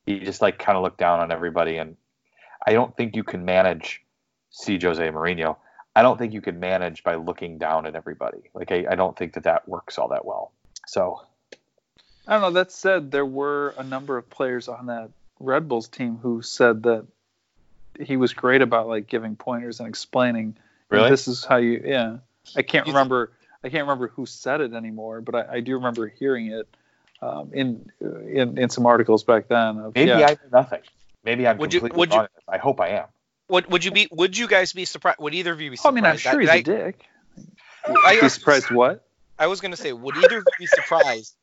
He 0.07 0.21
just 0.21 0.41
like 0.41 0.59
kind 0.59 0.77
of 0.77 0.83
looked 0.83 0.99
down 0.99 1.21
on 1.21 1.31
everybody, 1.33 1.77
and 1.77 1.97
I 2.67 2.73
don't 2.73 2.97
think 2.97 3.17
you 3.17 3.25
can 3.25 3.45
manage 3.45 4.03
see 4.51 4.79
Jose 4.81 5.03
Mourinho. 5.03 5.57
I 5.97 6.03
don't 6.03 6.19
think 6.19 6.33
you 6.33 6.41
can 6.41 6.59
manage 6.61 7.05
by 7.05 7.17
looking 7.17 7.59
down 7.59 7.87
at 7.87 7.95
everybody. 7.95 8.51
Like 8.55 8.73
I, 8.73 8.87
I 8.91 8.95
don't 8.95 9.17
think 9.17 9.35
that 9.35 9.45
that 9.45 9.69
works 9.69 9.99
all 9.99 10.09
that 10.09 10.25
well. 10.25 10.53
So 10.87 11.21
I 12.27 12.33
don't 12.33 12.43
know. 12.43 12.51
That 12.51 12.73
said, 12.73 13.11
there 13.11 13.27
were 13.27 13.75
a 13.77 13.85
number 13.85 14.17
of 14.17 14.29
players 14.31 14.69
on 14.69 14.87
that 14.87 15.11
Red 15.39 15.69
Bulls 15.69 15.89
team 15.89 16.17
who 16.17 16.43
said 16.43 16.85
that 16.85 17.07
he 18.01 18.17
was 18.17 18.33
great 18.33 18.63
about 18.63 18.89
like 18.89 19.07
giving 19.07 19.37
pointers 19.37 19.81
and 19.81 19.89
explaining. 19.89 20.57
Really? 20.89 21.11
This 21.11 21.29
is 21.29 21.45
how 21.45 21.57
you. 21.57 21.83
Yeah. 21.85 22.19
I 22.57 22.63
can't 22.63 22.87
remember. 22.87 23.33
I 23.63 23.69
can't 23.69 23.83
remember 23.83 24.09
who 24.09 24.27
said 24.27 24.61
it 24.61 24.73
anymore, 24.73 25.21
but 25.21 25.35
I, 25.35 25.55
I 25.57 25.61
do 25.61 25.75
remember 25.75 26.07
hearing 26.07 26.49
it 26.53 26.69
um, 27.23 27.51
in, 27.53 27.91
in 28.01 28.59
in 28.59 28.69
some 28.69 28.87
articles 28.87 29.25
back 29.25 29.49
then. 29.49 29.79
Of, 29.79 29.95
maybe 29.95 30.11
yeah. 30.11 30.27
I 30.27 30.31
know 30.33 30.37
nothing. 30.61 30.83
Maybe 31.25 31.47
I'm 31.47 31.59
Would 31.59 31.73
you- 31.73 31.81
completely 31.81 31.99
would 31.99 32.11
you- 32.13 32.17
wrong. 32.19 32.25
in 32.27 32.31
this. 32.37 32.45
I 32.49 32.59
hope 32.59 32.81
I 32.81 32.89
am. 32.89 33.07
Would 33.49 33.71
would 33.71 33.85
you 33.85 33.91
be? 33.91 34.09
Would 34.11 34.37
you 34.39 34.47
guys 34.49 34.73
be 34.73 34.85
surprised? 34.85 35.19
Would 35.21 35.35
either 35.35 35.53
of 35.53 35.61
you 35.61 35.71
be 35.71 35.77
Oh, 35.85 35.89
I 35.89 35.93
mean, 35.93 36.05
I'm 36.05 36.17
sure 36.17 36.41
he's 36.41 36.49
I, 36.49 36.57
a 36.57 36.63
dick. 36.63 37.05
I, 38.07 38.19
Be 38.21 38.29
surprised 38.31 38.71
what? 38.71 39.07
I 39.39 39.47
was 39.49 39.61
gonna 39.61 39.77
say, 39.77 39.93
would 39.93 40.17
either 40.17 40.39
of 40.39 40.45
you 40.47 40.53
be 40.61 40.67
surprised? 40.67 41.35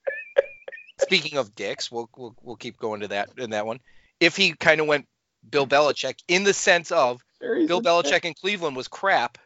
Speaking 0.99 1.37
of 1.37 1.53
dicks, 1.55 1.91
we'll 1.91 2.09
we'll, 2.15 2.35
we'll 2.41 2.55
keep 2.55 2.77
going 2.77 3.01
to 3.01 3.07
that 3.09 3.29
in 3.37 3.51
that 3.51 3.65
one. 3.65 3.79
If 4.19 4.35
he 4.35 4.53
kind 4.53 4.81
of 4.81 4.87
went 4.87 5.07
Bill 5.49 5.67
Belichick 5.67 6.19
in 6.27 6.43
the 6.43 6.53
sense 6.53 6.91
of 6.91 7.23
Bill 7.39 7.81
Belichick 7.81 8.25
in 8.25 8.33
Cleveland 8.33 8.75
was 8.75 8.87
crap, 8.87 9.37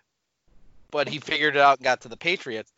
but 0.92 1.08
he 1.10 1.20
figured 1.20 1.56
it 1.56 1.62
out 1.62 1.78
and 1.80 1.84
got 1.84 2.02
to 2.02 2.10
the 2.10 2.18
Patriots. 2.18 2.72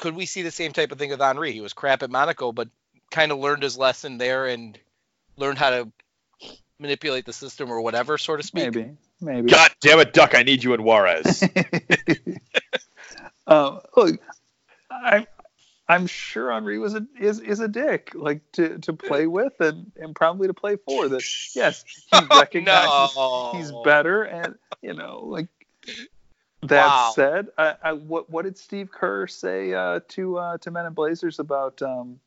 Could 0.00 0.14
we 0.16 0.26
see 0.26 0.42
the 0.42 0.50
same 0.50 0.72
type 0.72 0.90
of 0.92 0.98
thing 0.98 1.10
with 1.10 1.20
Henry? 1.20 1.52
He 1.52 1.60
was 1.60 1.72
crap 1.72 2.02
at 2.02 2.10
Monaco, 2.10 2.50
but 2.52 2.68
kind 3.10 3.30
of 3.30 3.38
learned 3.38 3.62
his 3.62 3.78
lesson 3.78 4.18
there 4.18 4.46
and 4.46 4.76
learned 5.36 5.58
how 5.58 5.70
to 5.70 5.88
manipulate 6.78 7.26
the 7.26 7.32
system 7.32 7.70
or 7.70 7.80
whatever, 7.80 8.18
so 8.18 8.36
to 8.36 8.42
speak. 8.42 8.74
Maybe. 8.74 8.90
Maybe. 9.20 9.48
God 9.50 9.70
damn 9.80 10.00
it, 10.00 10.12
Duck! 10.12 10.34
I 10.34 10.42
need 10.42 10.62
you 10.62 10.74
in 10.74 10.82
Juarez. 10.82 11.42
um, 13.46 13.80
look, 13.96 14.20
I'm 14.90 15.26
I'm 15.88 16.06
sure 16.06 16.50
Henry 16.50 16.78
was 16.78 16.94
a 16.94 17.06
is, 17.18 17.40
is 17.40 17.60
a 17.60 17.68
dick, 17.68 18.12
like 18.14 18.40
to, 18.52 18.78
to 18.78 18.92
play 18.92 19.26
with 19.26 19.60
and, 19.60 19.92
and 19.96 20.14
probably 20.14 20.48
to 20.48 20.54
play 20.54 20.76
for. 20.76 21.08
That 21.08 21.24
yes, 21.54 21.84
he 22.10 22.18
recognizes 22.30 23.16
no. 23.16 23.50
he's 23.52 23.72
better, 23.84 24.22
and 24.22 24.54
you 24.82 24.94
know, 24.94 25.20
like 25.24 25.48
that 26.62 26.86
Wow. 26.86 27.12
said, 27.14 27.48
I, 27.58 27.74
I 27.82 27.92
what 27.92 28.30
what 28.30 28.44
did 28.44 28.56
Steve 28.56 28.90
Kerr 28.90 29.26
say 29.26 29.74
uh, 29.74 30.00
to 30.08 30.38
uh, 30.38 30.58
to 30.58 30.70
Men 30.70 30.86
in 30.86 30.94
Blazers 30.94 31.38
about 31.38 31.82
um, 31.82 32.18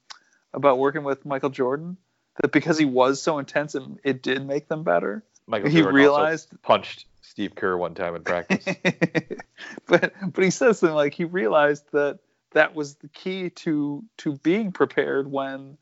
about 0.54 0.78
working 0.78 1.04
with 1.04 1.26
Michael 1.26 1.50
Jordan? 1.50 1.98
That 2.42 2.52
because 2.52 2.78
he 2.78 2.86
was 2.86 3.22
so 3.22 3.40
intense, 3.40 3.76
it, 3.76 3.84
it 4.04 4.22
did 4.22 4.46
make 4.46 4.68
them 4.68 4.84
better. 4.84 5.24
Michael 5.48 5.70
he 5.70 5.78
Jordan 5.78 5.96
realized 5.96 6.50
punched 6.62 7.06
Steve 7.22 7.56
Kerr 7.56 7.78
one 7.78 7.96
time 7.96 8.16
in 8.16 8.24
practice. 8.24 8.66
but 9.88 10.14
but 10.34 10.44
he 10.44 10.50
says 10.50 10.80
something 10.80 10.96
like 10.96 11.14
he 11.14 11.24
realized 11.26 11.86
that 11.94 12.20
that 12.52 12.76
was 12.76 12.96
the 12.96 13.08
key 13.08 13.50
to 13.50 14.04
to 14.18 14.34
being 14.38 14.72
prepared 14.72 15.30
when 15.32 15.78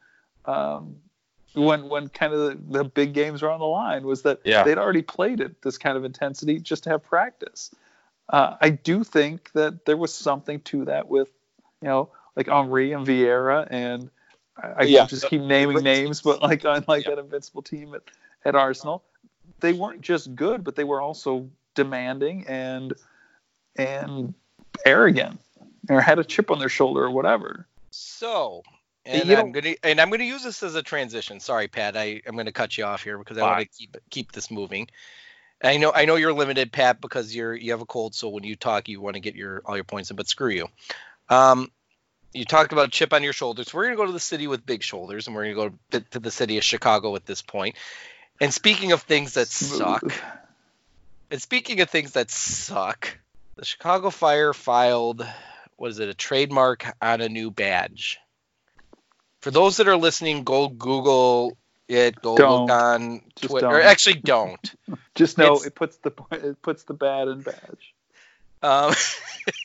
um 0.46 0.98
when 1.54 1.90
when 1.90 2.10
kind 2.10 2.34
of 2.34 2.40
the, 2.40 2.80
the 2.80 2.84
big 2.84 3.14
games 3.14 3.42
were 3.42 3.50
on 3.50 3.60
the 3.60 3.66
line 3.66 4.06
was 4.06 4.24
that 4.24 4.42
Yeah. 4.44 4.64
they'd 4.64 4.78
already 4.78 5.02
played 5.02 5.42
at 5.42 5.62
this 5.62 5.78
kind 5.78 5.98
of 5.98 6.04
intensity 6.04 6.60
just 6.60 6.84
to 6.84 6.90
have 6.92 7.04
practice. 7.04 7.74
Uh, 8.28 8.56
I 8.60 8.72
do 8.72 9.04
think 9.04 9.52
that 9.54 9.86
there 9.86 9.98
was 9.98 10.14
something 10.14 10.60
to 10.62 10.86
that 10.86 11.08
with 11.08 11.30
you 11.82 11.88
know 11.88 12.10
like 12.36 12.48
Henry 12.48 12.92
and 12.92 13.06
Vieira 13.08 13.68
and 13.70 14.10
I, 14.62 14.84
Yeah. 14.84 15.00
can 15.02 15.10
just 15.10 15.28
keep 15.28 15.42
naming 15.42 15.84
names, 15.84 16.22
but 16.22 16.42
like 16.42 16.64
on 16.66 16.86
like 16.88 17.06
that 17.06 17.20
invincible 17.20 17.62
team 17.62 17.94
at, 17.94 18.02
at 18.46 18.56
Arsenal, 18.56 19.04
they 19.60 19.74
weren't 19.74 20.02
just 20.02 20.36
good, 20.36 20.64
but 20.64 20.76
they 20.76 20.84
were 20.84 21.02
also 21.02 21.50
demanding 21.76 22.46
and 22.48 22.94
and 23.76 24.34
arrogant 24.86 25.40
or 25.90 26.02
had 26.02 26.20
a 26.20 26.24
chip 26.24 26.50
on 26.52 26.60
their 26.60 26.70
shoulder 26.70 27.04
or 27.04 27.12
whatever. 27.12 27.68
So, 27.92 28.64
and 29.06 29.28
You 29.30 29.36
I'm 29.38 29.52
know- 29.52 29.62
gonna 29.62 29.76
and 29.84 30.00
I'm 30.00 30.10
gonna 30.10 30.24
use 30.24 30.44
this 30.44 30.64
as 30.64 30.76
a 30.76 30.84
transition. 30.84 31.40
Sorry, 31.40 31.68
Pat, 31.68 31.98
I 31.98 32.22
I'm 32.26 32.36
gonna 32.38 32.52
cut 32.52 32.78
you 32.78 32.86
off 32.86 33.04
here 33.04 33.18
because 33.18 33.38
I 33.38 33.42
want 33.42 33.60
to 33.60 33.66
keep 33.78 33.98
keep 34.10 34.32
this 34.32 34.50
moving. 34.50 34.88
I 35.64 35.78
know 35.78 35.92
I 35.94 36.06
know 36.06 36.16
you're 36.16 36.34
limited, 36.34 36.72
Pat, 36.72 37.02
because 37.02 37.36
you're 37.36 37.56
you 37.56 37.72
have 37.72 37.82
a 37.82 37.86
cold, 37.86 38.16
so 38.16 38.30
when 38.30 38.44
you 38.44 38.56
talk, 38.56 38.88
you 38.90 39.02
want 39.02 39.16
to 39.16 39.20
get 39.22 39.36
your 39.36 39.62
all 39.66 39.76
your 39.76 39.84
points 39.86 40.10
in. 40.10 40.16
But 40.16 40.28
screw 40.28 40.50
you. 40.52 40.68
Um, 41.30 41.72
you 42.36 42.46
talked 42.46 42.74
about 42.74 42.90
a 42.90 42.92
chip 42.92 43.14
on 43.14 43.24
your 43.24 43.34
shoulders. 43.34 43.74
We're 43.74 43.86
gonna 43.86 43.96
go 43.96 44.06
to 44.06 44.12
the 44.12 44.20
city 44.20 44.48
with 44.48 44.66
big 44.66 44.84
shoulders, 44.84 45.28
and 45.28 45.36
we're 45.36 45.54
gonna 45.54 45.70
go 45.70 45.76
to, 45.92 46.02
to 46.12 46.20
the 46.20 46.32
city 46.32 46.58
of 46.58 46.64
Chicago 46.64 47.16
at 47.16 47.26
this 47.26 47.42
point. 47.42 47.76
And 48.42 48.54
speaking 48.54 48.92
of 48.92 49.02
things 49.02 49.36
that 49.36 49.48
suck, 49.48 50.04
and 51.32 51.42
speaking 51.42 51.80
of 51.80 51.90
things 51.90 52.12
that 52.12 52.30
suck, 52.30 53.18
the 53.56 53.64
Chicago 53.64 54.10
Fire 54.10 54.54
filed, 54.54 55.26
was 55.78 56.00
it, 56.00 56.10
a 56.10 56.14
trademark 56.14 56.86
on 57.02 57.22
a 57.22 57.30
new 57.30 57.52
badge. 57.52 58.20
For 59.40 59.52
those 59.52 59.78
that 59.78 59.88
are 59.88 59.96
listening, 59.96 60.44
go 60.44 60.68
Google 60.68 61.58
it, 61.88 62.22
go 62.22 62.36
Don't. 62.36 62.62
look 62.64 62.72
on 62.72 63.22
Twitter. 63.36 63.68
Or 63.68 63.82
actually, 63.82 64.16
don't. 64.16 64.74
Just 65.16 65.38
know 65.38 65.54
It's- 65.54 65.68
it 65.68 65.76
puts 65.76 65.98
the 65.98 66.12
it 66.32 66.62
puts 66.62 66.84
the 66.84 66.94
bad 66.94 67.28
in 67.30 67.42
badge. 67.42 67.95
Um, 68.66 68.94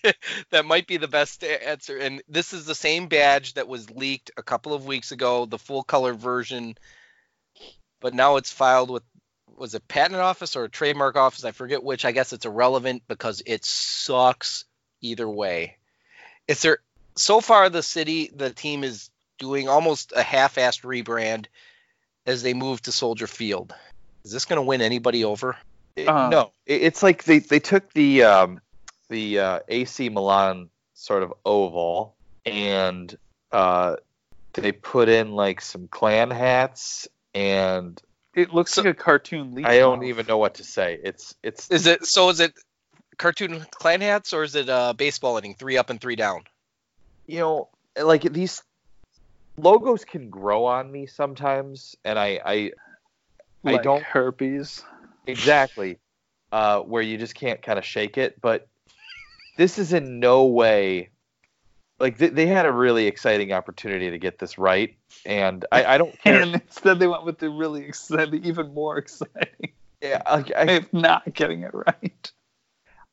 that 0.50 0.64
might 0.66 0.86
be 0.86 0.96
the 0.98 1.08
best 1.08 1.42
answer. 1.44 1.96
And 1.96 2.22
this 2.28 2.52
is 2.52 2.66
the 2.66 2.74
same 2.74 3.08
badge 3.08 3.54
that 3.54 3.68
was 3.68 3.90
leaked 3.90 4.30
a 4.36 4.42
couple 4.42 4.74
of 4.74 4.84
weeks 4.86 5.12
ago, 5.12 5.46
the 5.46 5.58
full 5.58 5.82
color 5.82 6.12
version, 6.12 6.76
but 8.00 8.14
now 8.14 8.36
it's 8.36 8.52
filed 8.52 8.90
with 8.90 9.02
was 9.56 9.74
it 9.74 9.86
patent 9.88 10.20
office 10.20 10.56
or 10.56 10.64
a 10.64 10.70
trademark 10.70 11.16
office? 11.16 11.44
I 11.44 11.50
forget 11.50 11.82
which. 11.82 12.04
I 12.06 12.12
guess 12.12 12.32
it's 12.32 12.46
irrelevant 12.46 13.02
because 13.08 13.42
it 13.44 13.64
sucks 13.64 14.64
either 15.02 15.28
way. 15.28 15.76
Is 16.48 16.62
there 16.62 16.78
so 17.16 17.40
far 17.42 17.68
the 17.68 17.82
city 17.82 18.30
the 18.34 18.50
team 18.50 18.84
is 18.84 19.10
doing 19.38 19.68
almost 19.68 20.12
a 20.14 20.22
half-assed 20.22 20.82
rebrand 20.82 21.46
as 22.26 22.42
they 22.42 22.54
move 22.54 22.80
to 22.82 22.92
Soldier 22.92 23.26
Field. 23.26 23.74
Is 24.24 24.30
this 24.32 24.44
going 24.44 24.58
to 24.58 24.62
win 24.62 24.80
anybody 24.82 25.24
over? 25.24 25.56
It- 25.96 26.08
Uh, 26.08 26.28
no, 26.28 26.52
it's 26.66 27.02
like 27.02 27.24
they, 27.24 27.40
they 27.40 27.58
took 27.58 27.92
the 27.92 28.22
um, 28.22 28.60
the 29.10 29.38
uh, 29.40 29.58
AC 29.68 30.08
Milan 30.08 30.70
sort 30.94 31.22
of 31.22 31.34
oval 31.44 32.16
and 32.46 33.14
uh, 33.52 33.96
they 34.54 34.72
put 34.72 35.08
in 35.10 35.32
like 35.32 35.60
some 35.60 35.88
clan 35.88 36.30
hats 36.30 37.06
and 37.34 38.00
It 38.34 38.54
looks 38.54 38.72
So- 38.72 38.82
like 38.82 38.92
a 38.92 38.94
cartoon 38.94 39.52
leech. 39.54 39.66
I 39.66 39.78
don't 39.78 40.00
mouth. 40.00 40.08
even 40.08 40.26
know 40.26 40.38
what 40.38 40.54
to 40.54 40.64
say. 40.64 40.98
It's 41.04 41.34
it's 41.42 41.70
Is 41.70 41.86
it 41.86 42.06
so? 42.06 42.30
Is 42.30 42.40
it 42.40 42.54
cartoon 43.18 43.66
clan 43.72 44.00
hats 44.00 44.32
or 44.32 44.42
is 44.44 44.54
it 44.54 44.68
uh, 44.68 44.94
baseball 44.94 45.36
inning, 45.36 45.54
three 45.54 45.76
up 45.76 45.90
and 45.90 46.00
three 46.00 46.16
down? 46.16 46.44
you 47.26 47.38
know 47.38 47.68
like 48.02 48.22
these 48.22 48.62
logos 49.58 50.04
can 50.04 50.30
grow 50.30 50.64
on 50.64 50.90
me 50.90 51.06
sometimes, 51.06 51.94
and 52.04 52.18
I 52.18 52.40
I 52.44 52.72
I 53.64 53.76
don't 53.78 54.02
herpes. 54.02 54.82
exactly 55.26 55.98
uh, 56.52 56.80
where 56.80 57.02
you 57.02 57.18
just 57.18 57.34
can't 57.34 57.60
kind 57.62 57.78
of 57.78 57.84
shake 57.84 58.16
it. 58.18 58.40
But 58.40 58.66
this 59.60 59.78
is 59.78 59.92
in 59.92 60.20
no 60.20 60.46
way 60.46 61.10
like 61.98 62.16
they, 62.16 62.28
they 62.28 62.46
had 62.46 62.64
a 62.64 62.72
really 62.72 63.06
exciting 63.06 63.52
opportunity 63.52 64.10
to 64.10 64.16
get 64.16 64.38
this 64.38 64.56
right, 64.56 64.96
and 65.26 65.66
I, 65.70 65.84
I 65.84 65.98
don't 65.98 66.18
care. 66.22 66.40
And 66.40 66.54
instead 66.54 66.98
they 66.98 67.06
went 67.06 67.26
with 67.26 67.38
the 67.38 67.50
really 67.50 67.84
exciting, 67.84 68.42
even 68.46 68.72
more 68.72 68.96
exciting, 68.96 69.72
yeah, 70.00 70.22
like, 70.30 70.50
I, 70.56 70.62
if 70.70 70.92
not 70.94 71.34
getting 71.34 71.60
it 71.60 71.72
right. 71.74 72.32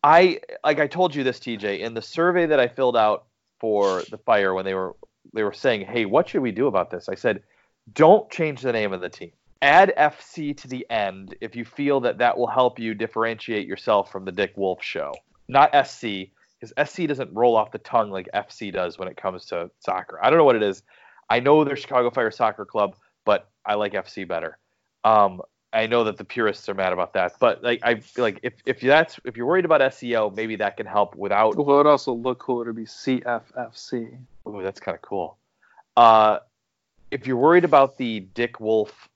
I 0.01 0.39
like 0.63 0.79
I 0.79 0.87
told 0.87 1.13
you 1.13 1.25
this, 1.25 1.37
TJ, 1.37 1.81
in 1.81 1.93
the 1.93 2.01
survey 2.01 2.45
that 2.45 2.61
I 2.61 2.69
filled 2.69 2.95
out 2.95 3.25
for 3.59 4.03
the 4.09 4.17
fire 4.17 4.53
when 4.53 4.63
they 4.63 4.73
were 4.73 4.95
they 5.33 5.43
were 5.43 5.51
saying, 5.51 5.85
"Hey, 5.85 6.05
what 6.05 6.29
should 6.29 6.41
we 6.41 6.53
do 6.53 6.67
about 6.67 6.91
this?" 6.91 7.09
I 7.09 7.15
said, 7.15 7.43
"Don't 7.91 8.31
change 8.31 8.61
the 8.61 8.71
name 8.71 8.93
of 8.93 9.01
the 9.01 9.09
team. 9.09 9.33
Add 9.61 9.93
FC 9.97 10.55
to 10.55 10.69
the 10.69 10.89
end 10.89 11.35
if 11.41 11.57
you 11.57 11.65
feel 11.65 11.99
that 12.01 12.19
that 12.19 12.37
will 12.37 12.47
help 12.47 12.79
you 12.79 12.93
differentiate 12.93 13.67
yourself 13.67 14.09
from 14.13 14.23
the 14.23 14.31
Dick 14.31 14.53
Wolf 14.55 14.81
show. 14.81 15.13
Not 15.49 15.75
SC, 15.87 16.29
because 16.59 16.89
SC 16.89 17.07
doesn't 17.07 17.33
roll 17.33 17.55
off 17.55 17.71
the 17.71 17.77
tongue 17.79 18.11
like 18.11 18.27
FC 18.33 18.71
does 18.71 18.97
when 18.97 19.07
it 19.07 19.17
comes 19.17 19.45
to 19.45 19.69
soccer. 19.79 20.19
I 20.21 20.29
don't 20.29 20.37
know 20.37 20.45
what 20.45 20.55
it 20.55 20.63
is. 20.63 20.83
I 21.29 21.39
know 21.39 21.63
they're 21.63 21.75
Chicago 21.75 22.09
Fire 22.09 22.31
Soccer 22.31 22.65
Club, 22.65 22.95
but 23.25 23.49
I 23.65 23.75
like 23.75 23.93
FC 23.93 24.27
better. 24.27 24.57
Um, 25.03 25.41
I 25.73 25.87
know 25.87 26.05
that 26.05 26.17
the 26.17 26.23
purists 26.23 26.67
are 26.69 26.73
mad 26.73 26.93
about 26.93 27.13
that, 27.13 27.33
but 27.39 27.61
like 27.61 27.81
I 27.83 27.95
feel 27.99 28.23
like 28.23 28.39
if 28.41 28.53
if 28.65 28.79
that's 28.79 29.19
if 29.25 29.35
you're 29.35 29.45
worried 29.45 29.65
about 29.65 29.81
SEO, 29.81 30.33
maybe 30.35 30.55
that 30.55 30.77
can 30.77 30.85
help 30.85 31.15
without. 31.15 31.55
Well, 31.55 31.75
it 31.75 31.77
would 31.77 31.87
also 31.87 32.13
look 32.13 32.39
cooler 32.39 32.65
to 32.65 32.73
be 32.73 32.85
CFFC. 32.85 34.17
Ooh, 34.47 34.63
that's 34.63 34.79
kind 34.79 34.95
of 34.95 35.01
cool. 35.01 35.37
Uh, 35.97 36.39
if 37.11 37.27
you're 37.27 37.37
worried 37.37 37.65
about 37.65 37.97
the 37.97 38.21
Dick 38.21 38.59
Wolf 38.59 39.09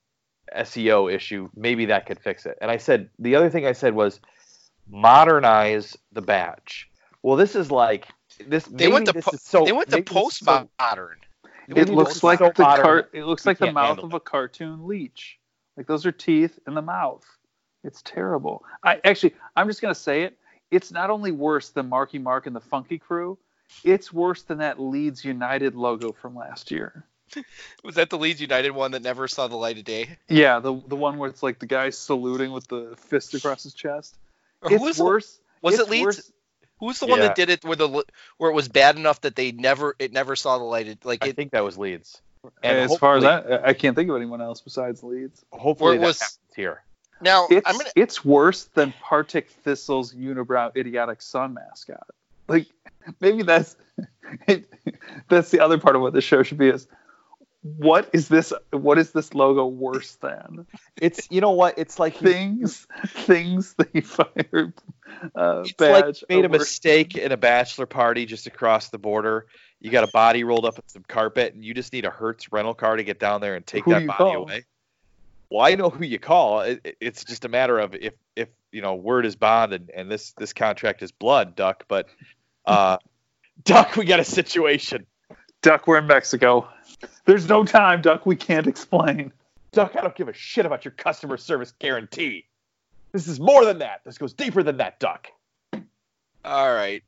SEO 0.55 1.11
issue, 1.13 1.49
maybe 1.55 1.85
that 1.85 2.05
could 2.05 2.19
fix 2.19 2.45
it. 2.45 2.57
And 2.61 2.69
I 2.69 2.77
said 2.77 3.09
the 3.17 3.35
other 3.35 3.49
thing 3.49 3.65
I 3.65 3.71
said 3.71 3.95
was 3.95 4.19
modernize 4.89 5.97
the 6.11 6.21
badge. 6.21 6.90
Well, 7.23 7.37
this 7.37 7.55
is 7.55 7.69
like 7.71 8.07
this. 8.47 8.65
They 8.65 8.87
went 8.87 9.05
to 9.07 9.13
this 9.13 9.25
po- 9.25 9.31
is 9.33 9.41
so, 9.41 9.65
they 9.65 9.71
went 9.71 9.89
to 9.89 9.97
maybe 9.97 10.11
this 10.13 10.33
is 10.33 10.37
so- 10.39 10.67
postmodern. 10.79 11.15
Went 11.67 11.89
It 11.89 11.93
looks 11.93 12.23
like 12.23 12.39
so 12.39 12.51
the 12.55 12.63
modern, 12.63 12.83
car. 12.85 13.09
It 13.13 13.23
looks 13.25 13.45
like 13.45 13.57
the 13.59 13.71
mouth 13.71 13.99
of 13.99 14.13
a 14.13 14.19
cartoon 14.19 14.87
leech. 14.87 15.37
Like 15.77 15.87
those 15.87 16.05
are 16.05 16.11
teeth 16.11 16.59
in 16.67 16.73
the 16.73 16.81
mouth. 16.81 17.23
It's 17.83 18.01
terrible. 18.03 18.63
I 18.83 18.99
actually, 19.05 19.35
I'm 19.55 19.67
just 19.67 19.81
gonna 19.81 19.95
say 19.95 20.23
it. 20.23 20.37
It's 20.71 20.91
not 20.91 21.09
only 21.09 21.31
worse 21.31 21.69
than 21.69 21.87
Marky 21.89 22.17
Mark 22.19 22.47
and 22.47 22.55
the 22.55 22.59
Funky 22.61 22.97
Crew. 22.97 23.37
It's 23.83 24.11
worse 24.11 24.41
than 24.43 24.57
that 24.57 24.79
Leeds 24.81 25.23
United 25.23 25.75
logo 25.75 26.11
from 26.11 26.35
last 26.35 26.71
year. 26.71 27.05
Was 27.83 27.95
that 27.95 28.09
the 28.09 28.17
Leeds 28.17 28.41
United 28.41 28.71
one 28.71 28.91
that 28.91 29.01
never 29.01 29.27
saw 29.27 29.47
the 29.47 29.55
light 29.55 29.77
of 29.77 29.85
day? 29.85 30.17
Yeah, 30.27 30.59
the 30.59 30.73
the 30.87 30.95
one 30.97 31.17
where 31.17 31.29
it's 31.29 31.41
like 31.43 31.59
the 31.59 31.65
guy 31.67 31.89
saluting 31.91 32.51
with 32.51 32.67
the 32.67 32.95
fist 32.97 33.33
across 33.33 33.63
his 33.63 33.73
chest. 33.73 34.17
Or 34.61 34.73
It's 34.73 34.83
was 34.83 34.97
the- 34.97 35.05
worse. 35.05 35.39
Was 35.61 35.75
it's 35.75 35.83
it 35.83 35.89
Leeds? 35.89 36.05
worse- 36.05 36.31
Who's 36.81 36.99
the 36.99 37.05
one 37.05 37.19
that 37.19 37.35
did 37.35 37.49
it 37.49 37.63
where 37.63 37.77
the 37.77 38.03
where 38.37 38.49
it 38.51 38.53
was 38.53 38.67
bad 38.67 38.97
enough 38.97 39.21
that 39.21 39.35
they 39.37 39.53
never 39.53 39.95
it 39.99 40.11
never 40.11 40.35
saw 40.35 40.57
the 40.57 40.65
light? 40.65 40.87
Of, 40.89 41.05
like 41.05 41.23
I 41.23 41.29
it, 41.29 41.35
think 41.37 41.51
that 41.51 41.63
was 41.63 41.77
Leeds. 41.77 42.21
And 42.63 42.77
as 42.77 42.97
far 42.97 43.15
as 43.17 43.23
I, 43.23 43.61
I 43.67 43.73
can't 43.73 43.95
think 43.95 44.09
of 44.09 44.15
anyone 44.15 44.41
else 44.41 44.59
besides 44.61 45.03
Leeds. 45.03 45.45
Hopefully 45.53 45.89
Where 45.89 45.95
it 45.97 45.99
that 45.99 46.05
was- 46.07 46.19
happens 46.19 46.39
here. 46.55 46.81
now 47.21 47.45
It's 47.51 47.69
I'm 47.69 47.77
gonna 47.77 47.91
it's 47.95 48.25
worse 48.25 48.63
than 48.73 48.93
Partick 48.99 49.49
Thistle's 49.63 50.11
unibrow 50.13 50.75
idiotic 50.75 51.21
sun 51.21 51.53
mascot. 51.53 52.07
Like 52.47 52.65
maybe 53.21 53.43
that's 53.43 53.75
that's 55.29 55.51
the 55.51 55.59
other 55.59 55.77
part 55.77 55.95
of 55.95 56.01
what 56.01 56.13
the 56.13 56.21
show 56.21 56.43
should 56.43 56.57
be 56.57 56.69
is 56.69 56.87
what 57.63 58.09
is 58.13 58.27
this 58.27 58.53
what 58.71 58.97
is 58.97 59.11
this 59.11 59.33
logo 59.33 59.65
worse 59.67 60.15
than 60.15 60.65
It's 60.99 61.27
you 61.29 61.41
know 61.41 61.51
what? 61.51 61.77
It's 61.77 61.99
like 61.99 62.15
things 62.15 62.87
things 63.07 63.75
they 63.93 64.01
fired 64.01 64.73
uh, 65.35 65.61
it's 65.61 65.73
badge 65.73 66.05
like 66.05 66.21
you 66.21 66.37
made 66.37 66.45
a 66.45 66.49
mistake 66.49 67.15
in 67.17 67.31
a 67.31 67.37
bachelor 67.37 67.85
party 67.85 68.25
just 68.25 68.47
across 68.47 68.89
the 68.89 68.97
border. 68.97 69.45
You 69.79 69.91
got 69.91 70.03
a 70.03 70.07
body 70.07 70.43
rolled 70.43 70.65
up 70.65 70.77
in 70.77 70.87
some 70.87 71.03
carpet, 71.07 71.53
and 71.53 71.63
you 71.63 71.73
just 71.73 71.93
need 71.93 72.05
a 72.05 72.09
Hertz 72.09 72.51
rental 72.51 72.73
car 72.73 72.95
to 72.95 73.03
get 73.03 73.19
down 73.19 73.41
there 73.41 73.55
and 73.55 73.65
take 73.65 73.85
Who 73.85 73.91
that 73.91 74.07
body 74.07 74.17
call? 74.17 74.43
away. 74.43 74.65
Well, 75.49 75.65
I 75.65 75.75
know 75.75 75.89
who 75.89 76.03
you 76.05 76.17
call. 76.19 76.61
It, 76.61 76.81
it- 76.83 76.97
it's 76.99 77.23
just 77.25 77.45
a 77.45 77.49
matter 77.49 77.77
of 77.79 77.93
if 77.95 78.13
if 78.35 78.49
you 78.71 78.81
know 78.81 78.95
word 78.95 79.25
is 79.25 79.35
bond 79.35 79.73
and, 79.73 79.89
and 79.91 80.09
this 80.09 80.31
this 80.33 80.53
contract 80.53 81.03
is 81.03 81.11
blood, 81.11 81.55
Duck. 81.55 81.85
But 81.87 82.07
uh, 82.65 82.97
Duck, 83.63 83.95
we 83.97 84.05
got 84.05 84.19
a 84.19 84.23
situation. 84.23 85.05
Duck, 85.61 85.87
we're 85.87 85.99
in 85.99 86.07
Mexico. 86.07 86.67
There's 87.25 87.47
no 87.47 87.63
time, 87.63 88.01
Duck. 88.01 88.25
We 88.25 88.35
can't 88.35 88.67
explain. 88.67 89.31
Duck, 89.71 89.95
I 89.95 90.01
don't 90.01 90.15
give 90.15 90.27
a 90.27 90.33
shit 90.33 90.65
about 90.65 90.83
your 90.85 90.91
customer 90.93 91.37
service 91.37 91.73
guarantee. 91.79 92.45
This 93.11 93.27
is 93.27 93.39
more 93.39 93.63
than 93.65 93.79
that. 93.79 94.01
This 94.05 94.17
goes 94.17 94.33
deeper 94.33 94.63
than 94.63 94.77
that, 94.77 94.99
Duck. 94.99 95.27
all 96.43 96.73
right, 96.73 97.03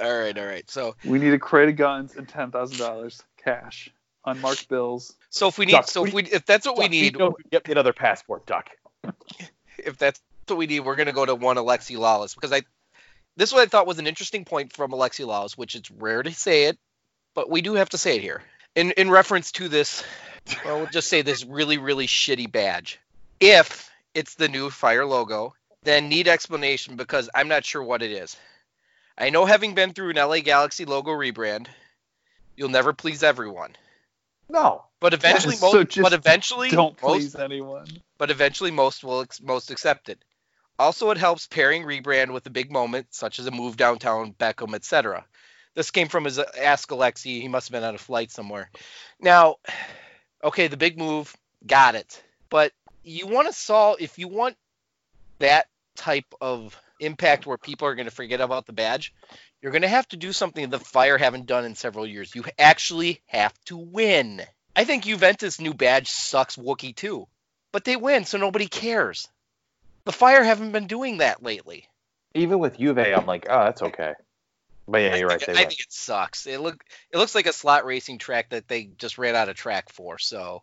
all 0.00 0.18
right, 0.18 0.36
all 0.38 0.46
right. 0.46 0.70
So 0.70 0.94
We 1.04 1.18
need 1.18 1.32
a 1.32 1.38
crate 1.38 1.68
of 1.68 1.76
guns 1.76 2.16
and 2.16 2.28
ten 2.28 2.50
thousand 2.50 2.78
dollars 2.78 3.22
cash, 3.42 3.90
unmarked 4.24 4.68
bills. 4.68 5.14
so 5.30 5.48
if 5.48 5.58
we 5.58 5.66
need 5.66 5.72
Duck, 5.72 5.88
so 5.88 6.04
if 6.04 6.12
we- 6.14 6.22
we 6.22 6.28
if 6.30 6.46
that's 6.46 6.66
what 6.66 6.78
we 6.78 6.88
need 6.88 7.18
know 7.18 7.30
who- 7.30 7.36
Get 7.50 7.68
another 7.68 7.92
passport, 7.92 8.46
Duck. 8.46 8.70
if 9.78 9.96
that's 9.98 10.20
what 10.46 10.56
we 10.58 10.66
need, 10.66 10.80
we're 10.80 10.96
gonna 10.96 11.12
go 11.12 11.26
to 11.26 11.34
one 11.34 11.56
Alexi 11.56 11.96
Lalas 11.96 12.34
because 12.34 12.52
I 12.52 12.62
this 13.36 13.50
is 13.50 13.52
what 13.54 13.62
I 13.62 13.66
thought 13.66 13.86
was 13.86 13.98
an 13.98 14.06
interesting 14.06 14.44
point 14.44 14.72
from 14.74 14.92
Alexi 14.92 15.26
Lalas, 15.26 15.58
which 15.58 15.74
it's 15.74 15.90
rare 15.90 16.22
to 16.22 16.32
say 16.32 16.64
it, 16.64 16.78
but 17.36 17.48
we 17.48 17.62
do 17.62 17.74
have 17.74 17.90
to 17.90 17.98
say 17.98 18.16
it 18.16 18.22
here. 18.22 18.42
In 18.74 18.90
in 18.92 19.08
reference 19.08 19.52
to 19.52 19.68
this, 19.68 20.02
well, 20.64 20.78
we'll 20.78 20.86
just 20.86 21.08
say 21.08 21.22
this 21.22 21.44
really 21.44 21.78
really 21.78 22.08
shitty 22.08 22.50
badge. 22.50 22.98
If 23.38 23.88
it's 24.14 24.34
the 24.34 24.48
new 24.48 24.70
fire 24.70 25.06
logo, 25.06 25.54
then 25.84 26.08
need 26.08 26.26
explanation 26.26 26.96
because 26.96 27.30
I'm 27.34 27.46
not 27.48 27.64
sure 27.64 27.82
what 27.82 28.02
it 28.02 28.10
is. 28.10 28.36
I 29.16 29.30
know 29.30 29.44
having 29.44 29.74
been 29.74 29.92
through 29.92 30.10
an 30.10 30.16
LA 30.16 30.40
Galaxy 30.40 30.84
logo 30.84 31.12
rebrand, 31.12 31.68
you'll 32.56 32.68
never 32.70 32.92
please 32.92 33.22
everyone. 33.22 33.76
No. 34.48 34.84
But 35.00 35.12
eventually, 35.14 35.54
Yes, 35.54 35.62
most, 35.62 35.92
so 35.92 36.02
but 36.02 36.12
eventually, 36.12 36.70
Don't 36.70 37.00
most, 37.02 37.12
please 37.18 37.36
anyone. 37.36 37.86
but 38.18 38.30
eventually 38.30 38.70
most 38.70 39.04
will 39.04 39.20
ex- 39.20 39.40
most 39.42 39.70
accept 39.70 40.08
it. 40.08 40.22
Also, 40.78 41.10
it 41.10 41.18
helps 41.18 41.46
pairing 41.46 41.84
rebrand 41.84 42.32
with 42.32 42.46
a 42.46 42.50
big 42.50 42.70
moment, 42.70 43.06
such 43.10 43.38
as 43.38 43.46
a 43.46 43.50
move 43.50 43.76
downtown, 43.76 44.32
Beckham, 44.34 44.74
etc. 44.74 45.24
This 45.76 45.92
came 45.92 46.08
from 46.08 46.24
his 46.24 46.40
uh, 46.40 46.50
Ask 46.60 46.88
Alexi. 46.88 47.40
He 47.40 47.46
must 47.46 47.68
have 47.68 47.72
been 47.72 47.86
on 47.86 47.94
a 47.94 47.98
flight 47.98 48.32
somewhere. 48.32 48.68
Now, 49.20 49.56
okay, 50.42 50.66
the 50.66 50.76
big 50.76 50.98
move, 50.98 51.32
got 51.64 51.94
it. 51.94 52.20
But 52.50 52.72
you 53.04 53.28
want 53.28 53.46
to 53.46 53.52
solve 53.52 53.98
if 54.00 54.18
you 54.18 54.26
want 54.26 54.56
that 55.38 55.66
type 55.94 56.34
of 56.40 56.76
impact 56.98 57.46
where 57.46 57.58
people 57.58 57.86
are 57.86 57.94
going 57.94 58.08
to 58.08 58.14
forget 58.14 58.40
about 58.40 58.66
the 58.66 58.72
badge, 58.72 59.14
you're 59.62 59.70
going 59.70 59.82
to 59.82 59.88
have 59.88 60.08
to 60.08 60.16
do 60.16 60.32
something 60.32 60.68
the 60.68 60.80
Fire 60.80 61.18
haven't 61.18 61.46
done 61.46 61.64
in 61.64 61.76
several 61.76 62.08
years. 62.08 62.34
You 62.34 62.42
actually 62.58 63.20
have 63.26 63.54
to 63.66 63.76
win. 63.76 64.42
I 64.74 64.82
think 64.82 65.04
Juventus' 65.04 65.60
new 65.60 65.74
badge 65.74 66.10
sucks 66.10 66.56
Wookie 66.56 66.96
too 66.96 67.28
but 67.76 67.84
they 67.84 67.96
win, 67.96 68.24
so 68.24 68.38
nobody 68.38 68.68
cares. 68.68 69.28
The 70.04 70.12
Fire 70.12 70.42
haven't 70.42 70.72
been 70.72 70.86
doing 70.86 71.18
that 71.18 71.42
lately. 71.42 71.86
Even 72.34 72.58
with 72.58 72.78
Juve, 72.78 72.96
I'm 72.96 73.26
like, 73.26 73.48
oh, 73.50 73.64
that's 73.64 73.82
okay. 73.82 74.14
But 74.88 74.98
yeah, 74.98 75.16
you're 75.16 75.26
I 75.28 75.32
right. 75.32 75.40
think, 75.40 75.58
I 75.58 75.62
win. 75.62 75.68
think 75.68 75.80
it 75.80 75.92
sucks. 75.92 76.46
It 76.46 76.60
look 76.60 76.82
it 77.10 77.16
looks 77.18 77.34
like 77.34 77.46
a 77.46 77.52
slot 77.52 77.84
racing 77.84 78.18
track 78.18 78.50
that 78.50 78.68
they 78.68 78.84
just 78.98 79.18
ran 79.18 79.34
out 79.34 79.48
of 79.48 79.56
track 79.56 79.90
for. 79.90 80.18
So, 80.18 80.62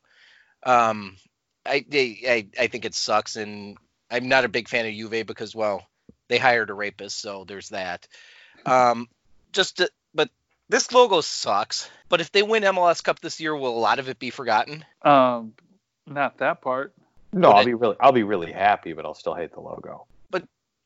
um, 0.63 1.17
I 1.65 1.85
I 1.91 2.47
I 2.59 2.67
think 2.67 2.85
it 2.85 2.95
sucks, 2.95 3.35
and 3.35 3.77
I'm 4.09 4.29
not 4.29 4.45
a 4.45 4.49
big 4.49 4.69
fan 4.69 4.85
of 4.85 4.93
Juve 4.93 5.25
because 5.25 5.53
well, 5.55 5.85
they 6.29 6.37
hired 6.37 6.69
a 6.69 6.73
rapist, 6.73 7.19
so 7.19 7.43
there's 7.45 7.69
that. 7.69 8.07
Um, 8.65 9.09
just 9.51 9.77
to, 9.77 9.89
but 10.13 10.29
this 10.69 10.91
logo 10.91 11.21
sucks. 11.21 11.89
But 12.09 12.21
if 12.21 12.31
they 12.31 12.43
win 12.43 12.63
MLS 12.63 13.03
Cup 13.03 13.19
this 13.19 13.39
year, 13.39 13.55
will 13.55 13.77
a 13.77 13.79
lot 13.79 13.99
of 13.99 14.07
it 14.07 14.19
be 14.19 14.29
forgotten? 14.29 14.85
Um, 15.01 15.53
not 16.07 16.37
that 16.37 16.61
part. 16.61 16.93
No, 17.33 17.49
But 17.49 17.55
I'll 17.55 17.61
it- 17.63 17.65
be 17.65 17.73
really, 17.73 17.95
I'll 17.99 18.11
be 18.11 18.23
really 18.23 18.51
happy, 18.51 18.93
but 18.93 19.05
I'll 19.05 19.15
still 19.15 19.33
hate 19.33 19.51
the 19.51 19.59
logo. 19.59 20.05
But 20.29 20.43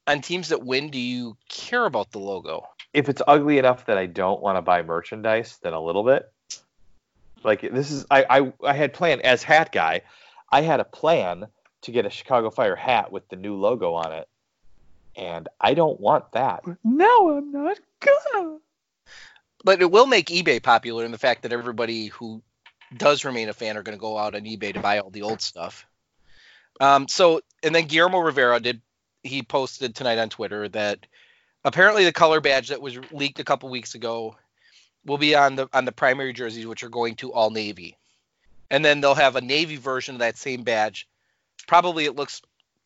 on 0.08 0.22
teams 0.22 0.50
that 0.50 0.64
win, 0.64 0.90
do 0.90 0.98
you 1.00 1.38
care 1.50 1.86
about 1.86 2.12
the 2.12 2.20
logo? 2.20 2.68
If 2.98 3.10
it's 3.10 3.22
ugly 3.28 3.60
enough 3.60 3.86
that 3.86 3.98
I 4.00 4.08
don't 4.08 4.42
want 4.42 4.58
to 4.58 4.64
buy 4.64 4.82
merchandise, 4.82 5.60
then 5.62 5.74
a 5.74 5.80
little 5.80 6.04
bit. 6.04 6.32
Like 7.44 7.62
this 7.62 7.92
is, 7.92 8.08
I, 8.10 8.26
I, 8.28 8.54
I 8.64 8.74
had 8.74 8.92
planned 8.94 9.22
as 9.22 9.44
hat 9.44 9.72
guy, 9.72 10.02
I 10.52 10.62
had 10.62 10.80
a 10.80 10.84
plan 10.84 11.46
to 11.84 11.92
get 11.92 12.08
a 12.08 12.10
Chicago 12.10 12.50
Fire 12.50 12.76
hat 12.76 13.12
with 13.12 13.30
the 13.30 13.36
new 13.36 13.56
logo 13.56 13.94
on 13.94 14.14
it, 14.14 14.28
and 15.16 15.48
I 15.62 15.76
don't 15.76 16.00
want 16.00 16.32
that. 16.32 16.64
No, 16.84 17.38
I'm 17.38 17.52
not 17.52 17.78
gonna. 18.00 18.58
but 19.64 19.80
it 19.82 19.92
will 19.92 20.08
make 20.08 20.28
eBay 20.30 20.62
popular 20.62 21.06
in 21.06 21.12
the 21.12 21.20
fact 21.20 21.44
that 21.44 21.54
everybody 21.54 22.08
who 22.08 22.42
does 22.96 23.26
remain 23.26 23.50
a 23.50 23.54
fan 23.54 23.78
are 23.78 23.84
going 23.84 23.98
to 23.98 24.02
go 24.02 24.18
out 24.18 24.34
on 24.34 24.42
eBay 24.42 24.74
to 24.74 24.80
buy 24.80 25.00
all 25.00 25.12
the 25.12 25.22
old 25.22 25.42
stuff. 25.42 25.86
Um, 26.80 27.08
so 27.08 27.42
and 27.62 27.76
then 27.76 27.86
Guillermo 27.86 28.20
Rivera 28.20 28.60
did 28.60 28.82
he 29.24 29.44
posted 29.44 29.94
tonight 29.94 30.18
on 30.18 30.30
Twitter 30.30 30.68
that 30.70 31.06
apparently 31.68 32.06
the 32.06 32.14
color 32.14 32.40
badge 32.40 32.70
that 32.70 32.82
was 32.82 32.98
leaked 33.12 33.40
a 33.40 33.44
couple 33.44 33.70
weeks 33.70 33.94
ago 33.94 34.36
will 35.06 35.18
be 35.18 35.36
on 35.36 35.56
the 35.56 35.68
on 35.74 35.86
the 35.86 35.92
primary 35.92 36.34
jerseys, 36.34 36.66
which 36.66 36.84
are 36.84 36.90
going 36.90 37.16
to 37.16 37.32
all 37.34 37.50
navy, 37.50 37.98
and 38.72 38.84
then 38.84 39.02
they'll 39.02 39.16
have 39.16 39.36
a 39.36 39.42
navy 39.42 39.76
version 39.76 40.16
of 40.16 40.20
that 40.20 40.38
same 40.38 40.64
badge. 40.64 41.08
Probably 41.68 42.06
it 42.06 42.16
looks 42.16 42.42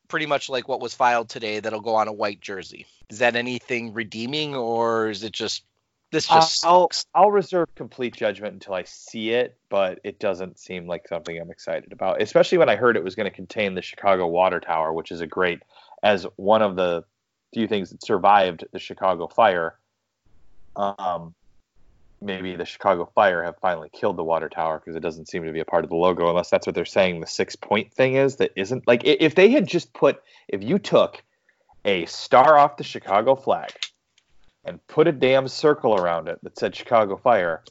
pretty 0.08 0.26
much 0.26 0.50
like 0.50 0.68
what 0.68 0.82
was 0.82 0.94
filed 0.94 1.30
today 1.30 1.60
that'll 1.60 1.80
go 1.80 1.96
on 1.96 2.08
a 2.08 2.14
white 2.14 2.42
jersey. 2.42 2.86
Is 3.10 3.20
that 3.20 3.36
anything 3.36 3.94
redeeming, 3.94 4.56
or 4.56 5.10
is 5.10 5.24
it 5.24 5.32
just 5.32 5.64
this 6.12 6.28
just 6.28 6.66
I'll 6.66 6.90
sucks? 6.90 7.06
I'll 7.14 7.32
reserve 7.32 7.68
complete 7.76 8.16
judgment 8.16 8.54
until 8.54 8.74
I 8.74 8.84
see 8.84 9.32
it, 9.32 9.58
but 9.70 10.00
it 10.04 10.20
doesn't 10.20 10.60
seem 10.60 10.88
like 10.88 11.08
something 11.08 11.40
I'm 11.40 11.52
excited 11.52 11.94
about. 11.94 12.22
Especially 12.22 12.58
when 12.58 12.70
I 12.70 12.76
heard 12.76 12.98
it 12.98 13.04
was 13.04 13.16
going 13.16 13.30
to 13.30 13.36
contain 13.36 13.76
the 13.76 13.82
Chicago 13.82 14.28
Water 14.28 14.60
Tower, 14.60 14.92
which 14.92 15.12
is 15.12 15.22
a 15.22 15.28
great 15.28 15.62
as 16.04 16.26
one 16.36 16.62
of 16.62 16.76
the 16.76 17.04
few 17.54 17.68
things 17.68 17.90
that 17.92 18.04
survived 18.04 18.66
the 18.72 18.80
Chicago 18.80 19.28
fire. 19.28 19.76
Um, 20.76 21.34
maybe 22.22 22.56
the 22.56 22.66
Chicago 22.66 23.10
fire 23.14 23.44
have 23.44 23.58
finally 23.60 23.90
killed 23.92 24.18
the 24.18 24.24
water 24.24 24.50
tower 24.50 24.80
because 24.80 24.96
it 24.96 25.02
doesn't 25.02 25.28
seem 25.28 25.44
to 25.44 25.52
be 25.52 25.60
a 25.60 25.66
part 25.66 25.84
of 25.84 25.90
the 25.90 25.96
logo, 25.96 26.30
unless 26.30 26.50
that's 26.50 26.66
what 26.66 26.76
they're 26.76 26.86
saying 26.86 27.20
the 27.20 27.28
six 27.28 27.56
point 27.56 27.94
thing 27.94 28.16
is. 28.16 28.38
That 28.38 28.52
isn't 28.56 28.88
like 28.88 29.02
if 29.04 29.36
they 29.36 29.50
had 29.50 29.68
just 29.68 29.94
put 29.94 30.22
if 30.48 30.64
you 30.64 30.80
took 30.80 31.24
a 31.86 32.06
star 32.06 32.58
off 32.58 32.78
the 32.78 32.84
Chicago 32.84 33.36
flag 33.36 33.72
and 34.64 34.86
put 34.88 35.08
a 35.08 35.12
damn 35.12 35.48
circle 35.48 35.96
around 35.96 36.28
it 36.28 36.40
that 36.44 36.58
said 36.58 36.76
Chicago 36.76 37.18
Fire, 37.18 37.64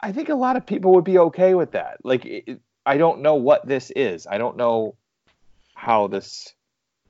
I 0.00 0.12
think 0.12 0.28
a 0.28 0.34
lot 0.34 0.56
of 0.56 0.66
people 0.66 0.92
would 0.94 1.04
be 1.04 1.18
okay 1.18 1.54
with 1.54 1.72
that. 1.72 1.98
Like, 2.04 2.24
it, 2.24 2.60
I 2.86 2.96
don't 2.96 3.20
know 3.20 3.34
what 3.34 3.66
this 3.66 3.90
is. 3.94 4.26
I 4.26 4.38
don't 4.38 4.56
know 4.56 4.94
how 5.74 6.06
this. 6.06 6.54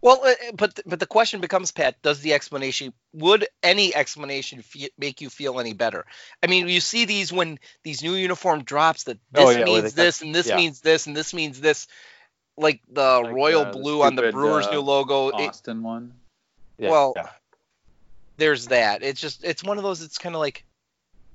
Well, 0.03 0.20
uh, 0.24 0.53
but 0.55 0.80
but 0.86 0.98
the 0.98 1.07
question 1.07 1.40
becomes, 1.40 1.72
Pat, 1.72 2.01
does 2.03 2.20
the 2.20 2.32
explanation 2.32 2.92
would 3.12 3.46
any 3.62 3.94
explanation 3.94 4.62
fe- 4.62 4.90
make 4.98 5.20
you 5.20 5.28
feel 5.28 5.61
any 5.61 5.74
better? 5.74 6.07
I 6.42 6.46
mean, 6.46 6.68
you 6.68 6.80
see 6.80 7.05
these 7.05 7.32
when 7.32 7.59
these 7.82 8.03
new 8.03 8.14
uniform 8.14 8.64
drops 8.64 9.05
that 9.05 9.18
this 9.30 9.44
Oh, 9.46 9.51
yeah, 9.51 9.64
means 9.64 9.92
this 9.92 10.22
and 10.22 10.34
this 10.34 10.46
yeah. 10.48 10.57
means 10.57 10.80
this 10.80 11.07
and 11.07 11.14
this 11.16 11.34
means 11.34 11.61
this, 11.61 11.86
like 12.57 12.80
the 12.90 13.20
Like, 13.22 13.34
royal 13.34 13.62
uh, 13.62 13.72
the 13.72 13.78
blue 13.78 14.01
on 14.03 14.16
the 14.16 14.32
Brewers 14.32 14.66
uh, 14.66 14.72
new 14.72 14.80
logo. 14.80 15.28
it- 15.28 15.48
Austin 15.48 15.82
one. 15.82 16.14
Yeah, 16.78 16.90
Well, 16.90 17.14
there's 18.38 18.68
that. 18.68 19.03
It's 19.03 19.20
just 19.20 19.44
it's 19.44 19.62
one 19.62 19.76
of 19.76 19.82
those. 19.84 20.01
It's 20.01 20.16
kind 20.16 20.34
of 20.34 20.40
like 20.40 20.64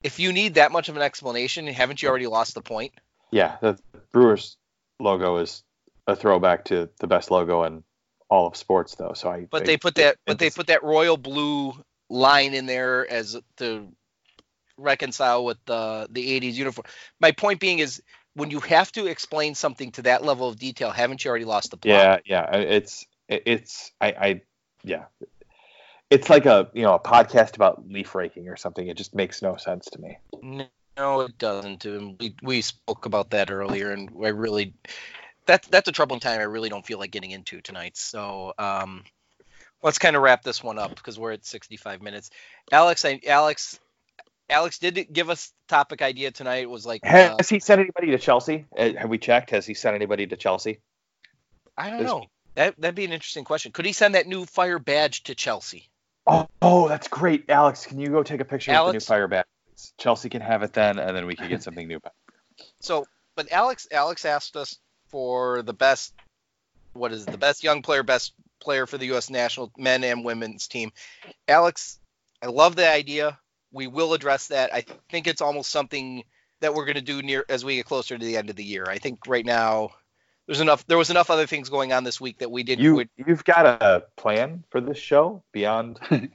if 0.02 0.20
you 0.20 0.34
need 0.34 0.56
that 0.56 0.72
much 0.72 0.90
of 0.90 0.96
an 0.96 1.04
explanation, 1.04 1.68
haven't 1.68 2.02
you 2.02 2.10
already 2.10 2.26
lost 2.26 2.56
the 2.56 2.62
point? 2.62 2.94
yeah, 3.32 3.58
the 3.62 3.78
Brewers 4.12 4.58
logo 5.00 5.38
is 5.38 5.64
a 6.08 6.16
throwback 6.16 6.66
to 6.66 6.90
the 7.00 7.06
best 7.08 7.30
logo 7.30 7.64
in 7.64 7.84
all 8.30 8.48
of 8.48 8.56
sports, 8.56 8.96
though. 8.96 9.14
So 9.14 9.30
I. 9.30 9.48
But 9.50 9.64
I- 9.64 9.66
they 9.66 9.78
put 9.78 9.96
that 9.96 10.18
but 10.26 10.40
they 10.40 10.50
put 10.50 10.68
that 10.68 10.84
royal 10.84 11.18
blue 11.18 11.74
line 12.10 12.54
in 12.54 12.66
there 12.66 13.10
as 13.10 13.38
to 13.58 13.88
reconcile 14.78 15.46
with 15.46 15.58
the 15.66 16.08
the 16.10 16.40
80s 16.40 16.54
uniform. 16.54 16.86
My 17.20 17.32
point 17.32 17.60
being 17.60 17.80
is 17.80 18.02
when 18.34 18.52
you 18.52 18.60
have 18.60 18.92
to 18.94 19.08
explain 19.08 19.56
something 19.56 19.92
to 19.94 20.02
that 20.04 20.24
level 20.24 20.48
of 20.48 20.58
detail, 20.58 20.92
haven't 20.92 21.24
you 21.24 21.30
already 21.30 21.46
lost 21.46 21.72
the 21.72 21.78
plot? 21.78 22.24
Yeah, 22.26 22.50
yeah. 22.52 22.58
It's 22.58 23.06
it's 23.30 23.92
I, 24.02 24.08
I 24.08 24.42
yeah. 24.84 25.06
It's 26.10 26.30
like 26.30 26.46
a 26.46 26.70
you 26.74 26.84
know 26.84 26.94
a 26.94 27.00
podcast 27.00 27.56
about 27.56 27.88
leaf 27.88 28.14
raking 28.14 28.50
or 28.50 28.58
something. 28.58 28.88
It 28.88 28.98
just 28.98 29.16
makes 29.16 29.42
no 29.42 29.56
sense 29.56 29.86
to 29.92 30.02
me. 30.02 30.18
No, 30.98 31.22
it 31.22 31.38
doesn't. 31.38 31.86
We 31.86 32.36
we 32.42 32.62
spoke 32.62 33.06
about 33.06 33.32
that 33.32 33.52
earlier, 33.52 33.92
and 33.92 34.10
I 34.24 34.30
really 34.30 34.74
that's 35.46 35.68
that's 35.68 35.88
a 35.88 35.92
troubling 35.92 36.20
time. 36.20 36.40
I 36.40 36.44
really 36.44 36.70
don't 36.70 36.86
feel 36.86 37.00
like 37.00 37.12
getting 37.12 37.32
into 37.32 37.62
tonight. 37.62 37.98
So 37.98 38.54
um, 38.58 39.04
let's 39.82 40.00
kind 40.00 40.16
of 40.16 40.22
wrap 40.22 40.44
this 40.44 40.64
one 40.64 40.80
up 40.80 40.96
because 40.96 41.18
we're 41.18 41.34
at 41.34 41.46
65 41.46 42.02
minutes. 42.02 42.30
Alex, 42.72 43.06
I, 43.06 43.20
Alex, 43.28 43.80
Alex 44.50 44.80
did 44.80 45.08
give 45.12 45.30
us 45.30 45.52
topic 45.68 46.02
idea 46.02 46.32
tonight. 46.32 46.64
It 46.64 46.70
was 46.70 46.86
like 46.86 47.02
uh, 47.06 47.36
Has 47.38 47.50
he 47.50 47.60
sent 47.60 47.82
anybody 47.82 48.12
to 48.12 48.18
Chelsea? 48.18 48.66
Uh, 48.78 48.92
Have 48.98 49.10
we 49.10 49.18
checked? 49.18 49.52
Has 49.52 49.66
he 49.66 49.74
sent 49.74 49.96
anybody 49.96 50.28
to 50.28 50.36
Chelsea? 50.36 50.80
I 51.78 51.90
don't 51.90 52.04
know. 52.04 52.26
That 52.56 52.80
that'd 52.80 52.96
be 52.96 53.06
an 53.06 53.12
interesting 53.12 53.44
question. 53.44 53.72
Could 53.72 53.86
he 53.86 53.92
send 53.92 54.16
that 54.16 54.28
new 54.28 54.46
fire 54.46 54.80
badge 54.80 55.24
to 55.24 55.36
Chelsea? 55.36 55.90
Oh, 56.28 56.48
oh, 56.62 56.88
that's 56.88 57.08
great, 57.08 57.50
Alex. 57.50 57.86
Can 57.86 58.00
you 58.00 58.08
go 58.08 58.24
take 58.24 58.42
a 58.42 58.46
picture 58.46 58.72
of 58.72 58.88
the 58.88 58.94
new 58.94 59.00
fire 59.00 59.28
badge? 59.28 59.46
Chelsea 59.98 60.30
can 60.30 60.42
have 60.42 60.64
it 60.64 60.74
then, 60.74 60.98
and 60.98 61.16
then 61.16 61.26
we 61.26 61.36
can 61.36 61.50
get 61.50 61.62
something 61.62 61.88
new. 61.88 62.00
So, 62.80 63.06
but 63.36 63.52
Alex 63.52 63.88
Alex 63.92 64.24
asked 64.24 64.56
us 64.56 64.80
for 65.10 65.62
the 65.62 65.74
best. 65.74 66.14
What 66.94 67.12
is 67.12 67.24
it, 67.24 67.32
the 67.32 67.38
best 67.38 67.64
young 67.64 67.82
player, 67.82 68.04
best 68.04 68.34
player 68.60 68.86
for 68.86 68.98
the 68.98 69.08
U.S. 69.08 69.30
national 69.30 69.72
men 69.78 70.04
and 70.04 70.24
women's 70.24 70.68
team? 70.68 70.92
Alex, 71.48 72.00
I 72.42 72.48
love 72.48 72.76
the 72.76 72.90
idea. 72.90 73.38
We 73.72 73.88
will 73.88 74.14
address 74.14 74.48
that. 74.48 74.74
I 74.74 74.86
think 75.10 75.28
it's 75.28 75.42
almost 75.42 75.72
something 75.72 76.24
that 76.62 76.74
we're 76.74 76.86
going 76.86 76.96
to 76.96 77.02
do 77.02 77.22
near 77.22 77.44
as 77.50 77.66
we 77.66 77.76
get 77.76 77.86
closer 77.86 78.18
to 78.18 78.26
the 78.26 78.38
end 78.38 78.50
of 78.50 78.56
the 78.56 78.64
year. 78.64 78.86
I 78.88 78.98
think 78.98 79.28
right 79.28 79.46
now 79.46 79.90
there's 80.46 80.62
enough. 80.62 80.88
There 80.88 80.98
was 80.98 81.10
enough 81.10 81.30
other 81.30 81.48
things 81.48 81.70
going 81.70 81.92
on 81.92 82.06
this 82.06 82.22
week 82.22 82.38
that 82.40 82.50
we 82.50 82.64
didn't. 82.64 82.84
You 82.84 82.96
would- 82.96 83.10
you've 83.18 83.44
got 83.44 83.66
a 83.66 84.06
plan 84.16 84.64
for 84.70 84.80
this 84.80 84.98
show 84.98 85.44
beyond 85.52 86.00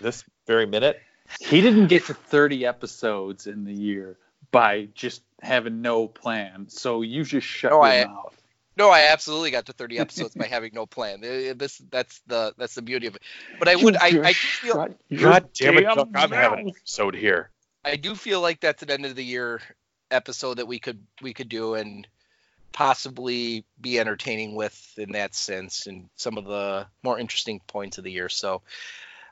this 0.00 0.24
very 0.46 0.66
minute. 0.66 1.00
He 1.40 1.60
didn't 1.60 1.88
get 1.88 2.06
to 2.06 2.14
30 2.14 2.64
episodes 2.66 3.46
in 3.46 3.64
the 3.64 3.74
year 3.74 4.16
by 4.50 4.88
just 4.94 5.22
having 5.42 5.82
no 5.82 6.06
plan. 6.08 6.66
So 6.68 7.02
you 7.02 7.24
just 7.24 7.46
shut 7.46 7.70
No, 7.72 7.78
your 7.78 7.84
I- 7.86 8.04
mouth. 8.04 8.36
No, 8.76 8.88
I 8.88 9.08
absolutely 9.12 9.50
got 9.50 9.66
to 9.66 9.74
30 9.74 9.98
episodes 9.98 10.34
by 10.34 10.46
having 10.46 10.70
no 10.72 10.86
plan. 10.86 11.18
Uh, 11.22 11.52
This 11.54 11.82
that's 11.90 12.20
the 12.26 12.54
that's 12.56 12.74
the 12.76 12.82
beauty 12.82 13.08
of 13.08 13.16
it. 13.16 13.22
But 13.58 13.68
I 13.68 13.76
would 13.76 13.96
I, 13.96 14.06
I 14.06 14.10
do 14.10 14.32
feel 14.32 14.74
God 14.74 14.94
damn 15.52 15.76
it, 15.76 15.82
damn 15.82 15.96
Chuck! 15.96 16.08
I'm 16.14 16.30
having 16.30 16.58
an 16.60 16.68
episode 16.70 17.14
here. 17.14 17.50
I 17.84 17.96
do 17.96 18.14
feel 18.14 18.40
like 18.40 18.60
that's 18.60 18.82
an 18.82 18.90
end 18.90 19.04
of 19.04 19.16
the 19.16 19.24
year 19.24 19.60
episode 20.10 20.54
that 20.58 20.66
we 20.66 20.78
could 20.78 21.00
we 21.20 21.34
could 21.34 21.48
do 21.50 21.74
and 21.74 22.06
possibly 22.72 23.64
be 23.80 23.98
entertaining 23.98 24.54
with 24.54 24.94
in 24.96 25.12
that 25.12 25.34
sense 25.34 25.86
and 25.86 26.08
some 26.16 26.38
of 26.38 26.44
the 26.44 26.86
more 27.02 27.18
interesting 27.18 27.60
points 27.66 27.98
of 27.98 28.04
the 28.04 28.12
year. 28.12 28.28
So 28.28 28.62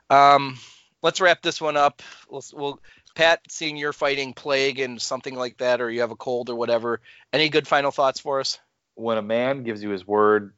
um 0.09 0.57
let's 1.01 1.21
wrap 1.21 1.41
this 1.41 1.59
one 1.61 1.77
up. 1.77 2.03
Let's 2.29 2.53
we'll 2.53 2.79
Pat, 3.19 3.41
seeing 3.49 3.75
you're 3.75 3.91
fighting 3.91 4.33
plague 4.33 4.79
and 4.79 5.01
something 5.01 5.35
like 5.35 5.57
that, 5.57 5.81
or 5.81 5.91
you 5.91 5.99
have 5.99 6.11
a 6.11 6.15
cold 6.15 6.49
or 6.49 6.55
whatever. 6.55 7.01
Any 7.33 7.49
good 7.49 7.67
final 7.67 7.91
thoughts 7.91 8.21
for 8.21 8.39
us? 8.39 8.59
When 8.95 9.17
a 9.17 9.21
man 9.21 9.63
gives 9.63 9.83
you 9.83 9.89
his 9.89 10.07
word 10.07 10.53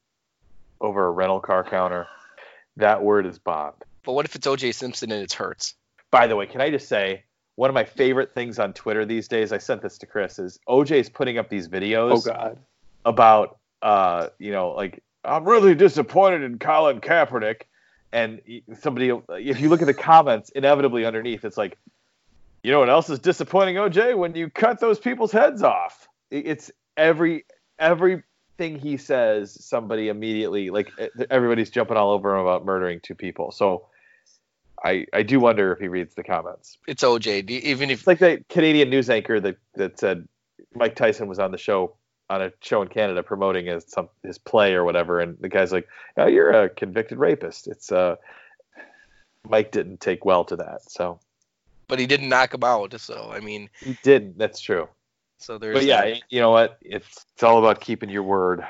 over 0.80 1.08
a 1.08 1.10
rental 1.10 1.40
car 1.40 1.64
counter, 1.64 2.06
that 2.78 3.02
word 3.02 3.26
is 3.26 3.40
bond. 3.40 3.74
But 4.04 4.14
what 4.14 4.26
if 4.26 4.36
it's 4.36 4.46
OJ 4.46 4.76
Simpson 4.76 5.12
and 5.12 5.24
it's 5.24 5.34
Hertz? 5.34 5.74
By 6.12 6.28
the 6.28 6.36
way, 6.36 6.46
can 6.46 6.62
I 6.62 6.70
just 6.70 6.88
say 6.88 7.24
one 7.56 7.72
of 7.72 7.74
my 7.74 7.84
favorite 7.84 8.36
things 8.36 8.60
on 8.60 8.74
Twitter 8.74 9.06
these 9.06 9.28
days? 9.28 9.52
I 9.52 9.58
sent 9.58 9.82
this 9.82 9.98
to 9.98 10.06
Chris. 10.06 10.38
Is 10.38 10.60
OJ's 10.70 11.10
putting 11.10 11.40
up 11.40 11.50
these 11.50 11.68
videos 11.68 12.28
Oh 12.28 12.32
God. 12.32 12.60
about 13.06 13.58
uh 13.82 14.28
you 14.38 14.52
know 14.52 14.70
like 14.74 15.02
I'm 15.26 15.46
really 15.46 15.74
disappointed 15.74 16.44
in 16.44 16.60
Colin 16.60 17.02
Kaepernick, 17.02 17.62
and 18.12 18.40
somebody 18.80 19.12
if 19.30 19.60
you 19.60 19.70
look 19.70 19.82
at 19.82 19.88
the 19.88 19.96
comments 19.96 20.52
inevitably 20.52 21.06
underneath 21.06 21.44
it's 21.44 21.58
like 21.58 21.80
you 22.64 22.72
know 22.72 22.80
what 22.80 22.90
else 22.90 23.10
is 23.10 23.20
disappointing 23.20 23.76
OJ 23.76 24.18
when 24.18 24.36
you 24.36 24.50
cut 24.50 24.80
those 24.80 25.00
people's 25.00 25.32
heads 25.32 25.64
off. 25.64 26.08
It's 26.30 26.72
every 26.98 27.46
everything 27.80 28.80
he 28.80 28.98
says 28.98 29.66
somebody 29.66 30.10
immediately 30.10 30.70
like 30.70 30.92
everybody's 31.30 31.70
jumping 31.70 31.98
all 31.98 32.12
over 32.12 32.36
him 32.36 32.42
about 32.42 32.66
murdering 32.66 33.00
two 33.00 33.16
people. 33.16 33.52
So 33.52 33.88
I 34.84 35.06
I 35.14 35.24
do 35.24 35.40
wonder 35.40 35.72
if 35.74 35.80
he 35.80 35.88
reads 35.88 36.16
the 36.16 36.24
comments. 36.24 36.78
It's 36.88 37.04
OJ. 37.04 37.50
Even 37.50 37.90
if 37.90 38.00
It's 38.00 38.08
like 38.08 38.20
that 38.20 38.48
Canadian 38.50 38.90
news 38.90 39.10
anchor 39.10 39.40
that 39.40 39.58
that 39.76 40.00
said 40.00 40.28
Mike 40.76 40.96
Tyson 40.96 41.28
was 41.28 41.40
on 41.40 41.52
the 41.52 41.58
show 41.58 41.96
on 42.30 42.42
a 42.42 42.52
show 42.62 42.82
in 42.82 42.88
Canada 42.88 43.22
promoting 43.22 43.66
his 43.66 43.84
some 43.88 44.08
his 44.24 44.38
play 44.38 44.74
or 44.74 44.86
whatever, 44.86 45.20
and 45.20 45.38
the 45.40 45.50
guy's 45.50 45.72
like, 45.72 45.88
"Oh, 46.18 46.28
you're 46.28 46.52
a 46.52 46.70
convicted 46.70 47.18
rapist." 47.18 47.68
It's 47.68 47.92
uh, 47.92 48.16
Mike 49.48 49.72
didn't 49.72 50.00
take 50.00 50.24
well 50.24 50.46
to 50.46 50.56
that, 50.56 50.90
so 50.90 51.20
but 51.92 52.00
he 52.00 52.08
didn't 52.08 52.30
knock 52.30 52.54
him 52.54 52.64
out. 52.64 52.98
So 53.02 53.30
I 53.34 53.42
mean, 53.42 53.70
he 53.84 53.98
did. 54.02 54.38
That's 54.40 54.62
true. 54.62 54.88
so 55.40 55.58
there's 55.58 55.76
But 55.76 55.84
yeah, 55.84 56.06
that. 56.06 56.22
you 56.30 56.40
know 56.40 56.50
what? 56.50 56.78
It's 56.82 57.26
it's 57.34 57.44
all 57.44 57.60
about 57.60 57.82
keeping 57.82 58.10
your 58.10 58.24
word 58.24 58.64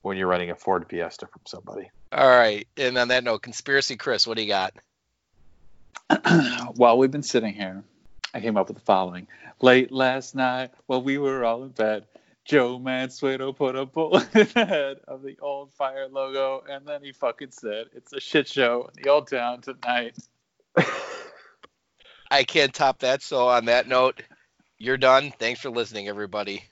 when 0.00 0.16
you're 0.16 0.28
running 0.28 0.48
a 0.50 0.56
Ford 0.56 0.86
Fiesta 0.88 1.26
from 1.26 1.42
somebody. 1.46 1.90
All 2.10 2.26
right. 2.26 2.66
And 2.78 2.96
on 2.96 3.08
that 3.08 3.22
note, 3.22 3.42
conspiracy 3.42 3.96
Chris, 3.98 4.26
what 4.26 4.38
do 4.38 4.42
you 4.42 4.48
got? 4.48 4.72
While 6.76 6.96
we've 6.96 7.10
been 7.10 7.22
sitting 7.22 7.52
here, 7.52 7.84
I 8.32 8.40
came 8.40 8.56
up 8.56 8.68
with 8.68 8.78
the 8.78 8.84
following. 8.84 9.26
Late 9.60 9.92
last 9.92 10.34
night, 10.34 10.70
while 10.86 11.02
we 11.02 11.18
were 11.18 11.44
all 11.44 11.64
in 11.64 11.70
bed, 11.70 12.06
Joe 12.46 12.78
Mansueto 12.78 13.54
put 13.54 13.76
a 13.76 13.84
bullet 13.84 14.26
in 14.34 14.48
the 14.54 14.64
head 14.64 15.00
of 15.06 15.20
the 15.22 15.36
old 15.42 15.74
fire 15.74 16.08
logo, 16.08 16.64
and 16.66 16.86
then 16.86 17.02
he 17.02 17.12
fucking 17.12 17.50
said, 17.50 17.88
"It's 17.94 18.14
a 18.14 18.20
shit 18.20 18.48
show 18.48 18.88
in 18.96 19.02
the 19.02 19.10
old 19.10 19.28
town 19.28 19.60
tonight." 19.60 20.16
I 22.30 22.44
can't 22.44 22.72
top 22.74 23.00
that. 23.00 23.22
So 23.22 23.48
on 23.48 23.66
that 23.66 23.88
note, 23.88 24.22
you're 24.78 24.96
done. 24.98 25.32
Thanks 25.38 25.60
for 25.60 25.70
listening, 25.70 26.08
everybody. 26.08 26.64